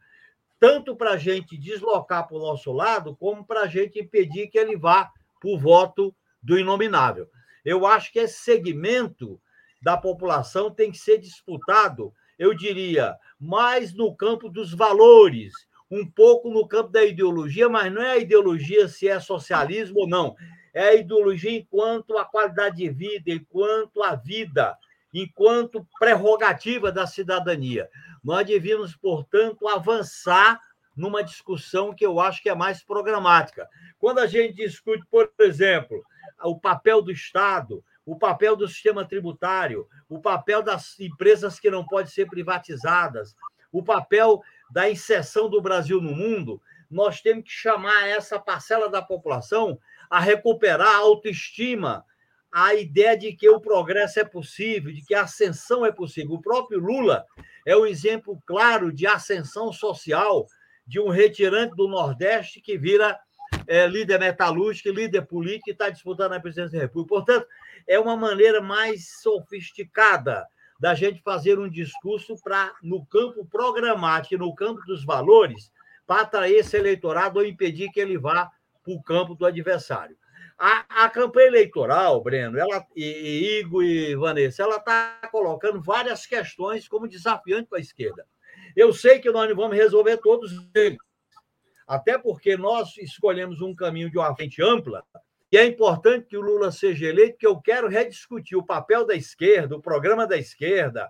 tanto 0.59 0.95
para 0.95 1.11
a 1.11 1.17
gente 1.17 1.57
deslocar 1.57 2.27
para 2.27 2.37
o 2.37 2.41
nosso 2.41 2.71
lado, 2.71 3.15
como 3.15 3.45
para 3.45 3.61
a 3.61 3.67
gente 3.67 3.99
impedir 3.99 4.47
que 4.47 4.57
ele 4.57 4.75
vá 4.75 5.09
para 5.39 5.49
o 5.49 5.57
voto 5.57 6.13
do 6.41 6.59
inominável. 6.59 7.27
Eu 7.63 7.85
acho 7.85 8.11
que 8.11 8.19
esse 8.19 8.39
segmento 8.39 9.39
da 9.81 9.95
população 9.97 10.69
tem 10.69 10.91
que 10.91 10.97
ser 10.97 11.17
disputado, 11.17 12.13
eu 12.37 12.53
diria, 12.53 13.15
mais 13.39 13.93
no 13.93 14.13
campo 14.15 14.49
dos 14.49 14.73
valores, 14.73 15.53
um 15.89 16.05
pouco 16.05 16.49
no 16.49 16.67
campo 16.67 16.91
da 16.91 17.03
ideologia, 17.03 17.67
mas 17.69 17.91
não 17.91 18.01
é 18.01 18.11
a 18.11 18.17
ideologia 18.17 18.87
se 18.87 19.07
é 19.07 19.19
socialismo 19.19 20.01
ou 20.01 20.07
não. 20.07 20.35
É 20.73 20.89
a 20.89 20.95
ideologia 20.95 21.51
enquanto 21.51 22.17
a 22.17 22.25
qualidade 22.25 22.77
de 22.77 22.89
vida, 22.89 23.31
enquanto 23.31 24.03
a 24.03 24.15
vida, 24.15 24.77
enquanto 25.13 25.87
prerrogativa 25.99 26.91
da 26.91 27.07
cidadania. 27.07 27.89
Nós 28.23 28.45
devíamos, 28.45 28.95
portanto, 28.95 29.67
avançar 29.67 30.59
numa 30.95 31.23
discussão 31.23 31.93
que 31.93 32.05
eu 32.05 32.19
acho 32.19 32.41
que 32.43 32.49
é 32.49 32.55
mais 32.55 32.83
programática. 32.83 33.67
Quando 33.97 34.19
a 34.19 34.27
gente 34.27 34.53
discute, 34.55 35.05
por 35.09 35.31
exemplo, 35.39 36.03
o 36.43 36.59
papel 36.59 37.01
do 37.01 37.11
Estado, 37.11 37.83
o 38.05 38.17
papel 38.17 38.55
do 38.55 38.67
sistema 38.67 39.05
tributário, 39.05 39.87
o 40.09 40.19
papel 40.19 40.61
das 40.61 40.99
empresas 40.99 41.59
que 41.59 41.69
não 41.69 41.85
podem 41.85 42.11
ser 42.11 42.27
privatizadas, 42.27 43.35
o 43.71 43.83
papel 43.83 44.41
da 44.71 44.89
inserção 44.89 45.49
do 45.49 45.61
Brasil 45.61 46.01
no 46.01 46.11
mundo, 46.11 46.61
nós 46.89 47.21
temos 47.21 47.45
que 47.45 47.51
chamar 47.51 48.07
essa 48.07 48.39
parcela 48.39 48.89
da 48.89 49.01
população 49.01 49.79
a 50.09 50.19
recuperar 50.19 50.87
a 50.87 50.97
autoestima, 50.97 52.03
a 52.51 52.73
ideia 52.73 53.17
de 53.17 53.33
que 53.33 53.49
o 53.49 53.59
progresso 53.59 54.19
é 54.19 54.23
possível, 54.23 54.91
de 54.91 55.03
que 55.03 55.13
a 55.13 55.23
ascensão 55.23 55.85
é 55.85 55.91
possível. 55.91 56.35
O 56.35 56.41
próprio 56.41 56.79
Lula 56.79 57.25
é 57.65 57.75
um 57.75 57.85
exemplo 57.85 58.41
claro 58.45 58.91
de 58.91 59.05
ascensão 59.05 59.71
social 59.71 60.47
de 60.85 60.99
um 60.99 61.09
retirante 61.09 61.75
do 61.75 61.87
Nordeste 61.87 62.59
que 62.59 62.77
vira 62.77 63.19
é, 63.67 63.87
líder 63.87 64.19
metalúrgico, 64.19 64.89
líder 64.89 65.21
político 65.23 65.69
e 65.69 65.73
está 65.73 65.89
disputando 65.89 66.33
a 66.33 66.39
presidência 66.39 66.77
da 66.77 66.85
República. 66.85 67.15
Portanto, 67.15 67.47
é 67.87 67.99
uma 67.99 68.17
maneira 68.17 68.61
mais 68.61 69.21
sofisticada 69.21 70.47
da 70.79 70.95
gente 70.95 71.21
fazer 71.21 71.59
um 71.59 71.69
discurso 71.69 72.35
para, 72.41 72.73
no 72.81 73.05
campo 73.05 73.45
programático, 73.45 74.37
no 74.37 74.55
campo 74.55 74.81
dos 74.85 75.03
valores, 75.03 75.71
para 76.07 76.21
atrair 76.21 76.55
esse 76.55 76.77
eleitorado 76.77 77.37
ou 77.37 77.45
impedir 77.45 77.91
que 77.91 77.99
ele 77.99 78.17
vá 78.17 78.49
para 78.83 78.93
o 78.93 79.03
campo 79.03 79.35
do 79.35 79.45
adversário. 79.45 80.17
A, 80.59 81.05
a, 81.05 81.09
campanha 81.09 81.47
eleitoral, 81.47 82.21
Breno, 82.21 82.59
ela, 82.59 82.85
e, 82.93 83.03
e 83.05 83.59
Igor 83.59 83.81
e 83.81 84.13
Vanessa, 84.15 84.63
ela 84.63 84.75
está 84.75 85.17
colocando 85.31 85.81
várias 85.81 86.25
questões 86.25 86.85
como 86.85 87.07
desafiante 87.07 87.69
para 87.69 87.77
a 87.77 87.81
esquerda. 87.81 88.27
Eu 88.75 88.91
sei 88.91 89.19
que 89.19 89.31
nós 89.31 89.47
não 89.47 89.55
vamos 89.55 89.77
resolver 89.77 90.17
todos 90.17 90.51
eles, 90.75 90.99
até 91.87 92.17
porque 92.17 92.57
nós 92.57 92.97
escolhemos 92.97 93.61
um 93.61 93.73
caminho 93.73 94.11
de 94.11 94.17
uma 94.17 94.35
frente 94.35 94.61
ampla 94.61 95.01
e 95.51 95.57
é 95.57 95.65
importante 95.65 96.27
que 96.27 96.37
o 96.37 96.41
Lula 96.41 96.71
seja 96.71 97.07
eleito, 97.07 97.37
que 97.37 97.47
eu 97.47 97.59
quero 97.59 97.87
rediscutir 97.87 98.57
o 98.57 98.65
papel 98.65 99.05
da 99.05 99.15
esquerda, 99.15 99.75
o 99.75 99.81
programa 99.81 100.27
da 100.27 100.37
esquerda, 100.37 101.09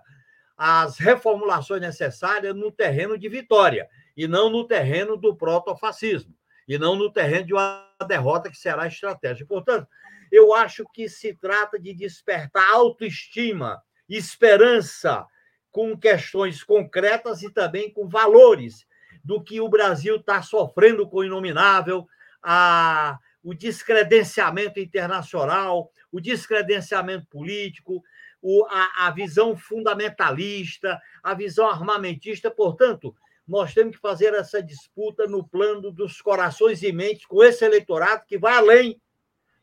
as 0.56 0.98
reformulações 0.98 1.80
necessárias 1.80 2.54
no 2.54 2.72
terreno 2.72 3.18
de 3.18 3.28
vitória, 3.28 3.88
e 4.16 4.26
não 4.26 4.48
no 4.48 4.66
terreno 4.66 5.16
do 5.16 5.36
protofascismo, 5.36 6.34
e 6.70 6.78
não 6.78 6.94
no 6.94 7.10
terreno 7.10 7.46
de 7.46 7.52
uma 7.52 7.84
derrota 8.06 8.48
que 8.48 8.56
será 8.56 8.86
estratégica. 8.86 9.44
Portanto, 9.44 9.88
eu 10.30 10.54
acho 10.54 10.84
que 10.94 11.08
se 11.08 11.34
trata 11.34 11.76
de 11.80 11.92
despertar 11.92 12.70
autoestima, 12.70 13.82
esperança, 14.08 15.26
com 15.72 15.98
questões 15.98 16.62
concretas 16.62 17.42
e 17.42 17.50
também 17.50 17.92
com 17.92 18.08
valores 18.08 18.86
do 19.24 19.42
que 19.42 19.60
o 19.60 19.68
Brasil 19.68 20.14
está 20.14 20.42
sofrendo 20.42 21.08
com 21.08 21.18
o 21.18 21.24
inominável, 21.24 22.06
a 22.40 23.18
o 23.42 23.54
descredenciamento 23.54 24.78
internacional, 24.78 25.90
o 26.12 26.20
descredenciamento 26.20 27.26
político, 27.26 28.04
o, 28.40 28.66
a, 28.66 29.06
a 29.06 29.10
visão 29.10 29.56
fundamentalista, 29.56 31.00
a 31.22 31.34
visão 31.34 31.66
armamentista. 31.66 32.50
Portanto, 32.50 33.14
nós 33.50 33.74
temos 33.74 33.96
que 33.96 34.00
fazer 34.00 34.32
essa 34.32 34.62
disputa 34.62 35.26
no 35.26 35.44
plano 35.44 35.90
dos 35.90 36.22
corações 36.22 36.84
e 36.84 36.92
mentes 36.92 37.26
com 37.26 37.42
esse 37.42 37.64
eleitorado 37.64 38.22
que 38.24 38.38
vai 38.38 38.54
além 38.54 39.02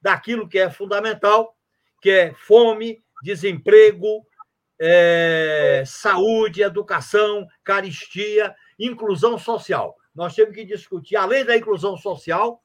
daquilo 0.01 0.49
que 0.49 0.59
é 0.59 0.69
fundamental, 0.69 1.55
que 2.01 2.09
é 2.09 2.33
fome, 2.33 3.01
desemprego, 3.23 4.27
é, 4.77 5.83
saúde, 5.85 6.61
educação, 6.61 7.47
caristia, 7.63 8.53
inclusão 8.77 9.39
social. 9.39 9.95
Nós 10.13 10.35
temos 10.35 10.53
que 10.53 10.65
discutir, 10.65 11.15
além 11.15 11.45
da 11.45 11.55
inclusão 11.55 11.95
social, 11.95 12.61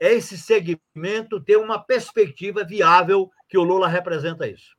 esse 0.00 0.38
segmento 0.38 1.38
ter 1.44 1.58
uma 1.58 1.78
perspectiva 1.78 2.64
viável 2.64 3.30
que 3.46 3.58
o 3.58 3.62
Lula 3.62 3.88
representa 3.88 4.48
isso. 4.48 4.74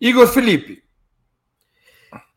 Igor 0.00 0.26
Felipe. 0.26 0.85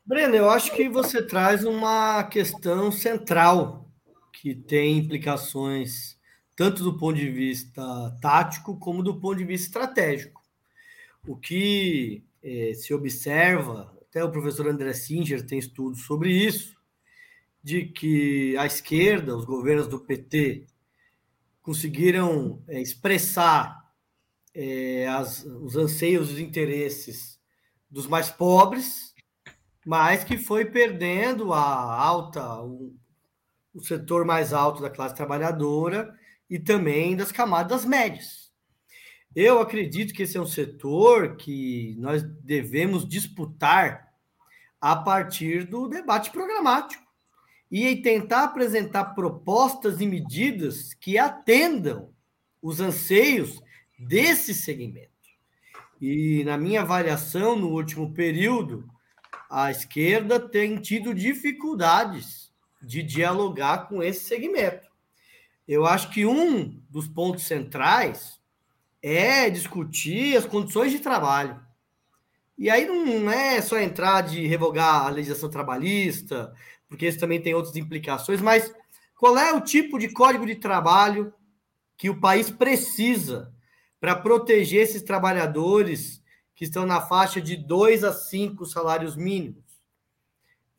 Breno, 0.10 0.34
eu 0.34 0.50
acho 0.50 0.76
que 0.76 0.90
você 0.90 1.22
traz 1.22 1.64
uma 1.64 2.24
questão 2.24 2.92
central 2.92 3.88
que 4.34 4.56
tem 4.56 4.98
implicações 4.98 6.18
tanto 6.56 6.84
do 6.84 6.98
ponto 6.98 7.16
de 7.16 7.30
vista 7.30 8.18
tático 8.20 8.76
como 8.80 9.04
do 9.04 9.20
ponto 9.20 9.38
de 9.38 9.46
vista 9.46 9.68
estratégico. 9.68 10.42
O 11.28 11.38
que 11.38 12.24
eh, 12.42 12.74
se 12.74 12.92
observa, 12.92 13.96
até 14.02 14.24
o 14.24 14.32
professor 14.32 14.68
André 14.68 14.94
Singer 14.94 15.46
tem 15.46 15.60
estudos 15.60 16.02
sobre 16.02 16.32
isso, 16.32 16.76
de 17.62 17.86
que 17.86 18.58
a 18.58 18.66
esquerda, 18.66 19.38
os 19.38 19.46
governos 19.46 19.88
do 19.88 20.00
PT, 20.00 20.66
conseguiram 21.62 22.64
é, 22.68 22.82
expressar 22.82 23.94
é, 24.56 25.08
as, 25.08 25.46
os 25.46 25.76
anseios 25.76 26.32
e 26.32 26.34
os 26.34 26.40
interesses 26.40 27.40
dos 27.92 28.08
mais 28.08 28.32
pobres, 28.32 29.09
mas 29.86 30.24
que 30.24 30.38
foi 30.38 30.66
perdendo 30.66 31.54
a 31.54 31.62
alta, 31.62 32.62
o, 32.62 32.96
o 33.74 33.82
setor 33.82 34.26
mais 34.26 34.54
alto 34.54 34.82
da 34.82 34.90
classe 34.90 35.16
trabalhadora 35.16 36.14
e 36.50 36.60
também 36.60 37.16
das 37.16 37.32
camadas 37.32 37.86
médias. 37.86 38.50
Eu 39.36 39.60
acredito 39.60 40.14
que 40.14 40.24
esse 40.24 40.38
é 40.38 40.42
um 40.42 40.48
setor 40.48 41.36
que 41.38 41.96
nós 42.00 42.24
devemos 42.24 43.08
disputar 43.08 44.10
a 44.82 44.96
partir 44.96 45.66
do 45.66 45.88
debate 45.88 46.32
programático 46.32 47.04
e 47.72 47.96
tentar 47.98 48.46
apresentar 48.46 49.14
propostas 49.14 50.02
e 50.02 50.08
medidas 50.08 50.94
que 50.96 51.18
atendam 51.18 52.12
os 52.62 52.80
anseios 52.80 53.62
desse 53.98 54.54
segmento. 54.54 55.10
E 56.02 56.44
na 56.46 56.58
minha 56.58 56.82
avaliação, 56.82 57.56
no 57.56 57.70
último 57.70 58.14
período, 58.14 58.90
a 59.50 59.72
esquerda 59.72 60.40
tem 60.40 60.78
tido 60.78 61.14
dificuldades 61.14 62.52
de 62.82 63.02
dialogar 63.02 63.88
com 63.88 64.04
esse 64.04 64.26
segmento. 64.26 64.88
Eu 65.68 65.86
acho 65.86 66.10
que 66.12 66.26
um 66.26 66.80
dos 66.90 67.08
pontos 67.08 67.44
centrais 67.46 68.40
é 69.02 69.50
discutir 69.50 70.38
as 70.38 70.46
condições 70.46 70.92
de 70.92 71.00
trabalho. 71.00 71.60
E 72.58 72.70
aí 72.70 72.86
não 72.86 73.32
é 73.32 73.62
só 73.62 73.80
entrar 73.80 74.22
de 74.22 74.46
revogar 74.46 75.06
a 75.06 75.10
legislação 75.10 75.50
trabalhista, 75.50 76.54
porque 76.88 77.08
isso 77.08 77.20
também 77.20 77.42
tem 77.42 77.54
outras 77.54 77.76
implicações, 77.76 78.42
mas 78.42 78.74
qual 79.18 79.38
é 79.38 79.54
o 79.54 79.62
tipo 79.62 79.98
de 79.98 80.10
código 80.10 80.46
de 80.46 80.56
trabalho 80.56 81.34
que 81.98 82.10
o 82.10 82.20
país 82.20 82.50
precisa 82.50 83.54
para 84.00 84.16
proteger 84.16 84.84
esses 84.84 85.02
trabalhadores 85.02 86.22
que 86.60 86.66
estão 86.66 86.86
na 86.86 87.00
faixa 87.00 87.40
de 87.40 87.56
dois 87.56 88.04
a 88.04 88.12
cinco 88.12 88.66
salários 88.66 89.16
mínimos? 89.16 89.64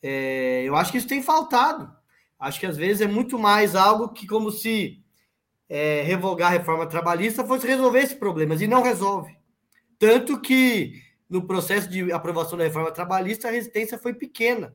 É, 0.03 0.63
eu 0.63 0.77
acho 0.77 0.93
que 0.93 0.99
isso 0.99 1.09
tem 1.09 1.23
faltado. 1.23 1.91
Acho 2.39 2.61
que 2.61 2.67
às 2.67 2.77
vezes 2.77 3.01
é 3.01 3.07
muito 3.07 3.39
mais 3.39 3.75
algo 3.75 4.11
que 4.11 4.27
como 4.27 4.51
se 4.51 5.03
é, 5.71 6.03
revogar 6.03 6.49
a 6.49 6.53
reforma 6.59 6.87
trabalhista 6.87 7.47
fosse 7.47 7.67
resolver 7.67 8.01
esses 8.01 8.15
problemas, 8.15 8.61
e 8.61 8.67
não 8.67 8.83
resolve. 8.83 9.35
Tanto 9.99 10.39
que 10.39 11.01
no 11.27 11.47
processo 11.47 11.89
de 11.89 12.13
aprovação 12.13 12.59
da 12.59 12.65
reforma 12.65 12.93
trabalhista, 12.93 13.49
a 13.49 13.51
resistência 13.51 13.97
foi 13.97 14.13
pequena. 14.13 14.75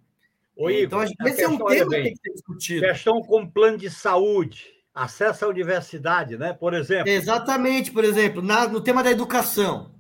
Oi, 0.58 0.86
então, 0.86 1.04
Igor, 1.04 1.28
esse 1.28 1.44
é 1.44 1.48
um 1.48 1.58
tema 1.60 1.90
bem, 1.92 2.02
que 2.02 2.04
tem 2.04 2.14
que 2.16 2.22
ser 2.24 2.34
discutido. 2.34 2.82
Questão 2.82 3.22
com 3.22 3.48
plano 3.48 3.78
de 3.78 3.92
saúde, 3.92 4.74
acesso 4.92 5.46
à 5.46 5.50
universidade, 5.50 6.36
né? 6.36 6.52
Por 6.52 6.74
exemplo. 6.74 7.08
Exatamente, 7.10 7.92
por 7.92 8.04
exemplo, 8.04 8.42
na, 8.42 8.68
no 8.68 8.82
tema 8.82 9.04
da 9.04 9.12
educação. 9.12 9.94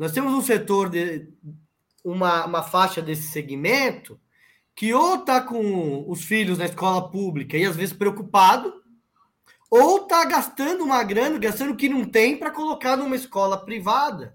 Nós 0.00 0.12
temos 0.12 0.32
um 0.32 0.40
setor, 0.40 0.88
de 0.88 1.28
uma, 2.02 2.46
uma 2.46 2.62
faixa 2.62 3.02
desse 3.02 3.28
segmento, 3.28 4.18
que 4.74 4.94
ou 4.94 5.16
está 5.16 5.42
com 5.42 6.10
os 6.10 6.24
filhos 6.24 6.56
na 6.56 6.64
escola 6.64 7.10
pública 7.10 7.54
e 7.58 7.66
às 7.66 7.76
vezes 7.76 7.94
preocupado, 7.94 8.82
ou 9.70 9.98
está 9.98 10.24
gastando 10.24 10.84
uma 10.84 11.04
grana, 11.04 11.38
gastando 11.38 11.74
o 11.74 11.76
que 11.76 11.86
não 11.86 12.06
tem 12.06 12.38
para 12.38 12.50
colocar 12.50 12.96
numa 12.96 13.14
escola 13.14 13.62
privada 13.62 14.34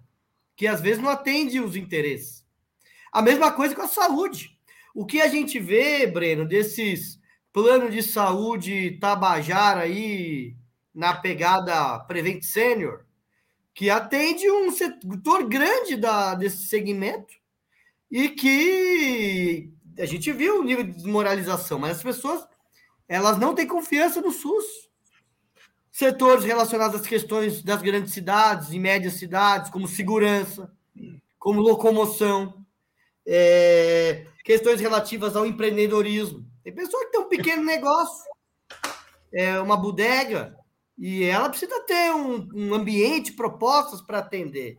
que 0.55 0.67
às 0.67 0.81
vezes 0.81 1.01
não 1.01 1.09
atende 1.09 1.59
os 1.59 1.75
interesses. 1.75 2.45
A 3.11 3.23
mesma 3.23 3.51
coisa 3.51 3.73
com 3.73 3.81
a 3.81 3.87
saúde. 3.87 4.55
O 4.93 5.03
que 5.03 5.19
a 5.19 5.27
gente 5.27 5.57
vê, 5.57 6.05
Breno, 6.05 6.47
desses 6.47 7.19
planos 7.51 7.91
de 7.91 8.03
saúde 8.03 8.99
tabajara 8.99 9.81
aí 9.81 10.55
na 10.93 11.15
pegada 11.15 11.97
Prevent 12.01 12.43
Senior, 12.43 13.04
que 13.75 13.89
atende 13.89 14.49
um 14.49 14.71
setor 14.71 15.47
grande 15.47 15.97
da, 15.97 16.33
desse 16.33 16.65
segmento 16.65 17.33
e 18.09 18.29
que 18.29 19.69
a 19.99 20.05
gente 20.05 20.31
viu 20.31 20.61
o 20.61 20.63
nível 20.63 20.85
de 20.85 20.93
desmoralização, 20.93 21.77
mas 21.77 21.97
as 21.97 22.03
pessoas 22.03 22.47
elas 23.07 23.37
não 23.37 23.53
têm 23.53 23.67
confiança 23.67 24.21
no 24.21 24.31
SUS 24.31 24.65
setores 25.91 26.43
relacionados 26.43 26.99
às 26.99 27.07
questões 27.07 27.61
das 27.61 27.81
grandes 27.81 28.13
cidades 28.13 28.71
e 28.71 28.79
médias 28.79 29.13
cidades, 29.13 29.69
como 29.69 29.87
segurança, 29.87 30.69
como 31.37 31.61
locomoção, 31.61 32.65
é, 33.25 34.25
questões 34.43 34.81
relativas 34.81 35.35
ao 35.35 35.45
empreendedorismo. 35.45 36.45
Tem 36.63 36.73
pessoa 36.73 37.05
que 37.05 37.11
tem 37.11 37.21
um 37.21 37.29
pequeno 37.29 37.63
negócio, 37.63 38.25
é, 39.33 39.57
uma 39.59 39.77
bodega, 39.77 40.57
e 40.97 41.23
ela 41.23 41.49
precisa 41.49 41.79
ter 41.81 42.11
um, 42.13 42.47
um 42.53 42.73
ambiente, 42.73 43.33
propostas 43.33 44.01
para 44.01 44.19
atender. 44.19 44.77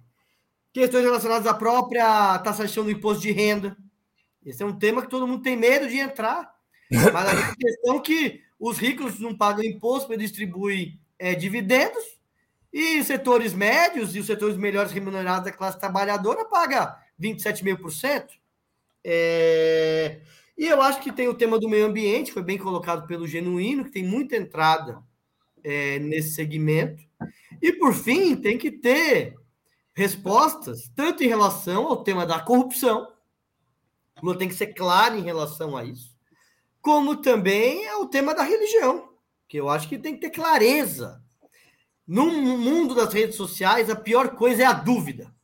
Questões 0.72 1.04
relacionadas 1.04 1.46
à 1.46 1.54
própria 1.54 2.38
taxação 2.38 2.84
do 2.84 2.90
imposto 2.90 3.22
de 3.22 3.32
renda. 3.32 3.76
Esse 4.44 4.62
é 4.62 4.66
um 4.66 4.78
tema 4.78 5.02
que 5.02 5.10
todo 5.10 5.26
mundo 5.26 5.42
tem 5.42 5.56
medo 5.56 5.88
de 5.88 5.98
entrar. 5.98 6.54
Mas 7.12 7.28
a 7.28 7.54
questão 7.54 7.96
é 7.96 8.00
que 8.00 8.40
os 8.58 8.78
ricos 8.78 9.18
não 9.20 9.36
pagam 9.36 9.64
imposto 9.64 10.08
para 10.08 10.16
distribuir 10.16 10.98
é, 11.18 11.34
dividendos 11.34 12.16
e 12.72 13.02
setores 13.04 13.52
médios 13.52 14.14
e 14.14 14.20
os 14.20 14.26
setores 14.26 14.56
melhores 14.56 14.92
remunerados 14.92 15.44
da 15.44 15.52
classe 15.56 15.78
trabalhadora 15.78 16.44
paga 16.44 16.96
27,5%. 17.20 18.28
É, 19.04 20.20
e 20.56 20.66
eu 20.66 20.80
acho 20.80 21.00
que 21.00 21.12
tem 21.12 21.28
o 21.28 21.34
tema 21.34 21.58
do 21.58 21.68
meio 21.68 21.86
ambiente, 21.86 22.32
foi 22.32 22.42
bem 22.42 22.58
colocado 22.58 23.06
pelo 23.06 23.26
Genuíno, 23.26 23.84
que 23.84 23.90
tem 23.90 24.04
muita 24.04 24.36
entrada 24.36 25.02
é, 25.66 25.98
nesse 25.98 26.34
segmento. 26.34 27.02
E, 27.60 27.72
por 27.72 27.92
fim, 27.92 28.36
tem 28.36 28.56
que 28.56 28.70
ter 28.70 29.34
respostas, 29.94 30.90
tanto 30.94 31.24
em 31.24 31.28
relação 31.28 31.86
ao 31.86 32.02
tema 32.02 32.24
da 32.24 32.38
corrupção, 32.38 33.08
Lula 34.22 34.38
tem 34.38 34.48
que 34.48 34.54
ser 34.54 34.68
claro 34.68 35.16
em 35.16 35.22
relação 35.22 35.76
a 35.76 35.84
isso, 35.84 36.16
como 36.80 37.16
também 37.16 37.86
ao 37.88 38.06
tema 38.06 38.34
da 38.34 38.42
religião 38.42 39.16
que 39.48 39.56
eu 39.56 39.68
acho 39.68 39.88
que 39.88 39.98
tem 39.98 40.14
que 40.14 40.20
ter 40.20 40.30
clareza. 40.30 41.22
No 42.06 42.30
mundo 42.30 42.94
das 42.94 43.12
redes 43.12 43.36
sociais, 43.36 43.90
a 43.90 43.96
pior 43.96 44.36
coisa 44.36 44.62
é 44.62 44.66
a 44.66 44.72
dúvida. 44.72 45.34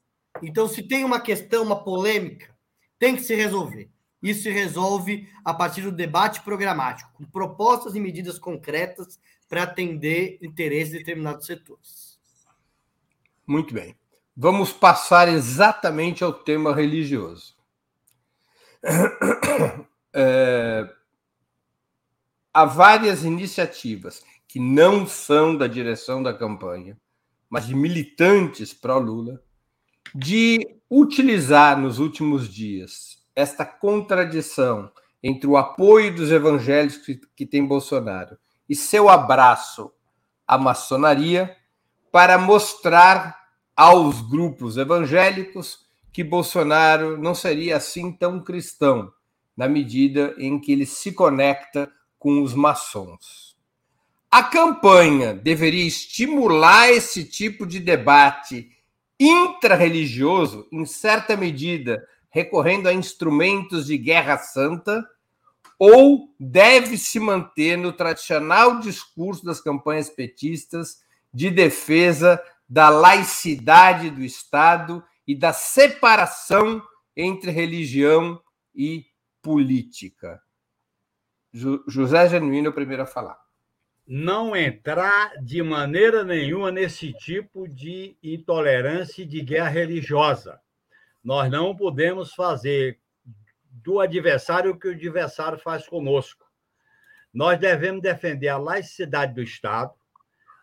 Então, 0.42 0.68
se 0.68 0.82
tem 0.82 1.04
uma 1.04 1.20
questão, 1.20 1.64
uma 1.64 1.82
polêmica, 1.82 2.54
tem 2.98 3.16
que 3.16 3.22
se 3.22 3.35
resolver. 3.35 3.90
Isso 4.22 4.44
se 4.44 4.50
resolve 4.50 5.28
a 5.44 5.52
partir 5.52 5.82
do 5.82 5.90
debate 5.90 6.40
programático, 6.42 7.12
com 7.14 7.24
propostas 7.24 7.94
e 7.96 8.00
medidas 8.00 8.38
concretas 8.38 9.18
para 9.52 9.64
atender 9.64 10.38
interesses 10.40 10.92
de 10.92 10.98
determinados 11.00 11.44
setores. 11.44 12.18
Muito 13.46 13.74
bem. 13.74 13.94
Vamos 14.34 14.72
passar 14.72 15.28
exatamente 15.28 16.24
ao 16.24 16.32
tema 16.32 16.74
religioso. 16.74 17.54
É, 20.14 20.86
há 22.52 22.66
várias 22.66 23.24
iniciativas 23.24 24.22
que 24.46 24.60
não 24.60 25.06
são 25.06 25.56
da 25.56 25.66
direção 25.66 26.22
da 26.22 26.34
campanha, 26.34 27.00
mas 27.48 27.66
de 27.66 27.74
militantes 27.74 28.74
pró-Lula, 28.74 29.42
de 30.14 30.76
utilizar 30.90 31.80
nos 31.80 31.98
últimos 31.98 32.46
dias 32.46 33.24
esta 33.34 33.64
contradição 33.64 34.92
entre 35.22 35.46
o 35.46 35.56
apoio 35.56 36.14
dos 36.14 36.30
evangélicos 36.30 36.98
que, 36.98 37.18
que 37.34 37.46
tem 37.46 37.66
Bolsonaro 37.66 38.36
e 38.68 38.75
seu 38.75 39.09
abraço 39.09 39.92
à 40.46 40.57
maçonaria 40.59 41.57
para 42.11 42.38
mostrar 42.38 43.38
aos 43.77 44.20
grupos 44.20 44.77
evangélicos 44.77 45.81
que 46.12 46.22
Bolsonaro 46.22 47.16
não 47.16 47.35
seria 47.35 47.77
assim 47.77 48.12
tão 48.12 48.42
cristão, 48.42 49.11
na 49.57 49.68
medida 49.68 50.35
em 50.38 50.61
que 50.61 50.72
ele 50.72 50.85
se 50.85 51.12
conecta 51.12 51.90
com 52.18 52.42
os 52.42 52.55
maçons. 52.55 53.57
A 54.31 54.42
campanha 54.42 55.35
deveria 55.35 55.87
estimular 55.87 56.90
esse 56.90 57.25
tipo 57.25 57.66
de 57.66 57.81
debate 57.81 58.70
intrarreligioso, 59.18 60.66
em 60.72 60.85
certa 60.85 61.37
medida, 61.37 62.03
recorrendo 62.31 62.88
a 62.88 62.92
instrumentos 62.92 63.87
de 63.87 63.96
guerra 63.98 64.38
santa, 64.38 65.07
ou 65.85 66.33
deve 66.38 66.97
se 66.97 67.18
manter 67.18 67.77
no 67.77 67.92
tradicional 67.92 68.79
discurso 68.79 69.45
das 69.45 69.61
campanhas 69.61 70.09
petistas 70.09 71.03
de 71.35 71.51
defesa 71.51 72.40
da 72.68 72.88
laicidade 72.88 74.09
do 74.09 74.23
Estado 74.23 75.03
e 75.27 75.35
da 75.35 75.53
separação 75.53 76.81
entre 77.16 77.51
religião 77.51 78.40
e 78.73 79.07
política? 79.42 80.40
José 81.53 82.29
Genuíno 82.29 82.68
é 82.68 82.71
o 82.71 82.75
primeiro 82.75 83.03
a 83.03 83.07
falar. 83.07 83.40
Não 84.07 84.55
entrar 84.55 85.33
de 85.42 85.64
maneira 85.64 86.23
nenhuma 86.23 86.71
nesse 86.71 87.12
tipo 87.12 87.66
de 87.66 88.16
intolerância 88.23 89.23
e 89.23 89.27
de 89.27 89.42
guerra 89.42 89.71
religiosa. 89.71 90.61
Nós 91.25 91.51
não 91.51 91.75
podemos 91.75 92.33
fazer 92.35 93.01
do 93.72 94.00
adversário 94.00 94.78
que 94.78 94.88
o 94.88 94.92
adversário 94.92 95.58
faz 95.58 95.88
conosco. 95.88 96.44
Nós 97.32 97.58
devemos 97.58 98.02
defender 98.02 98.48
a 98.48 98.58
laicidade 98.58 99.35
do 99.35 99.42
Estado, 99.42 99.92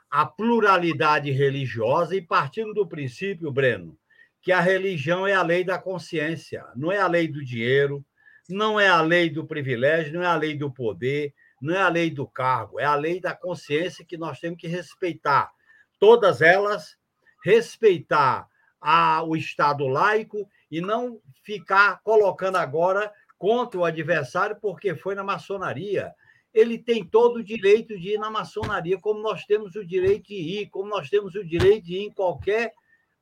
a 0.09 0.25
pluralidade 0.25 1.31
religiosa 1.31 2.15
e 2.15 2.21
partindo 2.21 2.73
do 2.73 2.87
princípio, 2.87 3.51
Breno, 3.51 3.97
que 4.41 4.51
a 4.51 4.59
religião 4.59 5.25
é 5.25 5.33
a 5.33 5.41
lei 5.41 5.63
da 5.63 5.79
consciência, 5.79 6.63
não 6.75 6.91
é 6.91 6.99
a 6.99 7.07
lei 7.07 7.27
do 7.27 7.43
dinheiro, 7.43 8.05
não 8.47 8.79
é 8.79 8.87
a 8.87 9.01
lei 9.01 9.29
do 9.29 9.45
privilégio, 9.45 10.13
não 10.13 10.23
é 10.23 10.27
a 10.27 10.35
lei 10.35 10.55
do 10.55 10.71
poder, 10.71 11.33
não 11.61 11.75
é 11.75 11.81
a 11.81 11.89
lei 11.89 12.09
do 12.09 12.27
cargo, 12.27 12.79
é 12.79 12.85
a 12.85 12.95
lei 12.95 13.19
da 13.19 13.35
consciência 13.35 14.05
que 14.05 14.17
nós 14.17 14.39
temos 14.39 14.59
que 14.59 14.67
respeitar. 14.67 15.51
Todas 15.99 16.41
elas, 16.41 16.95
respeitar 17.43 18.47
a, 18.79 19.23
o 19.23 19.35
Estado 19.35 19.87
laico 19.87 20.47
e 20.69 20.81
não 20.81 21.19
ficar 21.43 22.01
colocando 22.03 22.57
agora 22.57 23.11
contra 23.37 23.79
o 23.79 23.85
adversário 23.85 24.57
porque 24.61 24.95
foi 24.95 25.15
na 25.15 25.23
maçonaria. 25.23 26.13
Ele 26.53 26.77
tem 26.77 27.05
todo 27.05 27.37
o 27.37 27.43
direito 27.43 27.97
de 27.97 28.15
ir 28.15 28.17
na 28.19 28.29
maçonaria, 28.29 28.99
como 28.99 29.21
nós 29.21 29.45
temos 29.45 29.75
o 29.75 29.85
direito 29.85 30.27
de 30.27 30.35
ir, 30.35 30.69
como 30.69 30.89
nós 30.89 31.09
temos 31.09 31.35
o 31.35 31.43
direito 31.43 31.85
de 31.85 31.95
ir 31.95 32.07
em 32.07 32.11
qualquer 32.11 32.73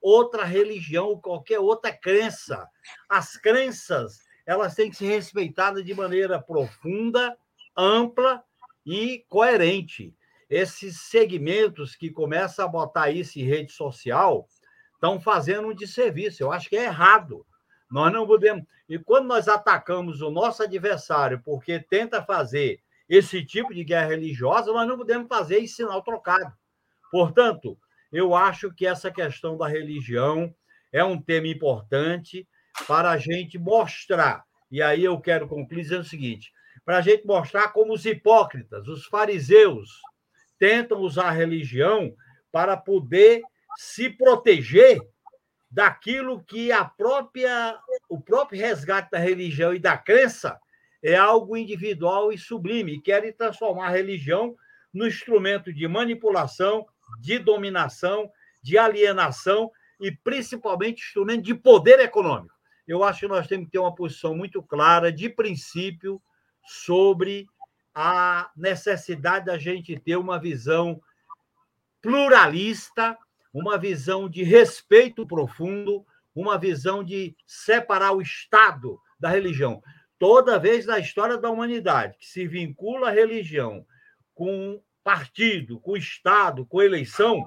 outra 0.01 0.43
religião, 0.43 1.19
qualquer 1.19 1.59
outra 1.59 1.91
crença. 1.91 2.67
As 3.09 3.35
crenças, 3.37 4.19
elas 4.45 4.75
têm 4.75 4.89
que 4.89 4.95
ser 4.95 5.07
respeitadas 5.07 5.85
de 5.85 5.93
maneira 5.93 6.41
profunda, 6.41 7.37
ampla 7.75 8.43
e 8.85 9.25
coerente. 9.27 10.15
Esses 10.49 11.01
segmentos 11.01 11.95
que 11.95 12.09
começam 12.09 12.65
a 12.65 12.69
botar 12.69 13.11
isso 13.11 13.37
em 13.37 13.43
rede 13.43 13.71
social 13.73 14.47
estão 15.07 15.19
fazendo 15.19 15.69
um 15.69 15.73
desserviço. 15.73 16.43
Eu 16.43 16.51
acho 16.51 16.69
que 16.69 16.75
é 16.75 16.85
errado. 16.85 17.45
Nós 17.89 18.11
não 18.11 18.27
podemos. 18.27 18.65
E 18.89 18.99
quando 18.99 19.27
nós 19.27 19.47
atacamos 19.47 20.21
o 20.21 20.29
nosso 20.29 20.63
adversário 20.63 21.41
porque 21.43 21.79
tenta 21.79 22.21
fazer 22.21 22.79
esse 23.07 23.43
tipo 23.43 23.73
de 23.73 23.83
guerra 23.83 24.07
religiosa, 24.07 24.71
nós 24.73 24.87
não 24.87 24.97
podemos 24.97 25.27
fazer 25.27 25.59
em 25.59 25.67
sinal 25.67 26.01
trocado. 26.01 26.53
Portanto, 27.09 27.77
eu 28.11 28.35
acho 28.35 28.73
que 28.73 28.85
essa 28.85 29.09
questão 29.09 29.57
da 29.57 29.67
religião 29.67 30.53
é 30.91 31.03
um 31.03 31.21
tema 31.21 31.47
importante 31.47 32.47
para 32.85 33.11
a 33.11 33.17
gente 33.17 33.57
mostrar. 33.57 34.43
E 34.69 34.81
aí 34.81 35.05
eu 35.05 35.19
quero 35.19 35.47
concluir 35.47 35.83
dizendo 35.83 36.01
o 36.01 36.05
seguinte: 36.05 36.51
para 36.83 36.97
a 36.97 37.01
gente 37.01 37.25
mostrar 37.25 37.69
como 37.69 37.93
os 37.93 38.05
hipócritas, 38.05 38.87
os 38.87 39.05
fariseus, 39.05 40.01
tentam 40.59 40.99
usar 40.99 41.27
a 41.27 41.31
religião 41.31 42.13
para 42.51 42.75
poder 42.75 43.41
se 43.77 44.09
proteger 44.09 44.99
daquilo 45.69 46.43
que 46.43 46.71
a 46.71 46.83
própria 46.83 47.79
o 48.09 48.19
próprio 48.19 48.59
resgate 48.59 49.11
da 49.11 49.19
religião 49.19 49.71
e 49.71 49.77
da 49.77 49.95
crença 49.95 50.59
é 51.03 51.15
algo 51.15 51.55
individual 51.55 52.33
e 52.33 52.39
sublime, 52.39 52.95
e 52.95 53.01
querem 53.01 53.31
transformar 53.31 53.89
a 53.89 53.91
religião 53.91 54.55
no 54.91 55.05
instrumento 55.05 55.71
de 55.71 55.87
manipulação, 55.87 56.87
de 57.21 57.37
dominação, 57.37 58.31
de 58.63 58.79
alienação 58.79 59.71
e 59.99 60.11
principalmente 60.11 61.03
instrumento 61.03 61.43
de 61.43 61.53
poder 61.53 61.99
econômico. 61.99 62.55
Eu 62.87 63.03
acho 63.03 63.19
que 63.19 63.27
nós 63.27 63.45
temos 63.45 63.67
que 63.67 63.73
ter 63.73 63.79
uma 63.79 63.93
posição 63.93 64.35
muito 64.35 64.63
clara 64.63 65.11
de 65.11 65.29
princípio 65.29 66.19
sobre 66.65 67.45
a 67.93 68.49
necessidade 68.57 69.45
da 69.45 69.57
gente 69.59 69.99
ter 69.99 70.17
uma 70.17 70.39
visão 70.39 70.99
pluralista 72.01 73.15
uma 73.53 73.77
visão 73.77 74.29
de 74.29 74.43
respeito 74.43 75.25
profundo, 75.25 76.05
uma 76.35 76.57
visão 76.57 77.03
de 77.03 77.35
separar 77.45 78.11
o 78.11 78.21
Estado 78.21 78.99
da 79.19 79.29
religião. 79.29 79.81
Toda 80.19 80.59
vez 80.59 80.85
na 80.85 80.99
história 80.99 81.37
da 81.37 81.49
humanidade 81.49 82.17
que 82.17 82.25
se 82.25 82.47
vincula 82.47 83.09
a 83.09 83.11
religião 83.11 83.85
com 84.33 84.81
partido, 85.03 85.79
com 85.79 85.95
Estado, 85.95 86.65
com 86.65 86.81
eleição, 86.81 87.43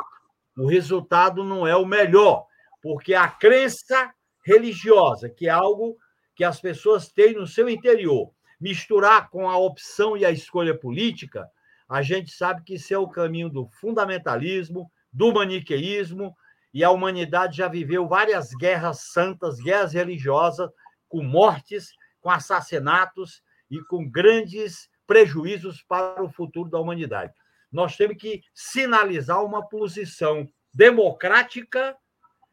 o 0.57 0.67
resultado 0.67 1.45
não 1.45 1.67
é 1.67 1.77
o 1.77 1.87
melhor, 1.87 2.47
porque 2.83 3.15
a 3.15 3.29
crença 3.29 4.13
religiosa, 4.45 5.29
que 5.29 5.47
é 5.47 5.51
algo 5.51 5.97
que 6.35 6.45
as 6.45 6.61
pessoas 6.61 7.09
têm 7.09 7.35
no 7.35 7.47
seu 7.47 7.69
interior, 7.69 8.33
misturar 8.61 9.31
com 9.31 9.49
a 9.49 9.57
opção 9.57 10.17
e 10.17 10.25
a 10.25 10.31
escolha 10.31 10.77
política, 10.77 11.49
a 11.89 12.03
gente 12.03 12.31
sabe 12.31 12.63
que 12.63 12.75
isso 12.75 12.95
é 12.95 12.99
o 12.99 13.09
caminho 13.09 13.49
do 13.49 13.69
fundamentalismo, 13.69 14.91
do 15.13 15.33
maniqueísmo, 15.33 16.35
e 16.73 16.85
a 16.85 16.91
humanidade 16.91 17.57
já 17.57 17.69
viveu 17.69 18.07
várias 18.07 18.51
guerras 18.51 19.01
santas, 19.13 19.59
guerras 19.59 19.93
religiosas, 19.93 20.71
com 21.09 21.23
mortes, 21.23 21.91
com 22.21 22.31
assassinatos 22.31 23.43
e 23.71 23.81
com 23.85 24.09
grandes 24.09 24.89
prejuízos 25.07 25.83
para 25.83 26.23
o 26.23 26.31
futuro 26.31 26.71
da 26.71 26.79
humanidade. 26.79 27.33
Nós 27.73 27.97
temos 27.97 28.17
que 28.17 28.43
sinalizar 28.55 29.45
uma 29.45 29.69
posição 29.69 30.49
democrática, 30.73 31.97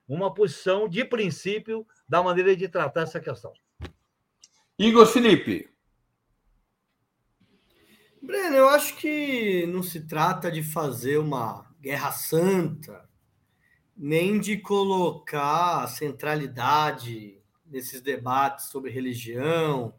uma 0.07 0.33
posição 0.33 0.87
de 0.87 1.05
princípio 1.05 1.85
da 2.09 2.23
maneira 2.23 2.55
de 2.55 2.67
tratar 2.67 3.01
essa 3.01 3.19
questão. 3.19 3.53
Igor 4.79 5.05
Felipe. 5.05 5.69
Breno, 8.21 8.55
eu 8.55 8.69
acho 8.69 8.95
que 8.97 9.65
não 9.67 9.83
se 9.83 10.07
trata 10.07 10.51
de 10.51 10.63
fazer 10.63 11.17
uma 11.17 11.65
Guerra 11.79 12.11
Santa, 12.11 13.09
nem 13.95 14.39
de 14.39 14.57
colocar 14.57 15.87
centralidade 15.87 17.41
nesses 17.65 18.01
debates 18.01 18.65
sobre 18.69 18.91
religião, 18.91 19.93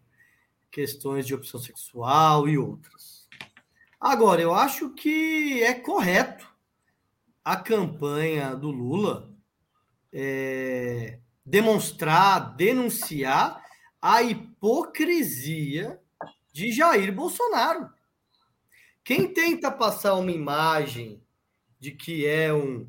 questões 0.71 1.27
de 1.27 1.35
opção 1.35 1.61
sexual 1.61 2.49
e 2.49 2.57
outras. 2.57 3.29
Agora, 4.01 4.41
eu 4.41 4.55
acho 4.55 4.91
que 4.91 5.63
é 5.63 5.75
correto 5.75 6.47
a 7.45 7.57
campanha 7.57 8.55
do 8.55 8.71
Lula 8.71 9.35
é, 10.13 11.19
demonstrar, 11.45 12.55
denunciar 12.57 13.65
a 14.01 14.23
hipocrisia 14.23 16.01
de 16.53 16.71
Jair 16.71 17.13
Bolsonaro. 17.13 17.91
Quem 19.03 19.33
tenta 19.33 19.71
passar 19.71 20.15
uma 20.15 20.31
imagem 20.31 21.23
de 21.79 21.93
que 21.93 22.27
é 22.27 22.53
um 22.53 22.87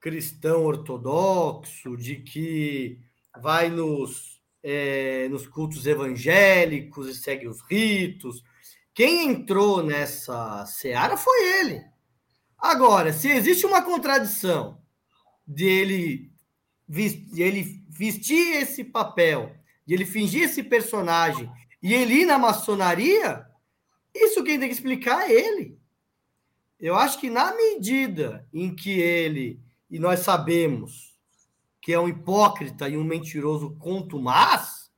cristão 0.00 0.64
ortodoxo, 0.64 1.96
de 1.96 2.16
que 2.16 2.98
vai 3.40 3.70
nos, 3.70 4.40
é, 4.62 5.28
nos 5.28 5.46
cultos 5.46 5.86
evangélicos 5.86 7.08
e 7.08 7.14
segue 7.14 7.48
os 7.48 7.60
ritos. 7.62 8.42
Quem 8.92 9.28
entrou 9.28 9.82
nessa 9.82 10.66
seara 10.66 11.16
foi 11.16 11.60
ele. 11.60 11.82
Agora, 12.58 13.12
se 13.12 13.28
existe 13.28 13.66
uma 13.66 13.82
contradição 13.82 14.78
dele, 15.46 16.30
de 16.88 17.42
ele 17.42 17.84
vestir 17.88 18.56
esse 18.56 18.84
papel, 18.84 19.54
de 19.86 19.94
ele 19.94 20.06
fingir 20.06 20.44
esse 20.44 20.62
personagem 20.62 21.50
e 21.82 21.92
ele 21.92 22.22
ir 22.22 22.26
na 22.26 22.38
maçonaria, 22.38 23.44
isso 24.14 24.42
quem 24.44 24.58
tem 24.58 24.68
que 24.68 24.74
explicar 24.74 25.28
é 25.28 25.32
ele. 25.32 25.78
Eu 26.84 26.96
acho 26.96 27.18
que 27.18 27.30
na 27.30 27.56
medida 27.56 28.46
em 28.52 28.76
que 28.76 28.90
ele, 28.90 29.58
e 29.90 29.98
nós 29.98 30.20
sabemos 30.20 31.18
que 31.80 31.94
é 31.94 31.98
um 31.98 32.06
hipócrita 32.06 32.86
e 32.86 32.98
um 32.98 33.02
mentiroso 33.02 33.74
contumaz, 33.76 34.90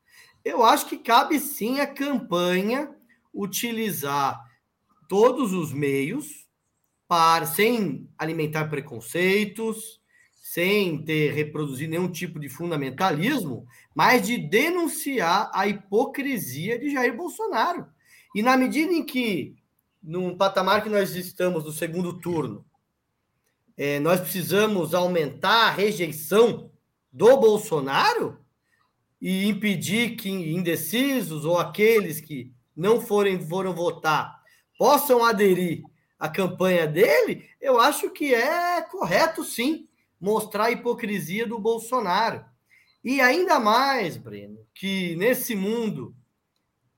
eu 0.44 0.64
acho 0.64 0.86
que 0.86 0.96
cabe 0.98 1.38
sim 1.38 1.78
a 1.78 1.86
campanha 1.86 2.92
utilizar 3.32 4.44
todos 5.08 5.52
os 5.52 5.72
meios 5.72 6.48
para 7.06 7.46
sem 7.46 8.10
alimentar 8.18 8.64
preconceitos, 8.64 10.00
sem 10.32 11.04
ter 11.04 11.34
reproduzido 11.34 11.92
nenhum 11.92 12.10
tipo 12.10 12.40
de 12.40 12.48
fundamentalismo, 12.48 13.64
mas 13.94 14.26
de 14.26 14.38
denunciar 14.38 15.52
a 15.54 15.68
hipocrisia 15.68 16.80
de 16.80 16.90
Jair 16.90 17.16
Bolsonaro. 17.16 17.86
E 18.34 18.42
na 18.42 18.56
medida 18.56 18.92
em 18.92 19.04
que 19.04 19.54
num 20.06 20.36
patamar 20.36 20.84
que 20.84 20.88
nós 20.88 21.16
estamos 21.16 21.64
no 21.64 21.72
segundo 21.72 22.20
turno, 22.20 22.64
é, 23.76 23.98
nós 23.98 24.20
precisamos 24.20 24.94
aumentar 24.94 25.66
a 25.66 25.70
rejeição 25.70 26.70
do 27.12 27.36
Bolsonaro 27.36 28.38
e 29.20 29.46
impedir 29.46 30.14
que 30.14 30.30
indecisos 30.30 31.44
ou 31.44 31.58
aqueles 31.58 32.20
que 32.20 32.52
não 32.74 33.00
forem 33.00 33.40
foram 33.48 33.74
votar 33.74 34.40
possam 34.78 35.24
aderir 35.24 35.82
à 36.18 36.28
campanha 36.28 36.86
dele, 36.86 37.48
eu 37.60 37.80
acho 37.80 38.10
que 38.10 38.32
é 38.32 38.80
correto 38.82 39.42
sim 39.42 39.88
mostrar 40.20 40.66
a 40.66 40.70
hipocrisia 40.70 41.46
do 41.46 41.58
Bolsonaro. 41.58 42.44
E 43.02 43.20
ainda 43.20 43.58
mais, 43.58 44.16
Breno, 44.16 44.58
que 44.74 45.16
nesse 45.16 45.54
mundo 45.54 46.14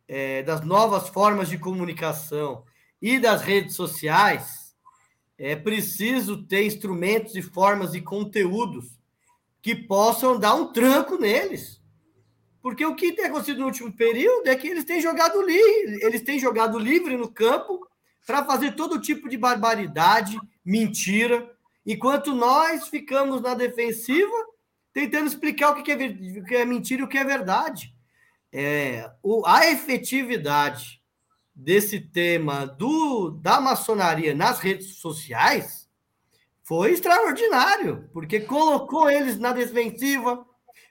é, 0.07 0.43
das 0.43 0.65
novas 0.65 1.09
formas 1.09 1.49
de 1.49 1.59
comunicação, 1.59 2.65
e 3.01 3.19
das 3.19 3.43
redes 3.43 3.75
sociais, 3.75 4.75
é 5.39 5.55
preciso 5.55 6.43
ter 6.45 6.65
instrumentos 6.65 7.37
e 7.37 7.43
formas 7.43 7.95
e 7.95 8.01
conteúdos 8.01 8.99
que 9.63 9.75
possam 9.75 10.39
dar 10.39 10.55
um 10.55 10.73
tranco 10.73 11.17
neles. 11.17 11.81
Porque 12.61 12.85
o 12.85 12.97
que 12.97 13.13
tem 13.13 13.27
acontecido 13.27 13.61
no 13.61 13.67
último 13.67 13.93
período 13.93 14.49
é 14.49 14.57
que 14.57 14.67
eles 14.67 14.85
têm 14.85 15.01
jogado 15.01 15.41
livre, 15.41 16.01
eles 16.03 16.23
têm 16.23 16.39
jogado 16.39 16.79
livre 16.79 17.17
no 17.17 17.31
campo 17.31 17.87
para 18.27 18.45
fazer 18.45 18.73
todo 18.73 19.01
tipo 19.01 19.29
de 19.29 19.39
barbaridade, 19.39 20.39
mentira, 20.65 21.51
enquanto 21.87 22.35
nós 22.35 22.89
ficamos 22.89 23.41
na 23.41 23.55
defensiva 23.55 24.37
tentando 24.93 25.29
explicar 25.29 25.71
o 25.71 25.83
que 25.83 25.93
é, 25.93 25.95
o 26.41 26.45
que 26.45 26.57
é 26.57 26.65
mentira 26.65 27.03
e 27.03 27.05
o 27.05 27.09
que 27.09 27.17
é 27.17 27.25
verdade. 27.25 27.95
É, 28.53 29.09
o, 29.23 29.47
a 29.47 29.71
efetividade 29.71 30.98
desse 31.59 31.99
tema 31.99 32.65
do, 32.65 33.31
da 33.31 33.61
maçonaria 33.61 34.33
nas 34.33 34.61
redes 34.61 34.95
sociais 34.99 35.89
foi 36.63 36.93
extraordinário, 36.93 38.09
porque 38.13 38.39
colocou 38.39 39.11
eles 39.11 39.39
na 39.41 39.53
defensiva, 39.53 40.47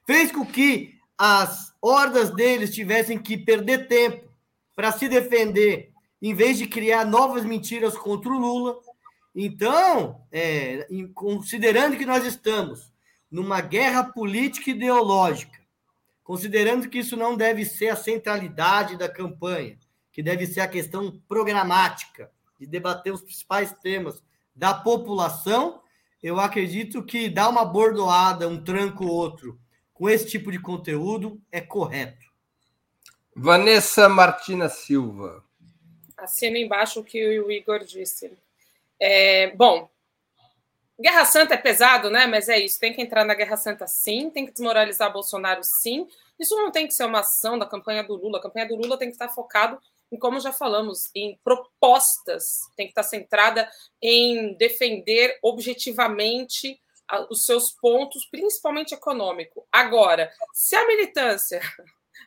fez 0.06 0.30
com 0.30 0.46
que 0.46 0.96
as 1.18 1.74
hordas 1.82 2.32
deles 2.32 2.76
tivessem 2.76 3.18
que 3.18 3.38
perder 3.38 3.88
tempo 3.88 4.30
para 4.76 4.92
se 4.92 5.08
defender, 5.08 5.94
em 6.22 6.34
vez 6.34 6.58
de 6.58 6.68
criar 6.68 7.06
novas 7.06 7.46
mentiras 7.46 7.98
contra 7.98 8.30
o 8.30 8.38
Lula. 8.38 8.78
Então, 9.34 10.22
é, 10.32 10.86
considerando 11.14 11.96
que 11.96 12.06
nós 12.06 12.26
estamos 12.26 12.92
numa 13.32 13.62
guerra 13.62 14.04
política 14.04 14.72
ideológica, 14.72 15.60
considerando 16.24 16.90
que 16.90 17.00
isso 17.00 17.16
não 17.16 17.38
deve 17.38 17.64
ser 17.64 17.90
a 17.90 17.96
centralidade 17.96 18.98
da 18.98 19.08
campanha, 19.08 19.78
que 20.18 20.24
deve 20.24 20.48
ser 20.48 20.62
a 20.62 20.68
questão 20.68 21.12
programática, 21.28 22.32
de 22.60 22.66
debater 22.66 23.14
os 23.14 23.22
principais 23.22 23.72
temas 23.84 24.24
da 24.56 24.74
população, 24.74 25.80
eu 26.24 26.40
acredito 26.40 27.04
que 27.04 27.30
dar 27.30 27.48
uma 27.48 27.64
bordoada, 27.64 28.48
um 28.48 28.64
tranco 28.64 29.06
outro, 29.06 29.60
com 29.94 30.10
esse 30.10 30.26
tipo 30.26 30.52
de 30.52 30.60
conteúdo 30.60 31.40
é 31.52 31.62
correto. 31.62 32.26
Vanessa 33.36 34.10
Martina 34.10 34.70
Silva. 34.70 35.44
Assina 36.18 36.58
embaixo 36.58 37.02
o 37.02 37.04
que 37.04 37.40
o 37.40 37.52
Igor 37.52 37.84
disse. 37.84 38.36
É, 39.00 39.52
bom, 39.52 39.88
Guerra 41.00 41.26
Santa 41.26 41.54
é 41.54 41.58
pesado, 41.58 42.10
né? 42.10 42.26
Mas 42.26 42.50
é 42.50 42.60
isso. 42.60 42.80
Tem 42.80 42.92
que 42.92 43.04
entrar 43.04 43.24
na 43.24 43.36
Guerra 43.36 43.56
Santa 43.56 43.86
sim, 43.86 44.32
tem 44.32 44.48
que 44.48 44.52
desmoralizar 44.52 45.14
Bolsonaro 45.14 45.64
sim. 45.64 46.08
Isso 46.40 46.56
não 46.56 46.72
tem 46.72 46.88
que 46.88 46.96
ser 46.96 47.06
uma 47.06 47.20
ação 47.20 47.60
da 47.60 47.68
campanha 47.68 48.04
do 48.04 48.16
Lula. 48.16 48.40
A 48.40 48.42
campanha 48.42 48.68
do 48.68 48.76
Lula 48.76 48.98
tem 48.98 49.10
que 49.10 49.14
estar 49.14 49.30
focado 49.30 49.80
em, 50.12 50.18
como 50.18 50.40
já 50.40 50.52
falamos, 50.52 51.10
em 51.16 51.40
propostas, 51.44 52.60
tem 52.76 52.88
que 52.88 52.92
estar 52.92 53.04
centrada 53.04 53.70
em 54.02 54.54
defender 54.56 55.38
objetivamente 55.42 56.80
os 57.30 57.46
seus 57.46 57.72
pontos, 57.72 58.26
principalmente 58.30 58.94
econômico. 58.94 59.66
Agora, 59.72 60.32
se 60.54 60.76
a 60.76 60.86
militância 60.88 61.62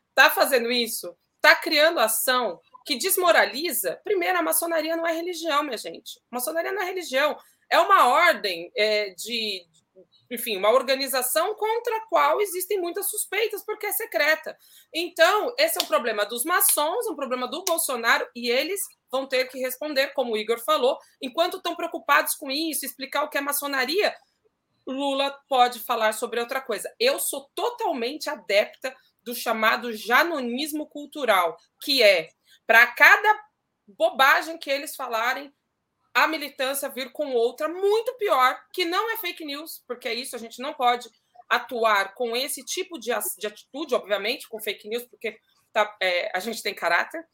está 0.08 0.30
fazendo 0.30 0.70
isso, 0.70 1.14
está 1.36 1.54
criando 1.54 2.00
ação 2.00 2.60
que 2.86 2.96
desmoraliza, 2.96 4.00
primeiro, 4.02 4.38
a 4.38 4.42
maçonaria 4.42 4.96
não 4.96 5.06
é 5.06 5.12
religião, 5.12 5.62
minha 5.62 5.76
gente. 5.76 6.20
Maçonaria 6.30 6.72
não 6.72 6.82
é 6.82 6.86
religião 6.86 7.36
é 7.70 7.78
uma 7.78 8.08
ordem 8.08 8.70
é, 8.76 9.10
de, 9.10 9.64
enfim, 10.30 10.56
uma 10.56 10.70
organização 10.70 11.54
contra 11.54 11.96
a 11.96 12.06
qual 12.06 12.40
existem 12.40 12.80
muitas 12.80 13.10
suspeitas, 13.10 13.64
porque 13.64 13.86
é 13.86 13.92
secreta. 13.92 14.56
Então, 14.94 15.52
esse 15.58 15.78
é 15.78 15.82
um 15.82 15.86
problema 15.86 16.24
dos 16.24 16.44
maçons, 16.44 17.06
um 17.08 17.16
problema 17.16 17.48
do 17.48 17.64
Bolsonaro, 17.64 18.26
e 18.34 18.48
eles 18.48 18.80
vão 19.10 19.26
ter 19.26 19.46
que 19.46 19.58
responder, 19.58 20.08
como 20.08 20.32
o 20.32 20.36
Igor 20.36 20.60
falou, 20.60 20.96
enquanto 21.20 21.56
estão 21.56 21.74
preocupados 21.74 22.34
com 22.34 22.50
isso, 22.50 22.86
explicar 22.86 23.24
o 23.24 23.28
que 23.28 23.38
é 23.38 23.40
maçonaria, 23.40 24.14
Lula 24.86 25.36
pode 25.48 25.80
falar 25.80 26.12
sobre 26.12 26.40
outra 26.40 26.60
coisa. 26.60 26.92
Eu 26.98 27.18
sou 27.18 27.50
totalmente 27.54 28.30
adepta 28.30 28.94
do 29.22 29.34
chamado 29.34 29.92
janonismo 29.92 30.86
cultural, 30.86 31.56
que 31.82 32.02
é 32.02 32.30
para 32.66 32.86
cada 32.86 33.40
bobagem 33.86 34.58
que 34.58 34.70
eles 34.70 34.94
falarem, 34.94 35.52
a 36.14 36.26
militância 36.26 36.88
vir 36.88 37.12
com 37.12 37.32
outra 37.32 37.68
muito 37.68 38.14
pior, 38.16 38.60
que 38.72 38.84
não 38.84 39.10
é 39.10 39.16
fake 39.16 39.44
news, 39.44 39.82
porque 39.86 40.08
é 40.08 40.14
isso, 40.14 40.34
a 40.34 40.38
gente 40.38 40.60
não 40.60 40.74
pode 40.74 41.08
atuar 41.48 42.14
com 42.14 42.36
esse 42.36 42.64
tipo 42.64 42.98
de, 42.98 43.10
de 43.38 43.46
atitude, 43.46 43.94
obviamente, 43.94 44.48
com 44.48 44.60
fake 44.60 44.88
news, 44.88 45.04
porque 45.04 45.38
tá, 45.72 45.96
é, 46.00 46.30
a 46.34 46.40
gente 46.40 46.62
tem 46.62 46.74
caráter, 46.74 47.24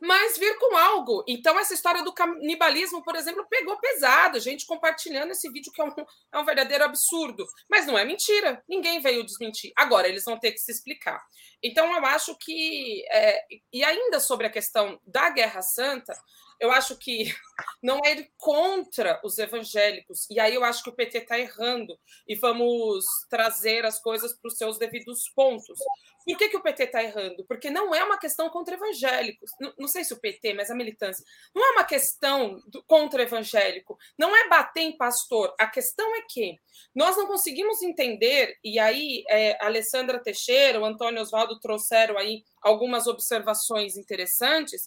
mas 0.00 0.36
vir 0.36 0.58
com 0.58 0.76
algo. 0.76 1.24
Então, 1.28 1.56
essa 1.60 1.74
história 1.74 2.02
do 2.02 2.12
canibalismo, 2.12 3.04
por 3.04 3.14
exemplo, 3.14 3.46
pegou 3.48 3.78
pesado, 3.78 4.40
gente 4.40 4.66
compartilhando 4.66 5.30
esse 5.30 5.48
vídeo 5.48 5.72
que 5.72 5.80
é 5.80 5.84
um, 5.84 5.94
é 6.32 6.38
um 6.38 6.44
verdadeiro 6.44 6.82
absurdo. 6.82 7.46
Mas 7.70 7.86
não 7.86 7.96
é 7.96 8.04
mentira, 8.04 8.60
ninguém 8.68 9.00
veio 9.00 9.24
desmentir. 9.24 9.72
Agora, 9.76 10.08
eles 10.08 10.24
vão 10.24 10.36
ter 10.36 10.50
que 10.50 10.58
se 10.58 10.72
explicar. 10.72 11.22
Então, 11.62 11.94
eu 11.94 12.04
acho 12.06 12.36
que. 12.36 13.04
É, 13.12 13.44
e 13.72 13.84
ainda 13.84 14.18
sobre 14.18 14.48
a 14.48 14.50
questão 14.50 15.00
da 15.06 15.30
Guerra 15.30 15.62
Santa, 15.62 16.12
eu 16.60 16.70
acho 16.70 16.96
que 16.96 17.24
não 17.82 18.00
é 18.04 18.12
ir 18.12 18.32
contra 18.36 19.20
os 19.24 19.38
evangélicos. 19.38 20.26
E 20.30 20.38
aí 20.38 20.54
eu 20.54 20.64
acho 20.64 20.82
que 20.82 20.90
o 20.90 20.94
PT 20.94 21.18
está 21.18 21.38
errando 21.38 21.98
e 22.26 22.34
vamos 22.34 23.04
trazer 23.28 23.84
as 23.84 24.00
coisas 24.00 24.32
para 24.32 24.48
os 24.48 24.56
seus 24.56 24.78
devidos 24.78 25.28
pontos. 25.34 25.78
Por 26.24 26.38
que, 26.38 26.48
que 26.48 26.56
o 26.56 26.62
PT 26.62 26.84
está 26.84 27.02
errando? 27.02 27.44
Porque 27.46 27.68
não 27.68 27.94
é 27.94 28.02
uma 28.04 28.18
questão 28.18 28.48
contra 28.48 28.74
evangélicos. 28.74 29.50
Não, 29.60 29.72
não, 29.78 29.88
sei 29.88 30.04
se 30.04 30.12
o 30.12 30.20
PT, 30.20 30.54
mas 30.54 30.70
a 30.70 30.74
militância. 30.74 31.24
Não 31.54 31.64
é 31.64 31.70
uma 31.72 31.84
questão 31.84 32.62
do, 32.66 32.82
contra 32.84 33.22
evangélico. 33.22 33.98
Não 34.16 34.34
é 34.34 34.48
bater 34.48 34.82
em 34.82 34.96
pastor. 34.96 35.52
A 35.58 35.66
questão 35.66 36.14
é 36.16 36.22
que 36.28 36.56
nós 36.94 37.16
não 37.16 37.26
conseguimos 37.26 37.82
entender, 37.82 38.56
e 38.62 38.78
aí 38.78 39.24
é, 39.28 39.56
a 39.60 39.66
Alessandra 39.66 40.22
Teixeira, 40.22 40.80
o 40.80 40.84
Antônio 40.84 41.20
Oswaldo 41.20 41.58
trouxeram 41.58 42.16
aí 42.16 42.44
algumas 42.62 43.06
observações 43.06 43.96
interessantes, 43.96 44.82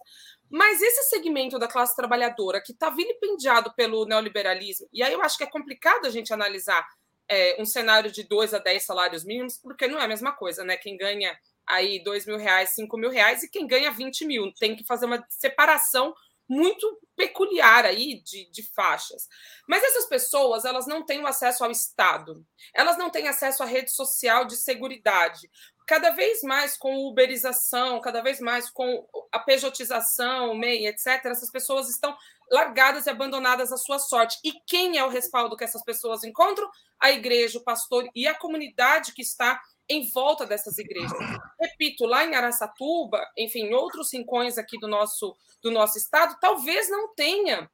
mas 0.49 0.81
esse 0.81 1.09
segmento 1.09 1.59
da 1.59 1.67
classe 1.67 1.95
trabalhadora 1.95 2.61
que 2.61 2.71
está 2.71 2.89
vilipendiado 2.89 3.73
pelo 3.73 4.05
neoliberalismo, 4.05 4.87
e 4.93 5.03
aí 5.03 5.13
eu 5.13 5.21
acho 5.21 5.37
que 5.37 5.43
é 5.43 5.49
complicado 5.49 6.05
a 6.05 6.09
gente 6.09 6.33
analisar 6.33 6.87
é, 7.27 7.59
um 7.59 7.65
cenário 7.65 8.11
de 8.11 8.23
2 8.23 8.53
a 8.53 8.59
10 8.59 8.83
salários 8.83 9.23
mínimos, 9.23 9.57
porque 9.57 9.87
não 9.87 9.99
é 9.99 10.05
a 10.05 10.07
mesma 10.07 10.31
coisa, 10.31 10.63
né? 10.63 10.77
Quem 10.77 10.95
ganha 10.95 11.37
aí 11.65 12.03
2 12.03 12.25
mil 12.27 12.37
reais, 12.37 12.75
5 12.75 12.97
mil 12.97 13.09
reais 13.09 13.43
e 13.43 13.49
quem 13.49 13.65
ganha 13.65 13.91
20 13.91 14.25
mil. 14.25 14.53
Tem 14.53 14.75
que 14.75 14.85
fazer 14.85 15.05
uma 15.05 15.25
separação 15.29 16.13
muito 16.47 16.99
peculiar 17.15 17.85
aí 17.85 18.21
de, 18.21 18.49
de 18.51 18.63
faixas. 18.73 19.27
Mas 19.67 19.83
essas 19.83 20.05
pessoas, 20.05 20.65
elas 20.65 20.85
não 20.85 21.05
têm 21.05 21.25
acesso 21.25 21.63
ao 21.63 21.71
Estado, 21.71 22.45
elas 22.73 22.97
não 22.97 23.09
têm 23.09 23.27
acesso 23.27 23.63
à 23.63 23.65
rede 23.65 23.91
social 23.91 24.45
de 24.45 24.55
seguridade 24.55 25.49
cada 25.85 26.09
vez 26.09 26.41
mais 26.41 26.75
com 26.75 27.07
uberização, 27.07 28.01
cada 28.01 28.21
vez 28.21 28.39
mais 28.39 28.69
com 28.69 29.07
a 29.31 29.39
pejotização, 29.39 30.55
MEI, 30.55 30.87
etc., 30.87 31.25
essas 31.25 31.51
pessoas 31.51 31.89
estão 31.89 32.15
largadas 32.51 33.05
e 33.05 33.09
abandonadas 33.09 33.71
à 33.71 33.77
sua 33.77 33.99
sorte. 33.99 34.39
E 34.43 34.53
quem 34.65 34.97
é 34.97 35.05
o 35.05 35.09
respaldo 35.09 35.55
que 35.55 35.63
essas 35.63 35.83
pessoas 35.83 36.23
encontram? 36.23 36.69
A 36.99 37.11
igreja, 37.11 37.59
o 37.59 37.63
pastor 37.63 38.07
e 38.15 38.27
a 38.27 38.33
comunidade 38.33 39.13
que 39.13 39.21
está 39.21 39.61
em 39.89 40.11
volta 40.11 40.45
dessas 40.45 40.77
igrejas. 40.77 41.17
Repito, 41.59 42.05
lá 42.05 42.25
em 42.25 42.35
Araçatuba, 42.35 43.19
enfim, 43.37 43.73
outros 43.73 44.11
rincões 44.13 44.57
aqui 44.57 44.77
do 44.79 44.87
nosso, 44.87 45.35
do 45.61 45.71
nosso 45.71 45.97
estado, 45.97 46.37
talvez 46.39 46.89
não 46.89 47.13
tenha 47.13 47.69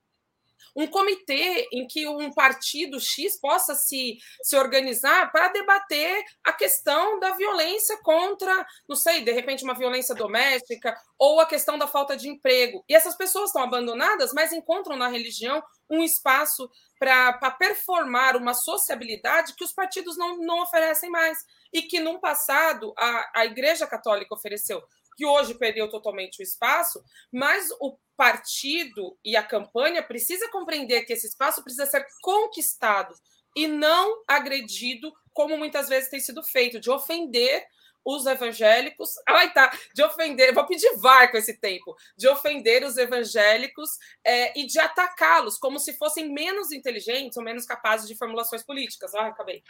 um 0.75 0.87
comitê 0.87 1.67
em 1.71 1.87
que 1.87 2.07
um 2.07 2.31
partido 2.31 2.99
X 2.99 3.39
possa 3.39 3.75
se, 3.75 4.17
se 4.41 4.57
organizar 4.57 5.31
para 5.31 5.49
debater 5.49 6.23
a 6.43 6.53
questão 6.53 7.19
da 7.19 7.31
violência 7.31 7.97
contra, 8.03 8.65
não 8.87 8.95
sei, 8.95 9.21
de 9.21 9.31
repente 9.31 9.63
uma 9.63 9.73
violência 9.73 10.15
doméstica 10.15 10.95
ou 11.17 11.39
a 11.39 11.45
questão 11.45 11.77
da 11.77 11.87
falta 11.87 12.15
de 12.15 12.29
emprego. 12.29 12.83
E 12.87 12.95
essas 12.95 13.15
pessoas 13.15 13.49
estão 13.49 13.63
abandonadas, 13.63 14.33
mas 14.33 14.51
encontram 14.51 14.95
na 14.95 15.07
religião 15.07 15.61
um 15.89 16.01
espaço 16.01 16.69
para 16.97 17.51
performar 17.51 18.37
uma 18.37 18.53
sociabilidade 18.53 19.55
que 19.55 19.63
os 19.63 19.73
partidos 19.73 20.17
não, 20.17 20.37
não 20.37 20.61
oferecem 20.61 21.09
mais 21.09 21.39
e 21.73 21.81
que, 21.81 21.99
no 21.99 22.19
passado, 22.19 22.93
a, 22.97 23.41
a 23.41 23.45
Igreja 23.45 23.87
Católica 23.87 24.35
ofereceu 24.35 24.81
que 25.15 25.25
hoje 25.25 25.53
perdeu 25.55 25.89
totalmente 25.89 26.39
o 26.39 26.43
espaço, 26.43 27.03
mas 27.31 27.69
o 27.79 27.97
partido 28.15 29.17
e 29.23 29.35
a 29.35 29.43
campanha 29.43 30.03
precisa 30.03 30.49
compreender 30.49 31.03
que 31.03 31.13
esse 31.13 31.27
espaço 31.27 31.63
precisa 31.63 31.85
ser 31.85 32.05
conquistado 32.21 33.15
e 33.55 33.67
não 33.67 34.23
agredido, 34.27 35.11
como 35.33 35.57
muitas 35.57 35.89
vezes 35.89 36.09
tem 36.09 36.19
sido 36.19 36.43
feito, 36.43 36.79
de 36.79 36.89
ofender 36.89 37.65
os 38.05 38.25
evangélicos. 38.25 39.15
Ai, 39.27 39.53
tá, 39.53 39.71
de 39.93 40.03
ofender, 40.03 40.53
vou 40.53 40.65
pedir 40.65 40.95
VAR 40.97 41.31
com 41.31 41.37
esse 41.37 41.59
tempo, 41.59 41.95
de 42.17 42.27
ofender 42.27 42.83
os 42.83 42.97
evangélicos 42.97 43.89
é, 44.23 44.59
e 44.59 44.65
de 44.65 44.79
atacá-los 44.79 45.57
como 45.57 45.79
se 45.79 45.93
fossem 45.97 46.31
menos 46.31 46.71
inteligentes 46.71 47.37
ou 47.37 47.43
menos 47.43 47.65
capazes 47.65 48.07
de 48.07 48.17
formulações 48.17 48.63
políticas. 48.63 49.13
Ah, 49.15 49.27
acabei. 49.27 49.63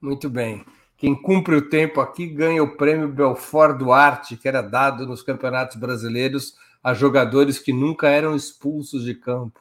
Muito 0.00 0.28
bem. 0.28 0.64
Quem 1.04 1.14
cumpre 1.14 1.54
o 1.54 1.68
tempo 1.68 2.00
aqui 2.00 2.26
ganha 2.26 2.62
o 2.62 2.78
prêmio 2.78 3.06
Belfort 3.06 3.76
Duarte, 3.76 4.38
que 4.38 4.48
era 4.48 4.62
dado 4.62 5.06
nos 5.06 5.22
campeonatos 5.22 5.76
brasileiros 5.76 6.54
a 6.82 6.94
jogadores 6.94 7.58
que 7.58 7.74
nunca 7.74 8.08
eram 8.08 8.34
expulsos 8.34 9.04
de 9.04 9.14
campo. 9.14 9.60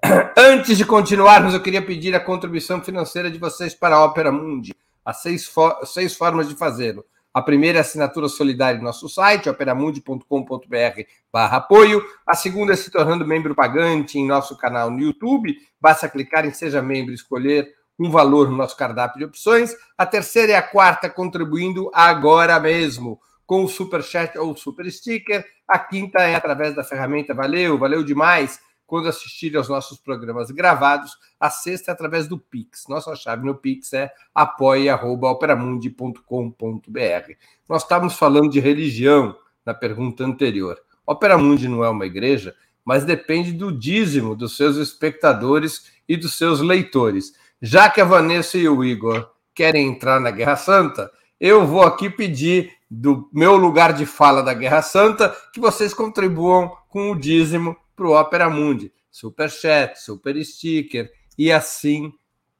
Antes 0.38 0.78
de 0.78 0.84
continuarmos, 0.84 1.54
eu 1.54 1.60
queria 1.60 1.84
pedir 1.84 2.14
a 2.14 2.20
contribuição 2.20 2.80
financeira 2.80 3.28
de 3.28 3.36
vocês 3.36 3.74
para 3.74 3.96
a 3.96 4.04
Ópera 4.04 4.30
Mundi. 4.30 4.72
Há 5.04 5.12
seis, 5.12 5.52
seis 5.86 6.14
formas 6.14 6.48
de 6.48 6.54
fazê-lo. 6.54 7.04
A 7.34 7.42
primeira 7.42 7.78
é 7.78 7.80
assinatura 7.80 8.28
solidária 8.28 8.78
em 8.78 8.84
nosso 8.84 9.08
site, 9.08 9.50
operamundi.com.br 9.50 11.02
barra 11.32 11.56
apoio. 11.56 12.00
A 12.24 12.36
segunda 12.36 12.74
é 12.74 12.76
se 12.76 12.92
tornando 12.92 13.26
membro 13.26 13.56
pagante 13.56 14.20
em 14.20 14.26
nosso 14.28 14.56
canal 14.56 14.88
no 14.88 15.00
YouTube. 15.00 15.52
Basta 15.80 16.08
clicar 16.08 16.46
em 16.46 16.52
Seja 16.52 16.80
Membro 16.80 17.10
e 17.10 17.16
escolher 17.16 17.74
um 18.00 18.10
valor 18.10 18.50
no 18.50 18.56
nosso 18.56 18.76
cardápio 18.76 19.18
de 19.18 19.26
opções. 19.26 19.76
A 19.98 20.06
terceira 20.06 20.52
e 20.52 20.54
a 20.54 20.62
quarta 20.62 21.10
contribuindo 21.10 21.90
agora 21.92 22.58
mesmo 22.58 23.20
com 23.44 23.62
o 23.62 23.68
Super 23.68 24.02
Chat 24.02 24.38
ou 24.38 24.56
Super 24.56 24.90
Sticker. 24.90 25.44
A 25.68 25.78
quinta 25.78 26.22
é 26.22 26.34
através 26.34 26.74
da 26.74 26.82
ferramenta 26.82 27.34
Valeu, 27.34 27.76
valeu 27.76 28.02
demais 28.02 28.58
quando 28.86 29.08
assistirem 29.08 29.58
aos 29.58 29.68
nossos 29.68 29.98
programas 29.98 30.50
gravados. 30.50 31.18
A 31.38 31.50
sexta 31.50 31.90
é 31.90 31.92
através 31.92 32.26
do 32.26 32.38
Pix. 32.38 32.84
Nossa 32.88 33.14
chave 33.14 33.44
no 33.44 33.54
Pix 33.54 33.92
é 33.92 34.10
apoia.operamundi.com.br. 34.34 37.32
Nós 37.68 37.82
estávamos 37.82 38.14
falando 38.14 38.48
de 38.50 38.60
religião 38.60 39.36
na 39.64 39.74
pergunta 39.74 40.24
anterior. 40.24 40.80
Opera 41.06 41.36
Mundi 41.36 41.68
não 41.68 41.84
é 41.84 41.90
uma 41.90 42.06
igreja, 42.06 42.56
mas 42.82 43.04
depende 43.04 43.52
do 43.52 43.70
dízimo 43.70 44.34
dos 44.34 44.56
seus 44.56 44.76
espectadores 44.76 45.92
e 46.08 46.16
dos 46.16 46.38
seus 46.38 46.60
leitores. 46.60 47.34
Já 47.62 47.90
que 47.90 48.00
a 48.00 48.04
Vanessa 48.04 48.56
e 48.56 48.68
o 48.68 48.82
Igor 48.82 49.30
querem 49.54 49.88
entrar 49.88 50.18
na 50.18 50.30
Guerra 50.30 50.56
Santa, 50.56 51.10
eu 51.38 51.66
vou 51.66 51.82
aqui 51.82 52.08
pedir 52.08 52.72
do 52.90 53.28
meu 53.32 53.56
lugar 53.56 53.92
de 53.92 54.06
fala 54.06 54.42
da 54.42 54.54
Guerra 54.54 54.82
Santa 54.82 55.36
que 55.52 55.60
vocês 55.60 55.92
contribuam 55.92 56.74
com 56.88 57.10
o 57.10 57.18
dízimo 57.18 57.76
para 57.94 58.06
o 58.06 58.18
Opera 58.18 58.48
Mundi, 58.48 58.92
super 59.10 59.50
chat, 59.50 59.96
super 59.96 60.42
sticker 60.44 61.12
e 61.36 61.52
assim 61.52 62.12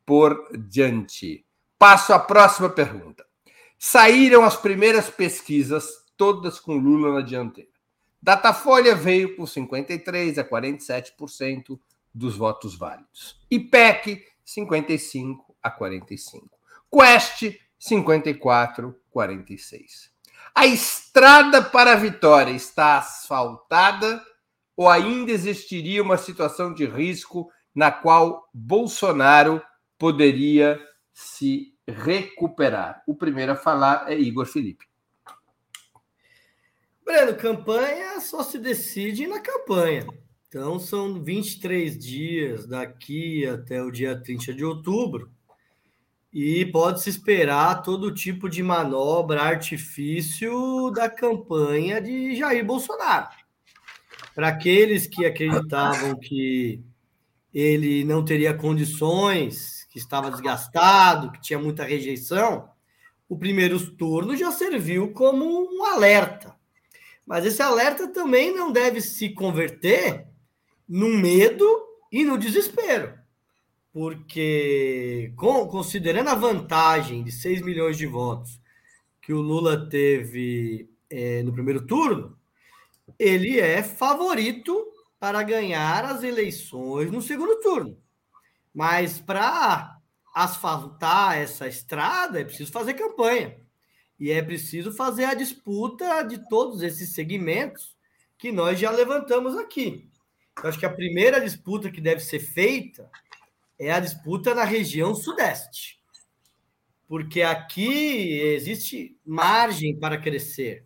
por 0.05 0.39
diante. 0.69 1.45
Passo 1.79 2.13
à 2.13 2.19
próxima 2.19 2.69
pergunta. 2.69 3.25
Saíram 3.79 4.45
as 4.45 4.57
primeiras 4.57 5.09
pesquisas, 5.09 6.05
todas 6.17 6.61
com 6.61 6.77
Lula 6.77 7.15
na 7.15 7.21
dianteira. 7.23 7.71
Datafolha 8.23 8.95
veio 8.95 9.35
com 9.35 9.47
53 9.47 10.39
a 10.39 10.45
47% 10.45 11.81
dos 12.15 12.37
votos 12.37 12.77
válidos. 12.77 13.41
IPEC, 13.51 14.23
55 14.53 15.57
a 15.63 15.71
45. 15.71 16.51
Quest, 16.91 17.57
54 17.79 18.89
a 18.89 19.13
46. 19.13 20.11
A 20.55 20.67
estrada 20.67 21.63
para 21.63 21.93
a 21.93 21.97
vitória 21.97 22.51
está 22.51 22.99
asfaltada 22.99 24.21
ou 24.77 24.89
ainda 24.89 25.31
existiria 25.31 26.03
uma 26.03 26.17
situação 26.17 26.75
de 26.75 26.85
risco 26.85 27.49
na 27.73 27.93
qual 27.93 28.49
Bolsonaro 28.53 29.63
poderia 29.97 30.81
se 31.13 31.73
recuperar? 31.87 33.03
O 33.07 33.15
primeiro 33.15 33.53
a 33.53 33.57
falar 33.57 34.11
é 34.11 34.19
Igor 34.19 34.47
Felipe. 34.47 34.87
Breno, 37.05 37.37
campanha 37.37 38.21
só 38.21 38.43
se 38.43 38.59
decide 38.59 39.29
na 39.29 39.41
campanha. 39.41 40.07
Então, 40.51 40.81
são 40.81 41.23
23 41.23 41.97
dias 41.97 42.67
daqui 42.67 43.47
até 43.47 43.81
o 43.81 43.89
dia 43.89 44.21
30 44.21 44.53
de 44.53 44.65
outubro. 44.65 45.31
E 46.33 46.67
pode-se 46.67 47.09
esperar 47.09 47.85
todo 47.85 48.13
tipo 48.13 48.51
de 48.51 48.61
manobra, 48.61 49.43
artifício 49.43 50.91
da 50.91 51.09
campanha 51.09 52.01
de 52.01 52.35
Jair 52.35 52.67
Bolsonaro. 52.67 53.29
Para 54.35 54.49
aqueles 54.49 55.07
que 55.07 55.25
acreditavam 55.25 56.19
que 56.19 56.83
ele 57.55 58.03
não 58.03 58.25
teria 58.25 58.53
condições, 58.53 59.87
que 59.89 60.01
estava 60.01 60.33
desgastado, 60.33 61.31
que 61.31 61.41
tinha 61.41 61.61
muita 61.61 61.85
rejeição, 61.85 62.69
o 63.29 63.39
primeiro 63.39 63.79
turno 63.93 64.37
já 64.37 64.51
serviu 64.51 65.13
como 65.13 65.45
um 65.45 65.85
alerta. 65.85 66.57
Mas 67.25 67.47
esse 67.47 67.63
alerta 67.63 68.09
também 68.09 68.53
não 68.53 68.73
deve 68.73 69.01
se 69.01 69.29
converter 69.29 70.29
no 70.91 71.09
medo 71.09 71.65
e 72.11 72.25
no 72.25 72.37
desespero. 72.37 73.15
Porque, 73.93 75.33
considerando 75.37 76.31
a 76.31 76.35
vantagem 76.35 77.23
de 77.23 77.31
6 77.31 77.63
milhões 77.63 77.97
de 77.97 78.07
votos 78.07 78.61
que 79.23 79.33
o 79.33 79.41
Lula 79.41 79.89
teve 79.89 80.91
é, 81.09 81.45
no 81.45 81.53
primeiro 81.53 81.87
turno, 81.87 82.37
ele 83.17 83.61
é 83.61 83.85
favorito 83.85 84.85
para 85.19 85.45
ganhar 85.45 86.05
as 86.05 86.25
eleições 86.25 87.11
no 87.13 87.23
segundo 87.23 87.61
turno. 87.61 87.97
Mas 88.75 89.21
para 89.21 89.97
asfaltar 90.35 91.39
essa 91.39 91.69
estrada 91.69 92.41
é 92.41 92.45
preciso 92.45 92.73
fazer 92.73 92.95
campanha. 92.95 93.57
E 94.19 94.33
é 94.33 94.43
preciso 94.43 94.93
fazer 94.93 95.25
a 95.25 95.35
disputa 95.35 96.23
de 96.23 96.49
todos 96.49 96.83
esses 96.83 97.15
segmentos 97.15 97.97
que 98.37 98.51
nós 98.51 98.79
já 98.79 98.91
levantamos 98.91 99.57
aqui. 99.57 100.10
Eu 100.63 100.69
acho 100.69 100.79
que 100.79 100.87
a 100.87 100.93
primeira 100.93 101.41
disputa 101.41 101.91
que 101.91 102.01
deve 102.01 102.21
ser 102.21 102.41
feita 102.41 103.11
é 103.79 103.91
a 103.91 104.01
disputa 104.01 104.55
na 104.55 104.65
região 104.65 105.15
sudeste. 105.15 105.99
Porque 107.09 107.43
aqui 107.43 108.41
existe 108.41 109.19
margem 109.25 109.99
para 109.99 110.21
crescer. 110.21 110.85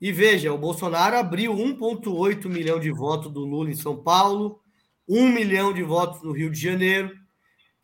E 0.00 0.12
veja, 0.12 0.52
o 0.52 0.58
Bolsonaro 0.58 1.16
abriu 1.16 1.54
1,8 1.54 2.48
milhão 2.48 2.78
de 2.78 2.90
votos 2.90 3.32
do 3.32 3.40
Lula 3.44 3.70
em 3.70 3.74
São 3.74 3.96
Paulo, 3.96 4.60
1 5.08 5.28
milhão 5.32 5.72
de 5.72 5.82
votos 5.82 6.22
no 6.22 6.32
Rio 6.32 6.50
de 6.50 6.60
Janeiro, 6.60 7.16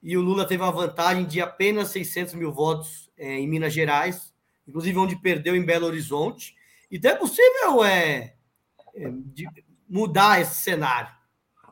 e 0.03 0.17
o 0.17 0.21
Lula 0.21 0.47
teve 0.47 0.63
uma 0.63 0.71
vantagem 0.71 1.25
de 1.25 1.41
apenas 1.41 1.89
600 1.89 2.35
mil 2.35 2.53
votos 2.53 3.11
é, 3.17 3.39
em 3.39 3.49
Minas 3.49 3.73
Gerais, 3.73 4.33
inclusive 4.69 4.99
onde 4.99 5.17
perdeu 5.17 5.57
em 5.57 5.65
Belo 5.65 5.87
Horizonte. 5.87 6.55
Então 6.91 7.11
é 7.11 7.17
possível 7.17 7.83
é, 7.83 8.35
é 8.95 9.11
mudar 9.89 10.41
esse 10.41 10.63
cenário. 10.63 11.13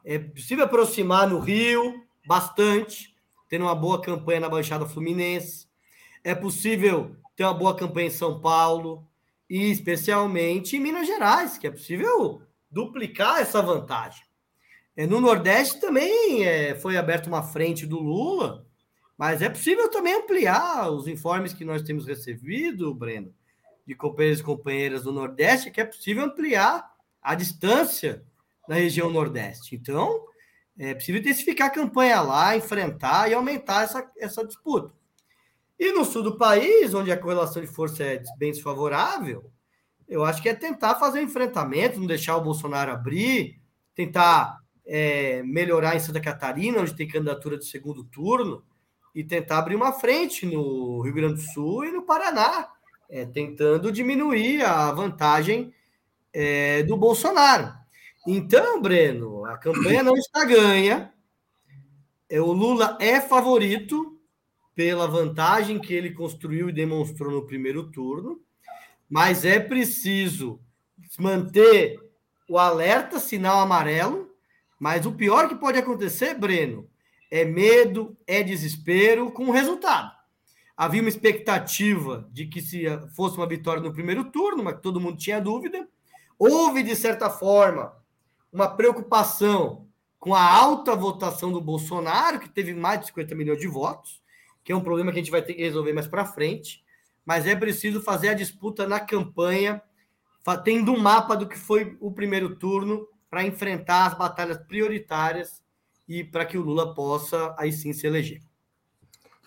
É 0.04 0.18
possível 0.18 0.64
aproximar 0.64 1.28
no 1.28 1.38
Rio 1.38 2.04
bastante, 2.26 3.14
tendo 3.48 3.64
uma 3.64 3.74
boa 3.74 4.00
campanha 4.00 4.40
na 4.40 4.48
Baixada 4.48 4.86
Fluminense. 4.86 5.66
É 6.24 6.34
possível 6.34 7.16
ter 7.36 7.44
uma 7.44 7.54
boa 7.54 7.76
campanha 7.76 8.08
em 8.08 8.10
São 8.10 8.40
Paulo 8.40 9.06
e 9.48 9.70
especialmente 9.70 10.76
em 10.76 10.80
Minas 10.80 11.06
Gerais, 11.06 11.58
que 11.58 11.66
é 11.66 11.70
possível 11.70 12.42
duplicar 12.70 13.40
essa 13.40 13.60
vantagem. 13.60 14.24
É, 14.96 15.06
no 15.06 15.20
Nordeste 15.20 15.80
também 15.80 16.44
é, 16.44 16.74
foi 16.74 16.96
aberta 16.96 17.28
uma 17.28 17.42
frente 17.42 17.86
do 17.86 17.98
Lula, 17.98 18.66
mas 19.16 19.40
é 19.40 19.48
possível 19.48 19.90
também 19.90 20.14
ampliar 20.14 20.90
os 20.90 21.06
informes 21.06 21.52
que 21.52 21.64
nós 21.64 21.82
temos 21.82 22.06
recebido, 22.06 22.94
Breno, 22.94 23.34
de 23.86 23.94
companheiros 23.94 24.40
e 24.40 24.44
companheiras 24.44 25.02
do 25.04 25.12
Nordeste, 25.12 25.70
que 25.70 25.80
é 25.80 25.84
possível 25.84 26.24
ampliar 26.24 26.91
a 27.23 27.35
distância 27.35 28.25
na 28.68 28.77
região 28.77 29.11
Nordeste. 29.11 29.77
Então, 29.77 30.27
é 30.79 30.95
possível 30.95 31.20
intensificar 31.20 31.68
a 31.68 31.73
campanha 31.73 32.20
lá, 32.20 32.57
enfrentar 32.57 33.31
e 33.31 33.35
aumentar 33.35 33.85
essa, 33.85 34.11
essa 34.18 34.47
disputa. 34.47 34.93
E 35.79 35.93
no 35.93 36.05
sul 36.05 36.23
do 36.23 36.39
país, 36.39 36.95
onde 36.95 37.11
a 37.11 37.16
correlação 37.16 37.61
de 37.61 37.68
força 37.68 38.03
é 38.05 38.23
bem 38.39 38.53
desfavorável, 38.53 39.51
eu 40.09 40.25
acho 40.25 40.43
que 40.43 40.49
é 40.49 40.55
tentar 40.55 40.97
fazer 40.97 41.20
um 41.20 41.25
enfrentamento, 41.25 41.99
não 41.99 42.07
deixar 42.07 42.37
o 42.37 42.43
Bolsonaro 42.43 42.93
abrir, 42.93 43.61
tentar 43.95 44.59
é, 44.87 45.43
melhorar 45.43 45.97
em 45.97 46.01
Santa 46.01 46.20
Catarina, 46.20 46.81
onde 46.81 46.95
tem 46.95 47.09
candidatura 47.09 47.59
de 47.59 47.66
segundo 47.66 48.05
turno, 48.05 48.62
e 49.14 49.23
tentar 49.23 49.59
abrir 49.59 49.77
uma 49.77 49.93
frente 49.93 50.47
no 50.47 51.03
Rio 51.03 51.14
Grande 51.14 51.35
do 51.35 51.53
Sul 51.53 51.85
e 51.85 51.93
no 51.93 52.03
Paraná, 52.03 52.68
é, 53.11 53.27
tentando 53.27 53.93
diminuir 53.93 54.64
a 54.64 54.91
vantagem 54.93 55.73
é, 56.33 56.83
do 56.83 56.97
Bolsonaro. 56.97 57.72
Então, 58.26 58.80
Breno, 58.80 59.45
a 59.45 59.59
campanha 59.59 60.03
não 60.03 60.14
está 60.14 60.45
ganha. 60.45 61.12
É, 62.28 62.41
o 62.41 62.53
Lula 62.53 62.97
é 63.01 63.20
favorito, 63.20 64.18
pela 64.74 65.07
vantagem 65.07 65.78
que 65.78 65.93
ele 65.93 66.12
construiu 66.12 66.68
e 66.68 66.72
demonstrou 66.72 67.30
no 67.30 67.47
primeiro 67.47 67.91
turno, 67.91 68.41
mas 69.09 69.45
é 69.45 69.61
preciso 69.61 70.59
manter 71.18 71.99
o 72.49 72.59
alerta, 72.59 73.18
sinal 73.18 73.61
amarelo. 73.61 74.30
Mas 74.78 75.07
o 75.07 75.12
pior 75.12 75.49
que 75.49 75.55
pode 75.55 75.78
acontecer, 75.78 76.35
Breno, 76.35 76.89
é 77.30 77.45
medo, 77.45 78.16
é 78.26 78.43
desespero 78.43 79.30
com 79.30 79.47
o 79.47 79.53
resultado. 79.53 80.11
Havia 80.76 81.03
uma 81.03 81.09
expectativa 81.09 82.28
de 82.33 82.47
que 82.47 82.61
se 82.61 82.85
fosse 83.14 83.37
uma 83.37 83.47
vitória 83.47 83.83
no 83.83 83.93
primeiro 83.93 84.24
turno, 84.24 84.64
mas 84.64 84.80
todo 84.80 85.01
mundo 85.01 85.18
tinha 85.18 85.41
dúvida. 85.41 85.87
Houve, 86.51 86.82
de 86.82 86.97
certa 86.97 87.30
forma, 87.30 87.95
uma 88.53 88.68
preocupação 88.68 89.86
com 90.18 90.34
a 90.34 90.43
alta 90.43 90.95
votação 90.95 91.53
do 91.53 91.61
Bolsonaro, 91.61 92.40
que 92.40 92.49
teve 92.49 92.74
mais 92.74 93.01
de 93.01 93.07
50 93.07 93.34
milhões 93.34 93.59
de 93.59 93.66
votos 93.66 94.22
que 94.64 94.72
é 94.72 94.76
um 94.76 94.82
problema 94.82 95.11
que 95.11 95.18
a 95.18 95.22
gente 95.22 95.30
vai 95.30 95.43
ter 95.43 95.55
que 95.55 95.62
resolver 95.62 95.93
mais 95.93 96.07
para 96.07 96.24
frente, 96.24 96.82
mas 97.24 97.47
é 97.47 97.55
preciso 97.55 98.01
fazer 98.01 98.28
a 98.28 98.34
disputa 98.34 98.86
na 98.86 99.01
campanha, 99.01 99.82
tendo 100.64 100.93
um 100.93 100.99
mapa 100.99 101.36
do 101.36 101.49
que 101.49 101.59
foi 101.59 101.97
o 102.01 102.12
primeiro 102.12 102.57
turno 102.57 103.07
para 103.30 103.45
enfrentar 103.45 104.07
as 104.07 104.14
batalhas 104.16 104.59
prioritárias 104.59 105.62
e 106.09 106.24
para 106.24 106.45
que 106.45 106.59
o 106.59 106.62
Lula 106.62 106.95
possa 106.95 107.55
aí 107.59 107.72
sim 107.72 107.93
se 107.93 108.07
eleger. 108.07 108.40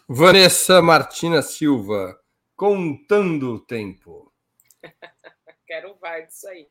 Vanessa 0.07 0.81
Martina 0.81 1.41
Silva, 1.41 2.19
Contando 2.55 3.55
o 3.55 3.59
tempo. 3.59 4.31
Quero 5.65 5.95
VAR 5.95 6.25
disso 6.25 6.47
aí. 6.47 6.67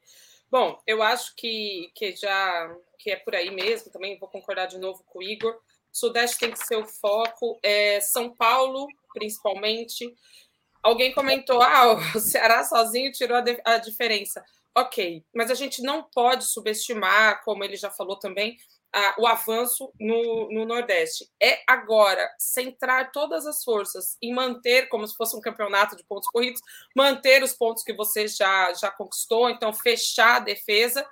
Bom, 0.50 0.80
eu 0.86 1.02
acho 1.02 1.34
que, 1.36 1.90
que 1.94 2.14
já 2.14 2.74
que 2.98 3.10
é 3.10 3.16
por 3.16 3.34
aí 3.34 3.50
mesmo, 3.50 3.90
também 3.90 4.18
vou 4.18 4.28
concordar 4.28 4.66
de 4.66 4.78
novo 4.78 5.02
com 5.04 5.18
o 5.18 5.22
Igor. 5.22 5.58
Sudeste 5.92 6.38
tem 6.38 6.50
que 6.50 6.64
ser 6.64 6.76
o 6.76 6.86
foco, 6.86 7.58
é, 7.62 8.00
São 8.00 8.34
Paulo, 8.34 8.86
principalmente. 9.12 10.14
Alguém 10.82 11.12
comentou: 11.12 11.60
ah, 11.62 11.92
o 11.92 12.00
Ceará 12.20 12.64
sozinho 12.64 13.12
tirou 13.12 13.36
a, 13.36 13.44
a 13.64 13.78
diferença. 13.78 14.44
Ok, 14.76 15.24
mas 15.32 15.50
a 15.50 15.54
gente 15.54 15.82
não 15.82 16.02
pode 16.02 16.44
subestimar, 16.44 17.44
como 17.44 17.62
ele 17.62 17.76
já 17.76 17.90
falou 17.90 18.18
também, 18.18 18.56
o 19.18 19.26
avanço 19.26 19.92
no, 19.98 20.48
no, 20.50 20.64
Nordeste. 20.64 21.28
É 21.42 21.62
agora 21.66 22.32
centrar 22.38 23.10
todas 23.10 23.46
as 23.46 23.64
forças 23.64 24.16
em 24.22 24.32
manter, 24.32 24.88
como 24.88 25.06
se 25.06 25.16
fosse 25.16 25.36
um 25.36 25.40
campeonato 25.40 25.96
de 25.96 26.04
pontos 26.04 26.28
corridos, 26.28 26.60
manter 26.94 27.42
os 27.42 27.52
pontos 27.52 27.82
que 27.82 27.92
você 27.92 28.28
já, 28.28 28.72
já 28.72 28.90
conquistou, 28.90 29.50
então 29.50 29.72
fechar 29.72 30.36
a 30.36 30.40
defesa 30.40 31.04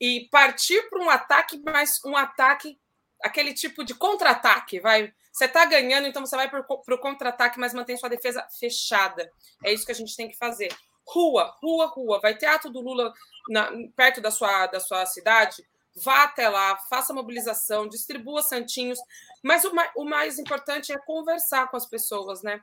e 0.00 0.28
partir 0.30 0.88
para 0.90 1.02
um 1.02 1.08
ataque, 1.08 1.62
mas 1.64 2.00
um 2.04 2.16
ataque, 2.16 2.78
aquele 3.22 3.54
tipo 3.54 3.84
de 3.84 3.94
contra-ataque, 3.94 4.80
vai. 4.80 5.12
Você 5.32 5.46
está 5.46 5.64
ganhando, 5.64 6.06
então 6.06 6.26
você 6.26 6.36
vai 6.36 6.50
para 6.50 6.60
o 6.68 6.98
contra-ataque, 6.98 7.58
mas 7.58 7.72
mantém 7.72 7.96
sua 7.96 8.10
defesa 8.10 8.46
fechada. 8.60 9.30
É 9.64 9.72
isso 9.72 9.86
que 9.86 9.92
a 9.92 9.94
gente 9.94 10.14
tem 10.14 10.28
que 10.28 10.36
fazer. 10.36 10.68
Rua, 11.06 11.56
rua, 11.62 11.86
rua. 11.86 12.20
Vai 12.20 12.36
ter 12.36 12.46
ato 12.46 12.68
do 12.68 12.80
Lula 12.80 13.14
na, 13.48 13.70
perto 13.96 14.20
da 14.20 14.30
sua, 14.30 14.66
da 14.66 14.78
sua 14.78 15.06
cidade? 15.06 15.64
Vá 15.94 16.24
até 16.24 16.48
lá, 16.48 16.78
faça 16.88 17.12
mobilização, 17.12 17.88
distribua 17.88 18.42
santinhos. 18.42 18.98
Mas 19.42 19.64
o, 19.64 19.72
o 19.96 20.04
mais 20.04 20.38
importante 20.38 20.92
é 20.92 20.98
conversar 20.98 21.68
com 21.68 21.76
as 21.76 21.86
pessoas, 21.86 22.42
né? 22.42 22.62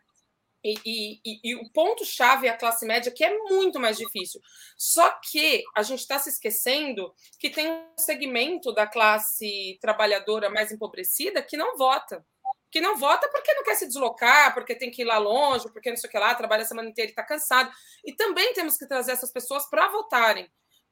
E, 0.64 1.22
e, 1.26 1.40
e, 1.44 1.56
o 1.56 1.70
ponto-chave 1.72 2.48
é 2.48 2.50
a 2.50 2.58
classe 2.58 2.86
média, 2.86 3.12
que 3.12 3.24
é 3.24 3.38
muito 3.44 3.80
mais 3.80 3.98
difícil. 3.98 4.42
Só 4.78 5.10
que 5.32 5.64
a 5.74 5.82
gente 5.84 6.02
está 6.02 6.20
se 6.20 6.30
esquecendo 6.30 7.14
que 7.40 7.50
tem 7.50 7.72
um 7.72 7.86
segmento 7.98 8.74
da 8.74 8.86
classe 8.86 9.78
trabalhadora 9.82 10.50
mais 10.50 10.72
empobrecida 10.72 11.42
que 11.42 11.56
não 11.56 11.78
vota. 11.78 12.26
Que 12.70 12.82
não 12.82 12.98
vota 12.98 13.30
porque 13.30 13.54
não 13.54 13.64
quer 13.64 13.76
se 13.76 13.88
deslocar, 13.88 14.54
porque 14.54 14.76
tem 14.76 14.92
que 14.92 15.02
ir 15.02 15.06
lá 15.06 15.18
longe, 15.18 15.72
porque 15.72 15.90
não 15.90 15.98
sei 15.98 16.10
o 16.10 16.12
que 16.12 16.20
lá, 16.20 16.36
trabalha 16.36 16.64
a 16.64 16.66
semana 16.66 16.90
inteira 16.90 17.10
e 17.10 17.14
está 17.14 17.24
cansado. 17.24 17.72
E 18.04 18.14
também 18.14 18.54
temos 18.54 18.78
que 18.78 18.86
trazer 18.86 19.14
essas 19.14 19.32
pessoas 19.32 19.66
para 19.70 19.88
votarem. 19.88 20.52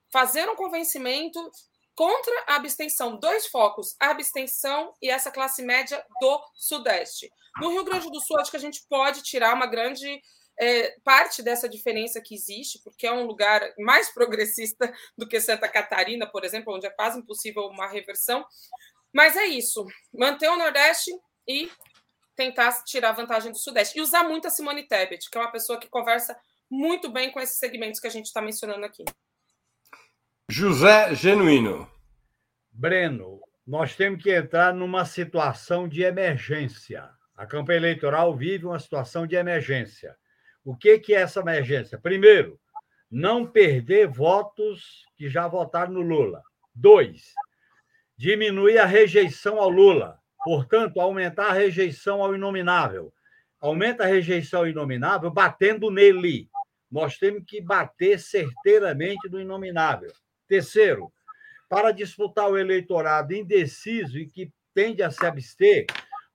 Fazer 0.10 0.50
um 0.50 0.56
convencimento 0.56 1.52
contra 1.98 2.32
a 2.45 2.56
abstenção. 2.56 3.20
Dois 3.20 3.48
focos: 3.48 3.95
a 4.00 4.12
abstenção 4.12 4.93
e 5.02 5.10
essa 5.10 5.32
classe 5.32 5.64
média 5.64 6.02
do 6.22 6.39
Sudeste. 6.54 7.30
No 7.60 7.72
Rio 7.72 7.84
Grande 7.84 8.10
do 8.10 8.22
Sul, 8.22 8.39
acho 8.39 8.52
que 8.52 8.58
a 8.58 8.62
gente 8.62 8.86
pode 8.88 9.24
tirar 9.24 9.56
uma 9.56 9.66
grande 9.66 10.22
é, 10.60 10.95
parte 11.04 11.41
dessa 11.41 11.68
diferença 11.68 12.22
que 12.22 12.36
existe, 12.36 12.80
porque 12.84 13.08
é 13.08 13.12
um 13.12 13.26
lugar 13.26 13.62
mais 13.80 14.10
progressista 14.14 14.93
do 15.18 15.28
que 15.28 15.41
Santa 15.41 15.68
Catarina, 15.68 16.30
por 16.30 16.45
exemplo, 16.45 16.74
onde 16.74 16.86
é 16.86 16.91
quase 16.91 17.20
impossível 17.20 17.64
uma 17.64 17.88
reversão. 17.88 18.45
Mas 19.12 19.36
é 19.36 19.48
isso: 19.48 19.84
manter 20.14 20.50
o 20.50 20.58
Nordeste 20.58 21.12
e 21.48 21.70
tentar 22.36 22.84
tirar 22.84 23.14
vantagem 23.14 23.52
do 23.52 23.58
Sudeste. 23.58 23.98
E 23.98 24.02
usar 24.02 24.24
muito 24.24 24.48
a 24.48 24.52
Simone 24.52 24.88
Tebet, 24.88 25.28
que 25.32 25.38
é 25.38 25.41
uma 25.41 25.52
pessoa 25.52 25.80
que 25.80 25.89
conversa 25.89 26.39
muito 26.70 27.10
bem 27.10 27.32
com 27.32 27.39
esses 27.39 27.58
segmentos 27.58 28.00
que 28.00 28.06
a 28.06 28.12
gente 28.12 28.28
está 28.28 28.39
mencionando 28.39 28.86
aqui. 28.86 29.04
José 30.50 31.14
Genuíno. 31.14 31.91
Breno, 32.72 33.41
nós 33.66 33.98
temos 33.98 34.24
que 34.24 34.34
entrar 34.34 34.74
numa 34.74 35.04
situação 35.04 35.89
de 35.89 36.04
emergência. 36.04 37.10
A 37.36 37.45
campanha 37.45 37.80
eleitoral 37.80 38.34
vive 38.34 38.66
uma 38.66 38.80
situação 38.80 39.28
de 39.28 39.36
emergência. 39.36 40.16
O 40.64 40.74
que, 40.74 41.00
que 41.00 41.14
é 41.14 41.20
essa 41.20 41.41
emergência? 41.41 42.00
Primeiro, 42.00 42.58
não 43.12 43.45
perder 43.45 44.08
votos 44.08 45.04
que 45.18 45.30
já 45.30 45.50
votaram 45.50 45.91
no 45.91 46.02
Lula. 46.02 46.41
Dois, 46.74 47.34
diminuir 48.16 48.78
a 48.78 48.86
rejeição 48.86 49.60
ao 49.60 49.70
Lula. 49.70 50.18
Portanto, 50.45 51.02
aumentar 51.02 51.48
a 51.48 51.54
rejeição 51.54 52.24
ao 52.24 52.34
inominável. 52.34 53.14
Aumenta 53.60 54.06
a 54.06 54.08
rejeição 54.08 54.62
ao 54.62 54.68
inominável 54.68 55.30
batendo 55.30 55.91
nele. 55.91 56.50
Nós 56.89 57.18
temos 57.18 57.43
que 57.45 57.60
bater 57.60 58.18
certeiramente 58.18 59.28
no 59.30 59.41
inominável. 59.41 60.14
Terceiro, 60.48 61.12
para 61.70 61.91
disputar 61.91 62.50
o 62.50 62.58
eleitorado 62.58 63.34
indeciso 63.34 64.18
e 64.18 64.28
que 64.28 64.52
tende 64.74 65.04
a 65.04 65.12
se 65.12 65.26
abster, 65.26 65.86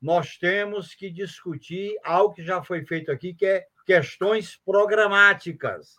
nós 0.01 0.37
temos 0.37 0.95
que 0.95 1.11
discutir 1.11 1.97
algo 2.05 2.35
que 2.35 2.45
já 2.45 2.63
foi 2.63 2.85
feito 2.85 3.11
aqui, 3.11 3.33
que 3.33 3.47
é 3.47 3.67
questões 3.87 4.57
programáticas. 4.65 5.95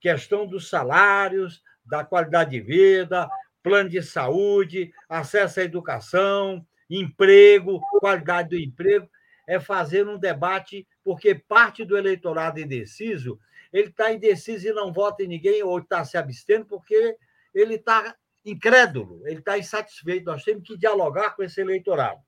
Questão 0.00 0.46
dos 0.46 0.68
salários, 0.68 1.62
da 1.84 2.04
qualidade 2.04 2.52
de 2.52 2.60
vida, 2.60 3.28
plano 3.62 3.88
de 3.88 4.02
saúde, 4.02 4.92
acesso 5.08 5.60
à 5.60 5.64
educação, 5.64 6.64
emprego, 6.88 7.80
qualidade 7.98 8.50
do 8.50 8.58
emprego. 8.58 9.08
É 9.46 9.60
fazer 9.60 10.06
um 10.08 10.18
debate, 10.18 10.86
porque 11.02 11.34
parte 11.34 11.84
do 11.84 11.98
eleitorado 11.98 12.60
indeciso, 12.60 13.38
ele 13.72 13.88
está 13.88 14.12
indeciso 14.12 14.68
e 14.68 14.72
não 14.72 14.92
vota 14.92 15.22
em 15.22 15.28
ninguém, 15.28 15.62
ou 15.62 15.78
está 15.78 16.04
se 16.04 16.16
abstendo, 16.16 16.64
porque 16.66 17.16
ele 17.54 17.76
está 17.76 18.14
incrédulo, 18.44 19.26
ele 19.26 19.38
está 19.38 19.56
insatisfeito. 19.58 20.26
Nós 20.26 20.44
temos 20.44 20.66
que 20.66 20.76
dialogar 20.76 21.30
com 21.30 21.42
esse 21.42 21.60
eleitorado. 21.60 22.20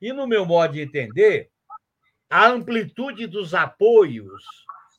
E, 0.00 0.12
no 0.12 0.26
meu 0.26 0.44
modo 0.44 0.74
de 0.74 0.80
entender, 0.80 1.50
a 2.30 2.46
amplitude 2.46 3.26
dos 3.26 3.54
apoios 3.54 4.44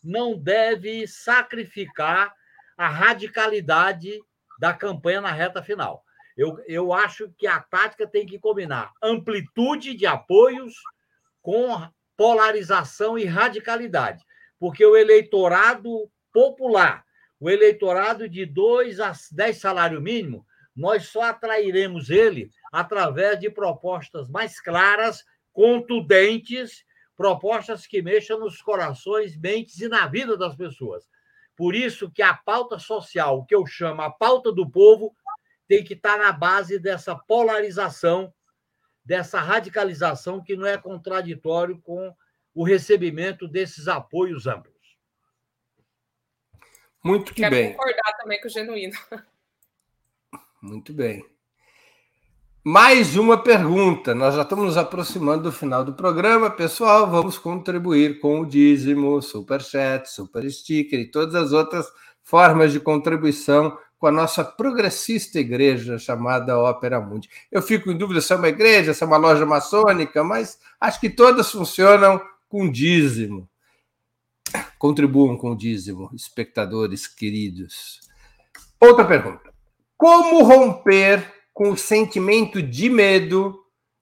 não 0.04 0.38
deve 0.38 1.08
sacrificar 1.08 2.34
a 2.78 2.88
radicalidade 2.88 4.20
da 4.60 4.74
campanha 4.74 5.22
na 5.22 5.32
reta 5.32 5.64
final. 5.64 6.04
Eu, 6.38 6.62
eu 6.68 6.94
acho 6.94 7.32
que 7.38 7.48
a 7.48 7.60
tática 7.60 8.06
tem 8.06 8.26
que 8.26 8.38
combinar 8.38 8.92
amplitude 9.02 9.96
de 9.96 10.06
apoios 10.06 10.74
com 11.42 11.90
polarização 12.18 13.18
e 13.18 13.26
radicalidade, 13.26 14.24
porque 14.60 14.86
o 14.86 14.98
eleitorado 14.98 16.10
popular 16.34 17.05
o 17.40 17.50
eleitorado 17.50 18.30
de 18.30 18.46
2 18.46 19.00
a 19.00 19.14
10 19.32 19.58
salário 19.58 20.02
mínimo, 20.02 20.46
nós 20.76 21.08
só 21.08 21.24
atrairemos 21.24 22.10
ele 22.10 22.50
através 22.72 23.40
de 23.40 23.50
propostas 23.50 24.30
mais 24.30 24.60
claras, 24.60 25.24
contundentes, 25.54 26.84
propostas 27.16 27.88
que 27.88 28.02
mexam 28.02 28.40
nos 28.40 28.62
corações, 28.62 29.38
mentes 29.38 29.80
e 29.80 29.88
na 29.88 30.06
vida 30.06 30.38
das 30.38 30.56
pessoas. 30.56 31.08
Por 31.56 31.74
isso 31.74 32.12
que 32.12 32.22
a 32.22 32.34
pauta 32.34 32.78
social, 32.78 33.40
o 33.40 33.46
que 33.46 33.56
eu 33.56 33.66
chamo 33.66 34.02
a 34.02 34.12
pauta 34.12 34.52
do 34.52 34.70
povo, 34.70 35.16
tem 35.68 35.84
que 35.84 35.94
estar 35.94 36.18
na 36.18 36.32
base 36.32 36.78
dessa 36.78 37.16
polarização, 37.16 38.34
dessa 39.04 39.40
radicalização 39.40 40.44
que 40.44 40.56
não 40.56 40.68
é 40.68 40.78
contraditório 40.78 41.80
com 41.82 42.14
o 42.54 42.64
recebimento 42.64 43.48
desses 43.48 43.88
apoios 43.88 44.46
amplos. 44.46 44.75
Muito 47.06 47.36
que 47.36 47.44
Quero 47.44 47.56
bem. 47.56 47.74
concordar 47.74 48.18
também 48.18 48.42
com 48.42 48.48
o 48.48 48.50
Genuíno. 48.50 48.94
Muito 50.60 50.92
bem. 50.92 51.24
Mais 52.64 53.16
uma 53.16 53.38
pergunta. 53.38 54.16
Nós 54.16 54.34
já 54.34 54.42
estamos 54.42 54.66
nos 54.66 54.76
aproximando 54.76 55.44
do 55.44 55.52
final 55.52 55.86
do 55.86 55.94
programa. 55.94 56.50
Pessoal, 56.50 57.08
vamos 57.08 57.38
contribuir 57.38 58.20
com 58.20 58.40
o 58.40 58.46
dízimo, 58.46 59.22
superchat, 59.22 60.10
super 60.10 60.50
sticker 60.52 61.00
e 61.00 61.12
todas 61.12 61.36
as 61.36 61.52
outras 61.52 61.86
formas 62.24 62.72
de 62.72 62.80
contribuição 62.80 63.78
com 64.00 64.08
a 64.08 64.12
nossa 64.12 64.44
progressista 64.44 65.40
igreja 65.40 66.00
chamada 66.00 66.58
Ópera 66.58 67.00
Mundi. 67.00 67.30
Eu 67.52 67.62
fico 67.62 67.92
em 67.92 67.98
dúvida 67.98 68.20
se 68.20 68.34
é 68.34 68.36
uma 68.36 68.50
igreja, 68.50 68.96
se 68.96 69.04
é 69.04 69.06
uma 69.06 69.18
loja 69.18 69.46
maçônica, 69.46 70.24
mas 70.24 70.60
acho 70.82 71.00
que 71.00 71.12
todas 71.12 71.52
funcionam 71.52 72.20
com 72.50 72.68
dízimo. 72.68 73.48
Contribuam 74.78 75.38
com 75.38 75.52
o 75.52 75.58
dízimo, 75.58 76.10
espectadores 76.14 77.08
queridos. 77.08 78.00
Outra 78.80 79.06
pergunta. 79.06 79.54
Como 79.98 80.44
romper 80.44 81.34
com 81.54 81.72
o 81.72 81.78
sentimento 81.78 82.62
de 82.62 82.90
medo 82.90 83.58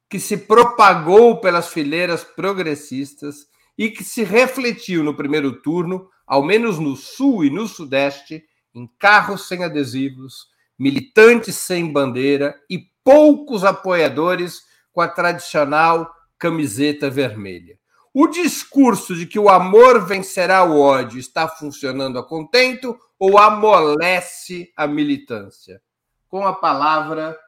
que 0.09 0.19
se 0.19 0.37
propagou 0.37 1.39
pelas 1.39 1.69
fileiras 1.69 2.23
progressistas 2.23 3.47
e 3.77 3.89
que 3.89 4.03
se 4.03 4.23
refletiu 4.23 5.03
no 5.03 5.15
primeiro 5.15 5.61
turno, 5.61 6.09
ao 6.25 6.43
menos 6.43 6.79
no 6.79 6.95
sul 6.95 7.45
e 7.45 7.49
no 7.49 7.67
sudeste, 7.67 8.43
em 8.73 8.87
carros 8.99 9.47
sem 9.47 9.63
adesivos, 9.63 10.47
militantes 10.77 11.55
sem 11.55 11.91
bandeira 11.91 12.55
e 12.69 12.79
poucos 13.03 13.63
apoiadores 13.63 14.63
com 14.91 15.01
a 15.01 15.07
tradicional 15.07 16.11
camiseta 16.37 17.09
vermelha? 17.09 17.79
O 18.13 18.27
discurso 18.27 19.15
de 19.15 19.25
que 19.25 19.39
o 19.39 19.49
amor 19.49 20.05
vencerá 20.05 20.63
o 20.63 20.79
ódio 20.79 21.19
está 21.19 21.47
funcionando 21.47 22.19
a 22.19 22.23
contento 22.23 22.95
ou 23.17 23.39
amolece 23.39 24.71
a 24.77 24.85
militância? 24.85 25.81
Com 26.27 26.45
a 26.45 26.53
palavra, 26.53 27.39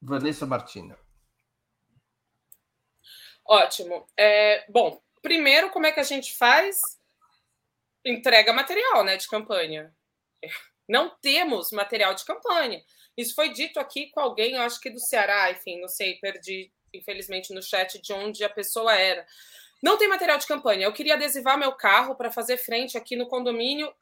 Vanessa 0.00 0.46
Martina. 0.46 0.98
Ótimo. 3.44 4.06
É, 4.16 4.64
bom, 4.70 5.02
primeiro, 5.20 5.70
como 5.70 5.86
é 5.86 5.92
que 5.92 6.00
a 6.00 6.04
gente 6.04 6.34
faz? 6.36 6.80
Entrega 8.02 8.54
material 8.54 9.04
né, 9.04 9.18
de 9.18 9.28
campanha. 9.28 9.94
Não 10.88 11.10
temos 11.20 11.72
material 11.72 12.14
de 12.14 12.24
campanha. 12.24 12.82
Isso 13.14 13.34
foi 13.34 13.52
dito 13.52 13.78
aqui 13.78 14.10
com 14.10 14.20
alguém, 14.20 14.54
eu 14.54 14.62
acho 14.62 14.80
que 14.80 14.88
do 14.88 15.00
Ceará, 15.00 15.50
enfim, 15.50 15.80
não 15.80 15.88
sei, 15.88 16.14
perdi, 16.14 16.72
infelizmente, 16.92 17.52
no 17.52 17.62
chat 17.62 18.00
de 18.00 18.12
onde 18.12 18.44
a 18.44 18.48
pessoa 18.48 18.94
era. 18.94 19.26
Não 19.82 19.96
tem 19.96 20.08
material 20.08 20.38
de 20.38 20.46
campanha. 20.46 20.86
Eu 20.86 20.92
queria 20.92 21.14
adesivar 21.14 21.58
meu 21.58 21.72
carro 21.72 22.14
para 22.14 22.30
fazer 22.30 22.56
frente 22.56 22.96
aqui 22.96 23.14
no 23.16 23.28
condomínio 23.28 23.92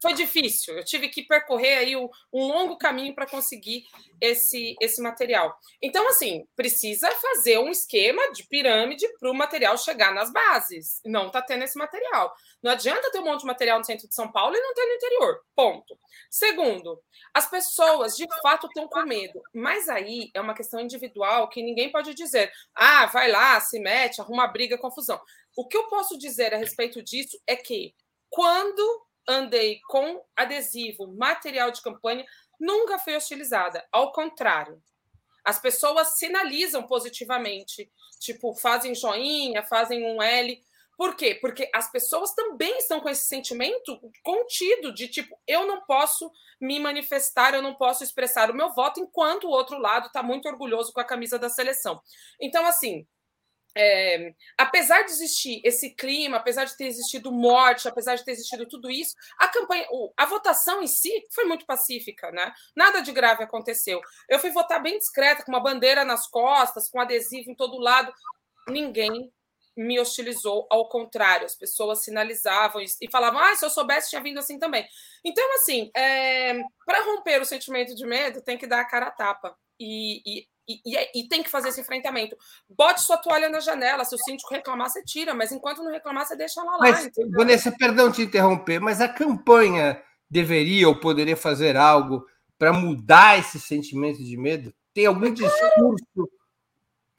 foi 0.00 0.14
difícil. 0.14 0.76
Eu 0.76 0.84
tive 0.84 1.08
que 1.08 1.22
percorrer 1.22 1.78
aí 1.78 1.96
um, 1.96 2.08
um 2.32 2.46
longo 2.46 2.76
caminho 2.76 3.14
para 3.14 3.26
conseguir 3.26 3.84
esse, 4.20 4.74
esse 4.80 5.00
material. 5.00 5.56
Então, 5.80 6.08
assim, 6.08 6.46
precisa 6.56 7.10
fazer 7.12 7.58
um 7.58 7.68
esquema 7.70 8.32
de 8.32 8.44
pirâmide 8.44 9.06
para 9.18 9.30
o 9.30 9.34
material 9.34 9.78
chegar 9.78 10.12
nas 10.12 10.32
bases. 10.32 11.00
Não 11.04 11.28
está 11.28 11.40
tendo 11.40 11.64
esse 11.64 11.78
material. 11.78 12.34
Não 12.62 12.72
adianta 12.72 13.10
ter 13.10 13.20
um 13.20 13.24
monte 13.24 13.40
de 13.40 13.46
material 13.46 13.78
no 13.78 13.84
centro 13.84 14.08
de 14.08 14.14
São 14.14 14.30
Paulo 14.30 14.56
e 14.56 14.60
não 14.60 14.74
ter 14.74 14.86
no 14.86 14.94
interior. 14.94 15.40
Ponto. 15.54 15.98
Segundo, 16.30 17.00
as 17.32 17.48
pessoas 17.48 18.16
de 18.16 18.26
fato 18.42 18.66
estão 18.66 18.88
com 18.88 19.02
medo. 19.04 19.40
Mas 19.54 19.88
aí 19.88 20.30
é 20.34 20.40
uma 20.40 20.54
questão 20.54 20.80
individual 20.80 21.48
que 21.48 21.62
ninguém 21.62 21.90
pode 21.90 22.14
dizer. 22.14 22.52
Ah, 22.74 23.06
vai 23.06 23.30
lá, 23.30 23.60
se 23.60 23.78
mete, 23.78 24.20
arruma 24.20 24.46
briga, 24.46 24.78
confusão. 24.78 25.20
O 25.56 25.66
que 25.66 25.76
eu 25.76 25.88
posso 25.88 26.18
dizer 26.18 26.54
a 26.54 26.58
respeito 26.58 27.02
disso 27.02 27.40
é 27.46 27.56
que 27.56 27.94
quando 28.30 29.02
andei 29.28 29.80
com 29.88 30.24
adesivo, 30.36 31.06
material 31.06 31.70
de 31.70 31.82
campanha, 31.82 32.24
nunca 32.58 32.98
foi 32.98 33.16
hostilizada. 33.16 33.86
Ao 33.92 34.12
contrário, 34.12 34.82
as 35.44 35.60
pessoas 35.60 36.18
sinalizam 36.18 36.82
positivamente, 36.84 37.90
tipo, 38.20 38.54
fazem 38.54 38.94
joinha, 38.94 39.62
fazem 39.64 40.04
um 40.04 40.22
L. 40.22 40.62
Por 40.96 41.16
quê? 41.16 41.34
Porque 41.40 41.68
as 41.74 41.90
pessoas 41.90 42.32
também 42.34 42.78
estão 42.78 43.00
com 43.00 43.08
esse 43.08 43.26
sentimento 43.26 43.98
contido 44.22 44.94
de 44.94 45.08
tipo, 45.08 45.36
eu 45.46 45.66
não 45.66 45.80
posso 45.80 46.30
me 46.60 46.78
manifestar, 46.78 47.54
eu 47.54 47.62
não 47.62 47.74
posso 47.74 48.04
expressar 48.04 48.50
o 48.50 48.54
meu 48.54 48.72
voto, 48.72 49.00
enquanto 49.00 49.44
o 49.44 49.50
outro 49.50 49.78
lado 49.78 50.06
está 50.06 50.22
muito 50.22 50.46
orgulhoso 50.46 50.92
com 50.92 51.00
a 51.00 51.04
camisa 51.04 51.38
da 51.38 51.48
seleção. 51.48 52.00
Então, 52.40 52.64
assim, 52.64 53.04
é, 53.76 54.34
apesar 54.58 55.02
de 55.02 55.10
existir 55.10 55.60
esse 55.64 55.90
clima, 55.94 56.36
apesar 56.36 56.64
de 56.64 56.76
ter 56.76 56.86
existido 56.86 57.32
morte, 57.32 57.88
apesar 57.88 58.14
de 58.16 58.24
ter 58.24 58.32
existido 58.32 58.66
tudo 58.66 58.90
isso, 58.90 59.14
a 59.38 59.48
campanha, 59.48 59.86
a 60.16 60.26
votação 60.26 60.82
em 60.82 60.86
si 60.86 61.10
foi 61.30 61.44
muito 61.44 61.64
pacífica, 61.64 62.30
né? 62.30 62.52
Nada 62.76 63.00
de 63.00 63.12
grave 63.12 63.42
aconteceu. 63.42 64.00
Eu 64.28 64.38
fui 64.38 64.50
votar 64.50 64.82
bem 64.82 64.98
discreta, 64.98 65.42
com 65.42 65.52
uma 65.52 65.62
bandeira 65.62 66.04
nas 66.04 66.26
costas, 66.28 66.88
com 66.88 67.00
adesivo 67.00 67.50
em 67.50 67.54
todo 67.54 67.78
lado. 67.78 68.12
Ninguém 68.68 69.32
me 69.76 69.98
hostilizou, 69.98 70.66
ao 70.70 70.88
contrário, 70.88 71.46
as 71.46 71.54
pessoas 71.54 72.04
sinalizavam 72.04 72.82
e 72.82 73.10
falavam: 73.10 73.40
ah, 73.40 73.56
se 73.56 73.64
eu 73.64 73.70
soubesse, 73.70 74.10
tinha 74.10 74.22
vindo 74.22 74.38
assim 74.38 74.58
também. 74.58 74.86
Então, 75.24 75.54
assim, 75.54 75.90
é, 75.96 76.62
para 76.84 77.04
romper 77.04 77.40
o 77.40 77.46
sentimento 77.46 77.94
de 77.94 78.06
medo, 78.06 78.42
tem 78.42 78.58
que 78.58 78.66
dar 78.66 78.80
a 78.80 78.84
cara 78.84 79.06
a 79.06 79.10
tapa. 79.10 79.56
E, 79.80 80.22
e 80.26 80.48
e, 80.68 80.80
e, 80.84 80.96
é, 80.96 81.10
e, 81.14 81.28
tem 81.28 81.42
que 81.42 81.50
fazer 81.50 81.68
esse 81.68 81.80
enfrentamento. 81.80 82.36
Bote 82.68 83.00
sua 83.00 83.16
toalha 83.16 83.48
na 83.48 83.60
janela. 83.60 84.04
Se 84.04 84.14
o 84.14 84.18
síndico 84.18 84.52
reclamar, 84.52 84.88
você 84.88 85.02
tira, 85.02 85.34
mas 85.34 85.50
enquanto 85.50 85.82
não 85.82 85.90
reclamar, 85.90 86.26
você 86.26 86.36
deixa 86.36 86.60
ela 86.60 86.72
lá. 86.72 86.78
Mas, 86.78 87.10
Vanessa, 87.32 87.72
perdão 87.72 88.12
te 88.12 88.22
interromper, 88.22 88.80
mas 88.80 89.00
a 89.00 89.08
campanha 89.08 90.00
deveria 90.30 90.88
ou 90.88 90.98
poderia 90.98 91.36
fazer 91.36 91.76
algo 91.76 92.24
para 92.58 92.72
mudar 92.72 93.38
esse 93.38 93.58
sentimento 93.58 94.22
de 94.22 94.36
medo? 94.36 94.72
Tem 94.94 95.06
algum 95.06 95.32
discurso, 95.32 96.30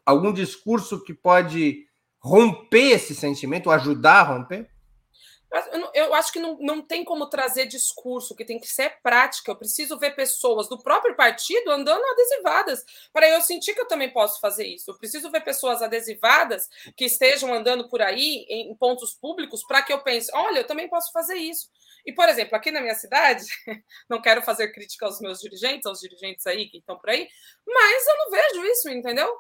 algum 0.05 0.31
discurso 0.31 1.03
que 1.03 1.13
pode 1.13 1.85
romper 2.19 2.91
esse 2.91 3.13
sentimento, 3.13 3.69
ajudar 3.69 4.21
a 4.21 4.23
romper? 4.23 4.72
Eu 5.93 6.13
acho 6.15 6.33
que 6.33 6.39
não, 6.39 6.57
não 6.59 6.81
tem 6.81 7.03
como 7.03 7.27
trazer 7.27 7.67
discurso, 7.67 8.35
que 8.35 8.43
tem 8.43 8.59
que 8.59 8.67
ser 8.67 8.97
prática. 9.03 9.51
Eu 9.51 9.55
preciso 9.55 9.99
ver 9.99 10.15
pessoas 10.15 10.67
do 10.67 10.81
próprio 10.81 11.15
partido 11.15 11.69
andando 11.69 12.03
adesivadas, 12.03 12.83
para 13.11 13.29
eu 13.29 13.39
sentir 13.41 13.75
que 13.75 13.81
eu 13.81 13.87
também 13.87 14.11
posso 14.11 14.39
fazer 14.39 14.65
isso. 14.65 14.89
Eu 14.89 14.97
preciso 14.97 15.29
ver 15.29 15.41
pessoas 15.41 15.81
adesivadas 15.83 16.67
que 16.97 17.05
estejam 17.05 17.53
andando 17.53 17.87
por 17.87 18.01
aí 18.01 18.45
em 18.49 18.75
pontos 18.75 19.13
públicos 19.13 19.63
para 19.63 19.83
que 19.83 19.93
eu 19.93 20.01
pense: 20.01 20.31
olha, 20.33 20.59
eu 20.59 20.67
também 20.67 20.89
posso 20.89 21.11
fazer 21.11 21.35
isso. 21.35 21.69
E, 22.05 22.11
por 22.11 22.27
exemplo, 22.27 22.55
aqui 22.55 22.71
na 22.71 22.81
minha 22.81 22.95
cidade, 22.95 23.45
não 24.09 24.21
quero 24.21 24.41
fazer 24.41 24.71
crítica 24.73 25.05
aos 25.05 25.19
meus 25.21 25.39
dirigentes, 25.39 25.85
aos 25.85 25.99
dirigentes 25.99 26.45
aí 26.47 26.67
que 26.67 26.79
estão 26.79 26.97
por 26.97 27.09
aí, 27.09 27.29
mas 27.65 28.07
eu 28.07 28.17
não 28.17 28.31
vejo 28.31 28.65
isso, 28.65 28.89
entendeu? 28.89 29.33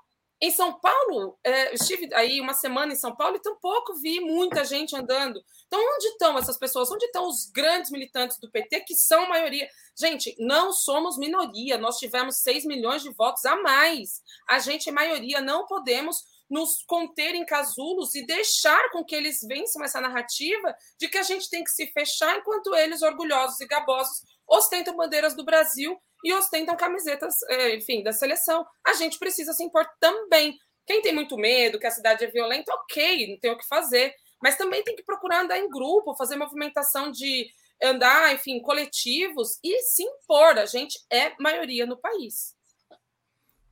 Em 0.43 0.51
São 0.51 0.77
Paulo, 0.77 1.39
é, 1.41 1.73
estive 1.73 2.13
aí 2.13 2.41
uma 2.41 2.53
semana 2.53 2.91
em 2.91 2.97
São 2.97 3.15
Paulo 3.15 3.37
e 3.37 3.41
tampouco 3.41 3.95
vi 4.01 4.19
muita 4.19 4.65
gente 4.65 4.93
andando. 4.93 5.41
Então, 5.65 5.79
onde 5.95 6.07
estão 6.07 6.37
essas 6.37 6.57
pessoas? 6.57 6.91
Onde 6.91 7.05
estão 7.05 7.29
os 7.29 7.49
grandes 7.49 7.89
militantes 7.89 8.37
do 8.41 8.51
PT, 8.51 8.81
que 8.81 8.93
são 8.93 9.29
maioria? 9.29 9.69
Gente, 9.97 10.35
não 10.37 10.73
somos 10.73 11.17
minoria, 11.17 11.77
nós 11.77 11.97
tivemos 11.97 12.39
6 12.41 12.65
milhões 12.65 13.01
de 13.01 13.09
votos 13.11 13.45
a 13.45 13.55
mais. 13.61 14.21
A 14.49 14.59
gente 14.59 14.89
é 14.89 14.91
maioria, 14.91 15.39
não 15.39 15.65
podemos 15.65 16.17
nos 16.49 16.83
conter 16.85 17.35
em 17.35 17.45
casulos 17.45 18.13
e 18.13 18.25
deixar 18.25 18.91
com 18.91 19.01
que 19.01 19.15
eles 19.15 19.39
vençam 19.47 19.81
essa 19.81 20.01
narrativa 20.01 20.75
de 20.99 21.07
que 21.07 21.19
a 21.19 21.23
gente 21.23 21.49
tem 21.49 21.63
que 21.63 21.71
se 21.71 21.87
fechar 21.93 22.35
enquanto 22.35 22.75
eles, 22.75 23.01
orgulhosos 23.01 23.61
e 23.61 23.65
gabosos, 23.65 24.25
ostentam 24.45 24.97
bandeiras 24.97 25.37
do 25.37 25.45
Brasil 25.45 25.97
e 26.23 26.33
ostentam 26.33 26.77
camisetas, 26.77 27.41
é, 27.49 27.75
enfim, 27.75 28.01
da 28.01 28.13
seleção. 28.13 28.65
A 28.85 28.93
gente 28.93 29.19
precisa 29.19 29.53
se 29.53 29.63
impor 29.63 29.85
também. 29.99 30.57
Quem 30.85 31.01
tem 31.01 31.13
muito 31.13 31.37
medo, 31.37 31.79
que 31.79 31.87
a 31.87 31.91
cidade 31.91 32.23
é 32.23 32.27
violenta, 32.27 32.73
ok, 32.73 33.31
não 33.31 33.39
tem 33.39 33.51
o 33.51 33.57
que 33.57 33.67
fazer. 33.67 34.13
Mas 34.41 34.57
também 34.57 34.83
tem 34.83 34.95
que 34.95 35.03
procurar 35.03 35.41
andar 35.41 35.57
em 35.57 35.69
grupo, 35.69 36.15
fazer 36.15 36.35
movimentação 36.35 37.11
de 37.11 37.47
andar, 37.81 38.33
enfim, 38.33 38.61
coletivos 38.61 39.59
e 39.63 39.81
se 39.81 40.03
impor. 40.03 40.57
A 40.57 40.65
gente 40.65 40.99
é 41.11 41.33
maioria 41.39 41.85
no 41.85 41.97
país. 41.97 42.55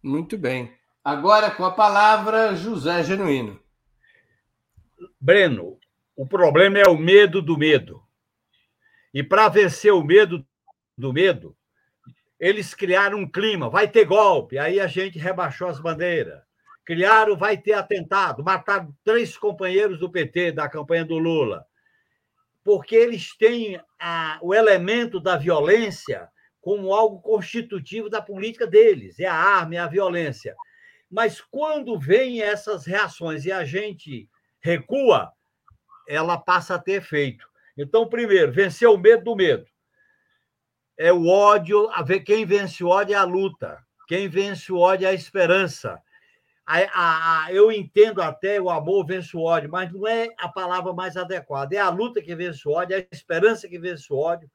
Muito 0.01 0.37
bem. 0.37 0.73
Agora 1.03 1.51
com 1.51 1.65
a 1.65 1.71
palavra 1.71 2.55
José 2.55 3.03
Genuíno. 3.03 3.61
Breno, 5.19 5.79
o 6.15 6.27
problema 6.27 6.77
é 6.77 6.87
o 6.87 6.97
medo 6.97 7.41
do 7.41 7.57
medo. 7.57 8.01
E 9.13 9.23
para 9.23 9.49
vencer 9.49 9.91
o 9.91 10.03
medo 10.03 10.45
do 10.97 11.11
medo, 11.11 11.57
eles 12.41 12.73
criaram 12.73 13.19
um 13.19 13.29
clima, 13.29 13.69
vai 13.69 13.87
ter 13.87 14.03
golpe, 14.03 14.57
aí 14.57 14.79
a 14.79 14.87
gente 14.87 15.19
rebaixou 15.19 15.67
as 15.67 15.79
bandeiras. 15.79 16.41
Criaram, 16.83 17.37
vai 17.37 17.55
ter 17.55 17.73
atentado, 17.73 18.43
mataram 18.43 18.91
três 19.03 19.37
companheiros 19.37 19.99
do 19.99 20.11
PT 20.11 20.51
da 20.51 20.67
campanha 20.67 21.05
do 21.05 21.19
Lula, 21.19 21.63
porque 22.63 22.95
eles 22.95 23.37
têm 23.37 23.79
a, 23.99 24.39
o 24.41 24.55
elemento 24.55 25.19
da 25.19 25.37
violência 25.37 26.27
como 26.59 26.95
algo 26.95 27.21
constitutivo 27.21 28.09
da 28.09 28.21
política 28.23 28.65
deles, 28.65 29.19
é 29.19 29.27
a 29.27 29.35
arma, 29.35 29.75
é 29.75 29.77
a 29.77 29.87
violência. 29.87 30.55
Mas 31.11 31.39
quando 31.41 31.99
vem 31.99 32.41
essas 32.41 32.87
reações 32.87 33.45
e 33.45 33.51
a 33.51 33.63
gente 33.63 34.27
recua, 34.59 35.31
ela 36.07 36.39
passa 36.39 36.73
a 36.73 36.79
ter 36.79 36.93
efeito. 36.93 37.47
Então, 37.77 38.09
primeiro, 38.09 38.51
vencer 38.51 38.89
o 38.89 38.97
medo 38.97 39.25
do 39.25 39.35
medo 39.35 39.70
é 41.01 41.11
o 41.11 41.27
ódio, 41.27 41.89
a 41.89 42.03
ver 42.03 42.19
quem 42.19 42.45
vence 42.45 42.83
o 42.83 42.87
ódio 42.87 43.15
é 43.15 43.17
a 43.17 43.23
luta, 43.23 43.83
quem 44.07 44.29
vence 44.29 44.71
o 44.71 44.77
ódio 44.77 45.07
é 45.07 45.09
a 45.09 45.13
esperança. 45.13 45.99
A, 46.63 46.77
a, 46.77 47.45
a, 47.45 47.53
eu 47.53 47.71
entendo 47.71 48.21
até 48.21 48.61
o 48.61 48.69
amor 48.69 49.03
vence 49.03 49.35
o 49.35 49.41
ódio, 49.41 49.67
mas 49.67 49.91
não 49.91 50.07
é 50.07 50.27
a 50.37 50.47
palavra 50.47 50.93
mais 50.93 51.17
adequada. 51.17 51.75
É 51.75 51.79
a 51.79 51.89
luta 51.89 52.21
que 52.21 52.35
vence 52.35 52.67
o 52.67 52.71
ódio, 52.73 52.95
é 52.95 52.99
a 52.99 53.15
esperança 53.15 53.67
que 53.67 53.79
vence 53.79 54.13
o 54.13 54.15
ódio, 54.15 54.49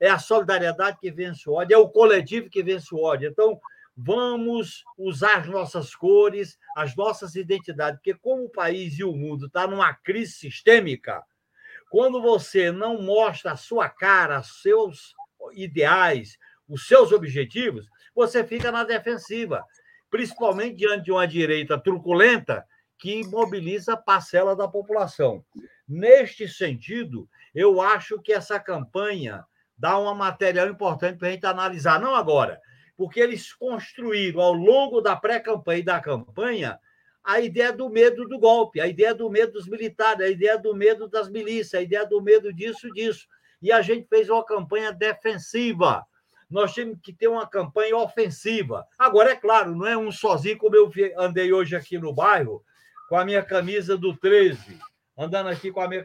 é 0.00 0.10
a 0.10 0.18
solidariedade 0.18 0.98
que 1.00 1.08
vence 1.08 1.48
o 1.48 1.52
ódio, 1.52 1.74
é 1.74 1.78
o 1.78 1.88
coletivo 1.88 2.50
que 2.50 2.64
vence 2.64 2.92
o 2.92 3.00
ódio. 3.00 3.30
Então, 3.30 3.60
vamos 3.96 4.82
usar 4.98 5.36
as 5.36 5.46
nossas 5.46 5.94
cores, 5.94 6.58
as 6.76 6.96
nossas 6.96 7.36
identidades, 7.36 8.00
porque 8.00 8.14
como 8.14 8.46
o 8.46 8.50
país 8.50 8.98
e 8.98 9.04
o 9.04 9.12
mundo 9.12 9.46
está 9.46 9.68
numa 9.68 9.94
crise 9.94 10.32
sistêmica, 10.32 11.22
quando 11.88 12.20
você 12.20 12.72
não 12.72 13.00
mostra 13.00 13.52
a 13.52 13.56
sua 13.56 13.88
cara, 13.88 14.42
seus 14.42 15.14
ideais, 15.54 16.36
os 16.68 16.86
seus 16.86 17.12
objetivos, 17.12 17.86
você 18.14 18.44
fica 18.44 18.70
na 18.70 18.84
defensiva, 18.84 19.64
principalmente 20.10 20.76
diante 20.76 21.04
de 21.04 21.12
uma 21.12 21.26
direita 21.26 21.78
truculenta 21.78 22.64
que 22.98 23.26
mobiliza 23.26 23.96
parcela 23.96 24.54
da 24.54 24.68
população. 24.68 25.44
Neste 25.88 26.46
sentido, 26.48 27.28
eu 27.54 27.80
acho 27.80 28.20
que 28.20 28.32
essa 28.32 28.60
campanha 28.60 29.44
dá 29.76 29.98
uma 29.98 30.14
material 30.14 30.68
importante 30.68 31.18
para 31.18 31.28
a 31.28 31.30
gente 31.32 31.44
analisar, 31.44 32.00
não 32.00 32.14
agora, 32.14 32.60
porque 32.96 33.18
eles 33.18 33.52
construíram 33.52 34.40
ao 34.40 34.52
longo 34.52 35.00
da 35.00 35.16
pré-campanha 35.16 35.80
e 35.80 35.84
da 35.84 36.00
campanha 36.00 36.78
a 37.24 37.40
ideia 37.40 37.72
do 37.72 37.88
medo 37.88 38.26
do 38.28 38.38
golpe, 38.38 38.80
a 38.80 38.86
ideia 38.86 39.14
do 39.14 39.28
medo 39.30 39.52
dos 39.52 39.68
militares, 39.68 40.26
a 40.26 40.30
ideia 40.30 40.58
do 40.58 40.74
medo 40.74 41.08
das 41.08 41.28
milícias, 41.28 41.74
a 41.74 41.82
ideia 41.82 42.06
do 42.06 42.20
medo 42.20 42.52
disso, 42.52 42.88
disso 42.92 43.26
e 43.62 43.70
a 43.70 43.80
gente 43.80 44.08
fez 44.08 44.28
uma 44.28 44.44
campanha 44.44 44.92
defensiva. 44.92 46.04
Nós 46.50 46.74
temos 46.74 46.98
que 47.00 47.12
ter 47.12 47.28
uma 47.28 47.46
campanha 47.46 47.96
ofensiva. 47.96 48.86
Agora, 48.98 49.30
é 49.30 49.36
claro, 49.36 49.74
não 49.74 49.86
é 49.86 49.96
um 49.96 50.10
sozinho, 50.10 50.58
como 50.58 50.76
eu 50.76 50.90
andei 51.16 51.52
hoje 51.52 51.76
aqui 51.76 51.96
no 51.96 52.12
bairro, 52.12 52.62
com 53.08 53.16
a 53.16 53.24
minha 53.24 53.42
camisa 53.42 53.96
do 53.96 54.16
13, 54.16 54.78
andando 55.16 55.48
aqui 55.48 55.70
com 55.70 55.80
a 55.80 55.88
minha. 55.88 56.04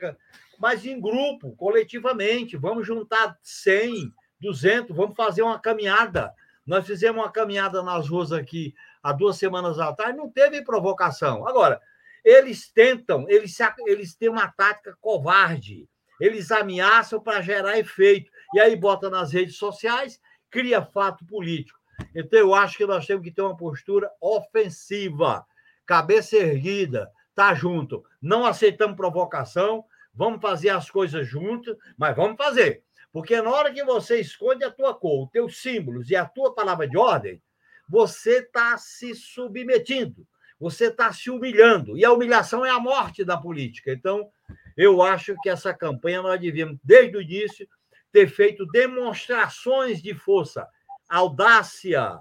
Mas 0.59 0.85
em 0.85 1.01
grupo, 1.01 1.55
coletivamente, 1.55 2.55
vamos 2.55 2.85
juntar 2.85 3.37
100, 3.41 4.13
200, 4.39 4.95
vamos 4.95 5.15
fazer 5.15 5.41
uma 5.41 5.59
caminhada. 5.59 6.33
Nós 6.65 6.85
fizemos 6.85 7.21
uma 7.21 7.31
caminhada 7.31 7.81
nas 7.81 8.07
ruas 8.07 8.31
aqui 8.31 8.73
há 9.01 9.11
duas 9.11 9.37
semanas 9.37 9.79
atrás, 9.79 10.15
não 10.15 10.29
teve 10.29 10.63
provocação. 10.63 11.47
Agora, 11.47 11.81
eles 12.23 12.69
tentam, 12.71 13.25
eles, 13.29 13.57
eles 13.85 14.15
têm 14.15 14.29
uma 14.29 14.47
tática 14.49 14.97
covarde, 14.99 15.87
eles 16.19 16.51
ameaçam 16.51 17.19
para 17.19 17.41
gerar 17.41 17.77
efeito, 17.77 18.31
e 18.53 18.59
aí 18.59 18.75
bota 18.75 19.09
nas 19.09 19.31
redes 19.31 19.57
sociais, 19.57 20.19
cria 20.49 20.81
fato 20.81 21.25
político. 21.25 21.77
Então, 22.15 22.39
eu 22.39 22.53
acho 22.53 22.77
que 22.77 22.85
nós 22.85 23.05
temos 23.05 23.23
que 23.23 23.31
ter 23.31 23.41
uma 23.41 23.57
postura 23.57 24.09
ofensiva, 24.21 25.45
cabeça 25.85 26.35
erguida, 26.35 27.09
tá 27.33 27.53
junto. 27.53 28.03
Não 28.21 28.45
aceitamos 28.45 28.95
provocação, 28.95 29.83
vamos 30.13 30.41
fazer 30.41 30.69
as 30.69 30.89
coisas 30.89 31.27
juntos, 31.27 31.75
mas 31.97 32.15
vamos 32.15 32.37
fazer. 32.37 32.83
Porque 33.11 33.39
na 33.41 33.49
hora 33.49 33.73
que 33.73 33.83
você 33.83 34.19
esconde 34.19 34.63
a 34.63 34.71
tua 34.71 34.93
cor, 34.93 35.25
os 35.25 35.31
teus 35.31 35.61
símbolos 35.61 36.09
e 36.09 36.15
a 36.15 36.25
tua 36.25 36.53
palavra 36.53 36.87
de 36.87 36.97
ordem, 36.97 37.41
você 37.87 38.39
está 38.39 38.77
se 38.77 39.15
submetindo, 39.15 40.27
você 40.59 40.87
está 40.87 41.11
se 41.13 41.29
humilhando. 41.29 41.97
E 41.97 42.03
a 42.03 42.11
humilhação 42.11 42.65
é 42.65 42.69
a 42.69 42.79
morte 42.79 43.23
da 43.23 43.37
política. 43.37 43.91
Então, 43.91 44.29
eu 44.77 45.01
acho 45.01 45.35
que 45.41 45.49
essa 45.49 45.73
campanha 45.73 46.21
nós 46.21 46.39
devíamos, 46.39 46.77
desde 46.83 47.17
o 47.17 47.21
início, 47.21 47.67
ter 48.11 48.29
feito 48.29 48.65
demonstrações 48.67 50.01
de 50.01 50.13
força, 50.13 50.67
audácia, 51.09 52.19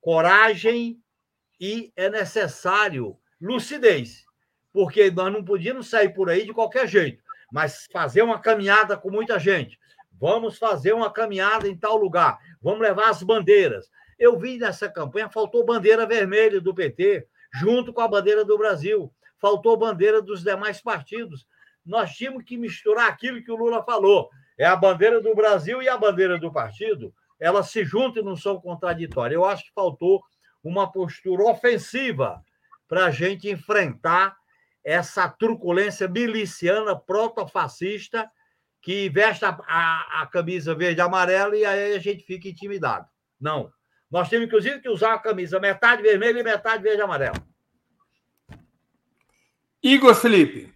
coragem 0.00 0.98
e 1.60 1.92
é 1.94 2.08
necessário 2.08 3.18
lucidez, 3.40 4.24
porque 4.72 5.10
nós 5.10 5.32
não 5.32 5.44
podíamos 5.44 5.88
sair 5.88 6.10
por 6.10 6.30
aí 6.30 6.46
de 6.46 6.54
qualquer 6.54 6.88
jeito, 6.88 7.22
mas 7.52 7.86
fazer 7.92 8.22
uma 8.22 8.40
caminhada 8.40 8.96
com 8.96 9.10
muita 9.10 9.38
gente. 9.38 9.78
Vamos 10.18 10.58
fazer 10.58 10.94
uma 10.94 11.12
caminhada 11.12 11.68
em 11.68 11.76
tal 11.76 11.96
lugar, 11.96 12.38
vamos 12.62 12.80
levar 12.80 13.10
as 13.10 13.22
bandeiras. 13.22 13.90
Eu 14.18 14.38
vi 14.38 14.56
nessa 14.56 14.88
campanha, 14.88 15.28
faltou 15.28 15.64
bandeira 15.64 16.06
vermelha 16.06 16.58
do 16.58 16.74
PT, 16.74 17.26
junto 17.52 17.92
com 17.92 18.00
a 18.00 18.08
bandeira 18.08 18.44
do 18.44 18.56
Brasil, 18.56 19.12
faltou 19.38 19.76
bandeira 19.76 20.22
dos 20.22 20.42
demais 20.42 20.80
partidos. 20.80 21.46
Nós 21.86 22.12
tínhamos 22.12 22.44
que 22.44 22.58
misturar 22.58 23.08
aquilo 23.08 23.42
que 23.42 23.50
o 23.50 23.56
Lula 23.56 23.82
falou. 23.84 24.28
É 24.58 24.66
a 24.66 24.74
bandeira 24.74 25.20
do 25.20 25.34
Brasil 25.34 25.80
e 25.82 25.88
a 25.88 25.96
bandeira 25.96 26.38
do 26.38 26.52
partido, 26.52 27.14
elas 27.38 27.70
se 27.70 27.84
juntam 27.84 28.22
e 28.22 28.24
não 28.24 28.36
são 28.36 28.60
contraditórias. 28.60 29.34
Eu 29.34 29.44
acho 29.44 29.64
que 29.64 29.72
faltou 29.74 30.22
uma 30.64 30.90
postura 30.90 31.44
ofensiva 31.44 32.42
para 32.88 33.06
a 33.06 33.10
gente 33.10 33.48
enfrentar 33.48 34.36
essa 34.82 35.28
truculência 35.28 36.08
miliciana 36.08 36.96
proto-fascista 36.96 38.30
que 38.80 39.08
veste 39.08 39.44
a, 39.44 39.58
a, 39.66 40.22
a 40.22 40.26
camisa 40.26 40.74
verde 40.74 41.00
e 41.00 41.02
amarela 41.02 41.56
e 41.56 41.64
aí 41.64 41.94
a 41.94 41.98
gente 41.98 42.24
fica 42.24 42.48
intimidado. 42.48 43.06
Não. 43.40 43.70
Nós 44.10 44.28
temos, 44.28 44.46
inclusive, 44.46 44.80
que 44.80 44.88
usar 44.88 45.14
a 45.14 45.18
camisa 45.18 45.58
metade 45.58 46.02
vermelha 46.02 46.38
e 46.38 46.44
metade 46.44 46.82
verde 46.82 47.00
e 47.00 47.02
amarela. 47.02 47.46
Igor 49.82 50.14
Felipe. 50.14 50.75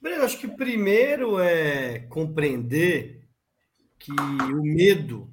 Breno, 0.00 0.24
acho 0.24 0.38
que 0.38 0.46
primeiro 0.46 1.40
é 1.40 2.00
compreender 2.00 3.28
que 3.98 4.12
o 4.12 4.62
medo 4.62 5.28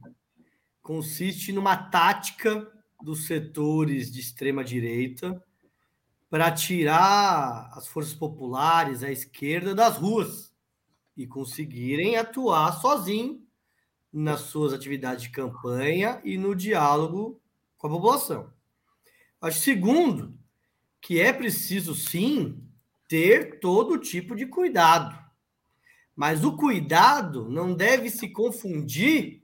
consiste 0.82 1.52
numa 1.52 1.78
tática 1.78 2.72
dos 3.02 3.28
setores 3.28 4.12
de 4.12 4.20
extrema 4.20 4.64
direita 4.64 5.40
para 6.32 6.52
tirar 6.52 7.70
as 7.74 7.88
forças 7.88 8.16
populares, 8.16 9.04
a 9.04 9.12
esquerda 9.12 9.76
das 9.76 9.98
ruas 9.98 10.52
e 11.16 11.28
conseguirem 11.28 12.18
atuar 12.18 12.72
sozinho 12.82 13.46
nas 14.12 14.42
suas 14.42 14.74
atividades 14.74 15.24
de 15.24 15.30
campanha 15.30 16.20
e 16.24 16.38
no 16.40 16.56
diálogo 16.56 17.40
com 17.78 17.86
a 17.86 17.92
população. 17.92 18.52
Acho 19.40 19.60
segundo 19.60 20.36
que 21.00 21.20
é 21.20 21.32
preciso 21.32 21.94
sim 21.94 22.65
ter 23.08 23.60
todo 23.60 23.98
tipo 23.98 24.36
de 24.36 24.46
cuidado. 24.46 25.18
Mas 26.16 26.44
o 26.44 26.56
cuidado 26.56 27.50
não 27.50 27.74
deve 27.74 28.10
se 28.10 28.30
confundir 28.30 29.44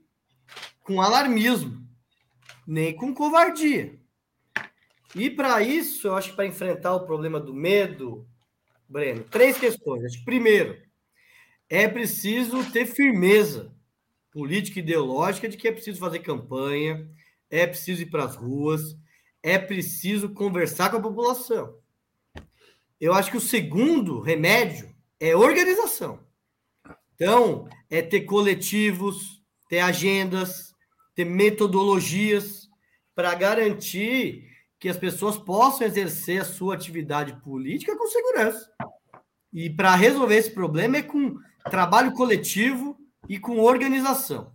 com 0.80 1.00
alarmismo, 1.00 1.86
nem 2.66 2.94
com 2.94 3.14
covardia. 3.14 4.00
E 5.14 5.28
para 5.28 5.62
isso, 5.62 6.08
eu 6.08 6.16
acho 6.16 6.30
que 6.30 6.36
para 6.36 6.46
enfrentar 6.46 6.94
o 6.94 7.06
problema 7.06 7.38
do 7.38 7.52
medo, 7.52 8.26
Breno, 8.88 9.24
três 9.24 9.58
questões. 9.58 10.16
Primeiro, 10.24 10.80
é 11.68 11.86
preciso 11.88 12.70
ter 12.70 12.86
firmeza 12.86 13.74
política 14.30 14.80
ideológica 14.80 15.48
de 15.48 15.56
que 15.56 15.68
é 15.68 15.72
preciso 15.72 16.00
fazer 16.00 16.20
campanha, 16.20 17.06
é 17.50 17.66
preciso 17.66 18.02
ir 18.02 18.06
para 18.06 18.24
as 18.24 18.34
ruas, 18.34 18.96
é 19.42 19.58
preciso 19.58 20.30
conversar 20.30 20.90
com 20.90 20.96
a 20.96 21.02
população. 21.02 21.81
Eu 23.02 23.12
acho 23.12 23.32
que 23.32 23.36
o 23.36 23.40
segundo 23.40 24.20
remédio 24.20 24.88
é 25.18 25.34
organização. 25.34 26.20
Então, 27.16 27.68
é 27.90 28.00
ter 28.00 28.20
coletivos, 28.20 29.42
ter 29.68 29.80
agendas, 29.80 30.72
ter 31.12 31.24
metodologias 31.24 32.68
para 33.12 33.34
garantir 33.34 34.48
que 34.78 34.88
as 34.88 34.96
pessoas 34.96 35.36
possam 35.36 35.84
exercer 35.84 36.42
a 36.42 36.44
sua 36.44 36.76
atividade 36.76 37.34
política 37.42 37.98
com 37.98 38.06
segurança. 38.06 38.70
E 39.52 39.68
para 39.68 39.96
resolver 39.96 40.36
esse 40.36 40.52
problema 40.52 40.98
é 40.98 41.02
com 41.02 41.36
trabalho 41.68 42.12
coletivo 42.12 42.96
e 43.28 43.36
com 43.36 43.58
organização. 43.58 44.54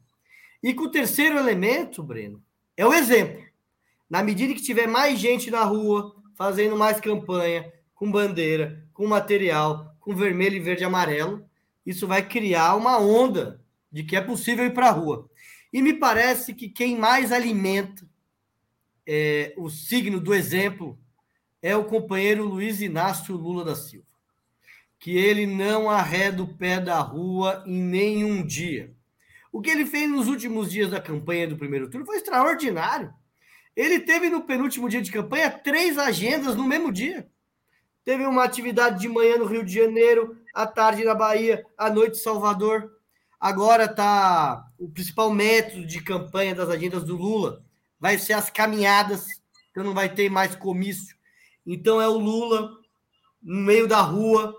E 0.64 0.74
com 0.74 0.86
o 0.86 0.92
terceiro 0.92 1.38
elemento, 1.38 2.02
Breno, 2.02 2.42
é 2.78 2.86
o 2.86 2.94
exemplo. 2.94 3.44
Na 4.10 4.24
medida 4.24 4.54
que 4.54 4.64
tiver 4.64 4.88
mais 4.88 5.20
gente 5.20 5.52
na 5.52 5.66
rua, 5.66 6.16
fazendo 6.38 6.78
mais 6.78 7.02
campanha, 7.02 7.74
com 7.98 8.10
bandeira, 8.10 8.88
com 8.94 9.06
material, 9.06 9.94
com 10.00 10.16
vermelho 10.16 10.56
e 10.56 10.62
verde 10.62 10.84
e 10.84 10.86
amarelo, 10.86 11.46
isso 11.86 12.08
vai 12.08 12.26
criar 12.26 12.76
uma 12.76 12.98
onda 12.98 13.60
de 13.92 14.04
que 14.04 14.16
é 14.16 14.22
possível 14.22 14.66
ir 14.66 14.74
para 14.74 14.88
a 14.88 14.92
rua. 14.92 15.30
E 15.74 15.82
me 15.82 15.94
parece 15.94 16.54
que 16.54 16.70
quem 16.70 16.98
mais 16.98 17.34
alimenta 17.34 18.08
é, 19.06 19.54
o 19.58 19.70
signo 19.70 20.22
do 20.22 20.34
exemplo 20.34 20.98
é 21.62 21.76
o 21.76 21.84
companheiro 21.84 22.46
Luiz 22.46 22.80
Inácio 22.80 23.36
Lula 23.36 23.66
da 23.66 23.76
Silva 23.76 24.08
que 25.00 25.16
ele 25.16 25.46
não 25.46 25.90
arreda 25.90 26.44
o 26.44 26.54
pé 26.56 26.80
da 26.80 27.00
rua 27.00 27.64
em 27.66 27.82
nenhum 27.82 28.46
dia. 28.46 28.94
O 29.52 29.62
que 29.62 29.70
ele 29.70 29.86
fez 29.86 30.10
nos 30.10 30.28
últimos 30.28 30.72
dias 30.72 30.92
da 30.92 31.00
campanha 31.00 31.48
do 31.48 31.58
primeiro 31.58 31.90
turno 31.90 32.06
foi 32.06 32.18
extraordinário. 32.18 33.14
Ele 33.76 34.00
teve 34.00 34.30
no 34.30 34.44
penúltimo 34.44 34.90
dia 34.90 35.02
de 35.02 35.12
campanha 35.12 35.52
três 35.52 35.98
agendas 35.98 36.56
no 36.56 36.68
mesmo 36.68 36.92
dia. 36.92 37.30
Teve 38.08 38.26
uma 38.26 38.46
atividade 38.46 39.02
de 39.02 39.10
manhã 39.10 39.36
no 39.36 39.44
Rio 39.44 39.66
de 39.66 39.74
Janeiro, 39.74 40.38
à 40.54 40.66
tarde 40.66 41.04
na 41.04 41.14
Bahia, 41.14 41.66
à 41.78 41.90
noite 41.90 42.18
em 42.18 42.24
Salvador. 42.24 42.90
Agora 43.38 43.84
está 43.84 44.66
o 44.80 44.90
principal 44.90 45.30
método 45.30 45.86
de 45.86 46.02
campanha 46.02 46.56
das 46.56 46.70
agendas 46.70 47.04
do 47.04 47.18
Lula 47.18 47.62
vai 48.00 48.18
ser 48.18 48.32
as 48.32 48.50
caminhadas, 48.50 49.28
então 49.72 49.84
não 49.84 49.94
vai 49.94 50.08
ter 50.08 50.30
mais 50.30 50.56
comício. 50.56 51.18
Então 51.66 52.02
é 52.02 52.08
o 52.08 52.18
Lula 52.18 52.72
no 53.44 53.60
meio 53.60 53.90
da 53.90 54.00
rua, 54.00 54.56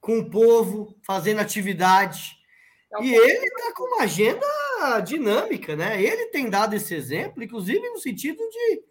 com 0.00 0.20
o 0.20 0.30
povo, 0.30 0.96
fazendo 1.02 1.40
atividade. 1.40 2.34
É 2.94 3.04
e 3.04 3.14
ele 3.14 3.46
está 3.46 3.74
com 3.74 3.94
uma 3.94 4.04
agenda 4.04 5.00
dinâmica, 5.04 5.76
né? 5.76 6.02
Ele 6.02 6.28
tem 6.28 6.48
dado 6.48 6.72
esse 6.72 6.94
exemplo, 6.94 7.42
inclusive 7.42 7.90
no 7.90 7.98
sentido 7.98 8.38
de, 8.38 8.82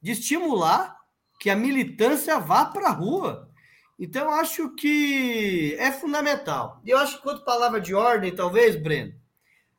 de 0.00 0.12
estimular 0.12 1.03
que 1.44 1.50
a 1.50 1.54
militância 1.54 2.40
vá 2.40 2.64
para 2.64 2.88
a 2.88 2.90
rua. 2.90 3.50
Então, 3.98 4.30
acho 4.30 4.74
que 4.76 5.76
é 5.78 5.92
fundamental. 5.92 6.80
E 6.82 6.88
eu 6.88 6.96
acho 6.96 7.18
que, 7.18 7.22
quanto 7.22 7.44
palavra 7.44 7.82
de 7.82 7.94
ordem, 7.94 8.34
talvez, 8.34 8.76
Breno, 8.76 9.12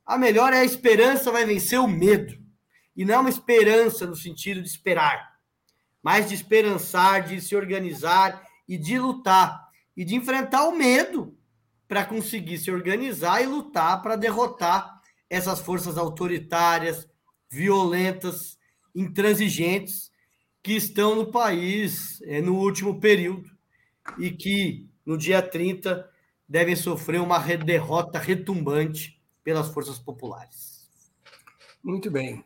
a 0.06 0.16
melhor 0.16 0.54
é 0.54 0.60
a 0.60 0.64
esperança 0.64 1.32
vai 1.32 1.44
vencer 1.44 1.80
o 1.80 1.88
medo. 1.88 2.38
E 2.96 3.04
não 3.04 3.16
é 3.16 3.18
uma 3.18 3.32
esperança 3.32 4.06
no 4.06 4.16
sentido 4.16 4.62
de 4.62 4.68
esperar, 4.68 5.40
mas 6.04 6.30
de 6.30 6.36
esperançar, 6.36 7.24
de 7.24 7.42
se 7.42 7.56
organizar 7.56 8.46
e 8.70 8.78
de 8.78 9.00
lutar 9.00 9.68
e 9.98 10.06
de 10.06 10.14
enfrentar 10.14 10.68
o 10.68 10.78
medo 10.78 11.36
para 11.88 12.06
conseguir 12.06 12.60
se 12.60 12.70
organizar 12.70 13.42
e 13.42 13.48
lutar 13.48 14.04
para 14.04 14.16
derrotar 14.16 15.02
essas 15.28 15.60
forças 15.62 15.98
autoritárias, 15.98 17.10
violentas, 17.50 18.56
intransigentes 18.94 20.14
que 20.66 20.76
estão 20.76 21.14
no 21.14 21.28
país 21.28 22.20
é, 22.24 22.42
no 22.42 22.56
último 22.56 23.00
período 23.00 23.48
e 24.18 24.32
que 24.32 24.90
no 25.06 25.16
dia 25.16 25.40
30 25.40 26.10
devem 26.50 26.76
sofrer 26.76 27.22
uma 27.22 27.38
derrota 27.38 28.18
retumbante 28.18 29.22
pelas 29.44 29.70
forças 29.70 30.00
populares. 30.00 30.90
Muito 31.84 32.10
bem. 32.10 32.44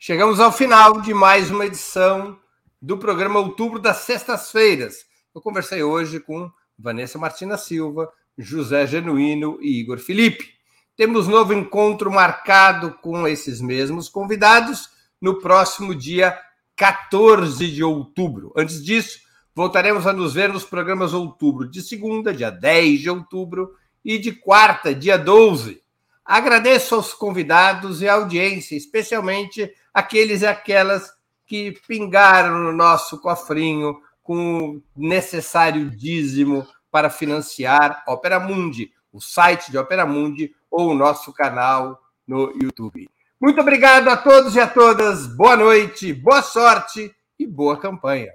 Chegamos 0.00 0.40
ao 0.40 0.50
final 0.50 1.00
de 1.00 1.14
mais 1.14 1.48
uma 1.48 1.66
edição 1.66 2.36
do 2.82 2.98
programa 2.98 3.38
Outubro 3.38 3.78
das 3.78 3.98
Sextas-feiras 3.98 5.06
Eu 5.32 5.40
conversei 5.40 5.84
hoje 5.84 6.18
com 6.18 6.50
Vanessa 6.76 7.16
Martina 7.16 7.56
Silva, 7.56 8.12
José 8.36 8.88
Genuíno 8.88 9.56
e 9.62 9.78
Igor 9.78 10.00
Felipe. 10.00 10.52
Temos 10.96 11.28
novo 11.28 11.54
encontro 11.54 12.10
marcado 12.10 12.94
com 12.94 13.24
esses 13.28 13.60
mesmos 13.60 14.08
convidados 14.08 14.90
no 15.20 15.38
próximo 15.38 15.94
dia 15.94 16.36
14 16.76 17.66
de 17.70 17.82
outubro. 17.82 18.52
Antes 18.56 18.84
disso, 18.84 19.18
voltaremos 19.54 20.06
a 20.06 20.12
nos 20.12 20.34
ver 20.34 20.52
nos 20.52 20.64
programas 20.64 21.14
outubro 21.14 21.68
de 21.68 21.80
segunda, 21.80 22.34
dia 22.34 22.50
10 22.50 23.00
de 23.00 23.10
outubro, 23.10 23.74
e 24.04 24.18
de 24.18 24.30
quarta, 24.30 24.94
dia 24.94 25.18
12. 25.18 25.82
Agradeço 26.24 26.94
aos 26.94 27.12
convidados 27.12 28.02
e 28.02 28.08
à 28.08 28.14
audiência, 28.14 28.76
especialmente 28.76 29.72
aqueles 29.92 30.42
e 30.42 30.46
aquelas 30.46 31.10
que 31.44 31.72
pingaram 31.88 32.58
no 32.58 32.72
nosso 32.72 33.20
cofrinho 33.20 34.00
com 34.22 34.76
o 34.76 34.82
necessário 34.96 35.90
dízimo 35.90 36.66
para 36.90 37.10
financiar 37.10 38.04
Opera 38.06 38.38
Mundi, 38.38 38.92
o 39.12 39.20
site 39.20 39.70
de 39.70 39.78
Opera 39.78 40.06
Mundi 40.06 40.54
ou 40.70 40.90
o 40.90 40.94
nosso 40.94 41.32
canal 41.32 42.00
no 42.26 42.52
YouTube. 42.60 43.08
Muito 43.40 43.60
obrigado 43.60 44.08
a 44.08 44.16
todos 44.16 44.54
e 44.54 44.60
a 44.60 44.66
todas. 44.66 45.26
Boa 45.36 45.56
noite, 45.56 46.12
boa 46.12 46.42
sorte 46.42 47.14
e 47.38 47.46
boa 47.46 47.78
campanha. 47.78 48.32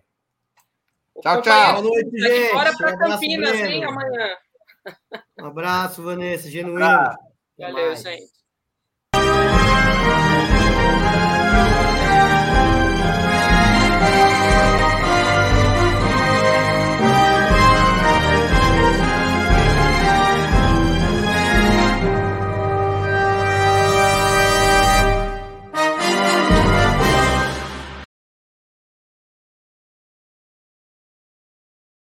Tchau, 1.21 1.41
tchau. 1.41 1.81
Boa 1.81 1.83
noite, 1.83 2.17
gente. 2.17 2.53
Bora 2.53 2.77
para 2.77 2.93
Um 2.93 2.97
Campinas, 2.97 3.55
hein, 3.55 3.83
amanhã. 3.83 4.37
Um 5.39 5.45
abraço, 5.47 6.03
Vanessa, 6.03 6.49
genuíno. 6.49 6.83
Abraço. 6.83 7.17
Valeu, 7.57 7.95
gente. 7.95 8.40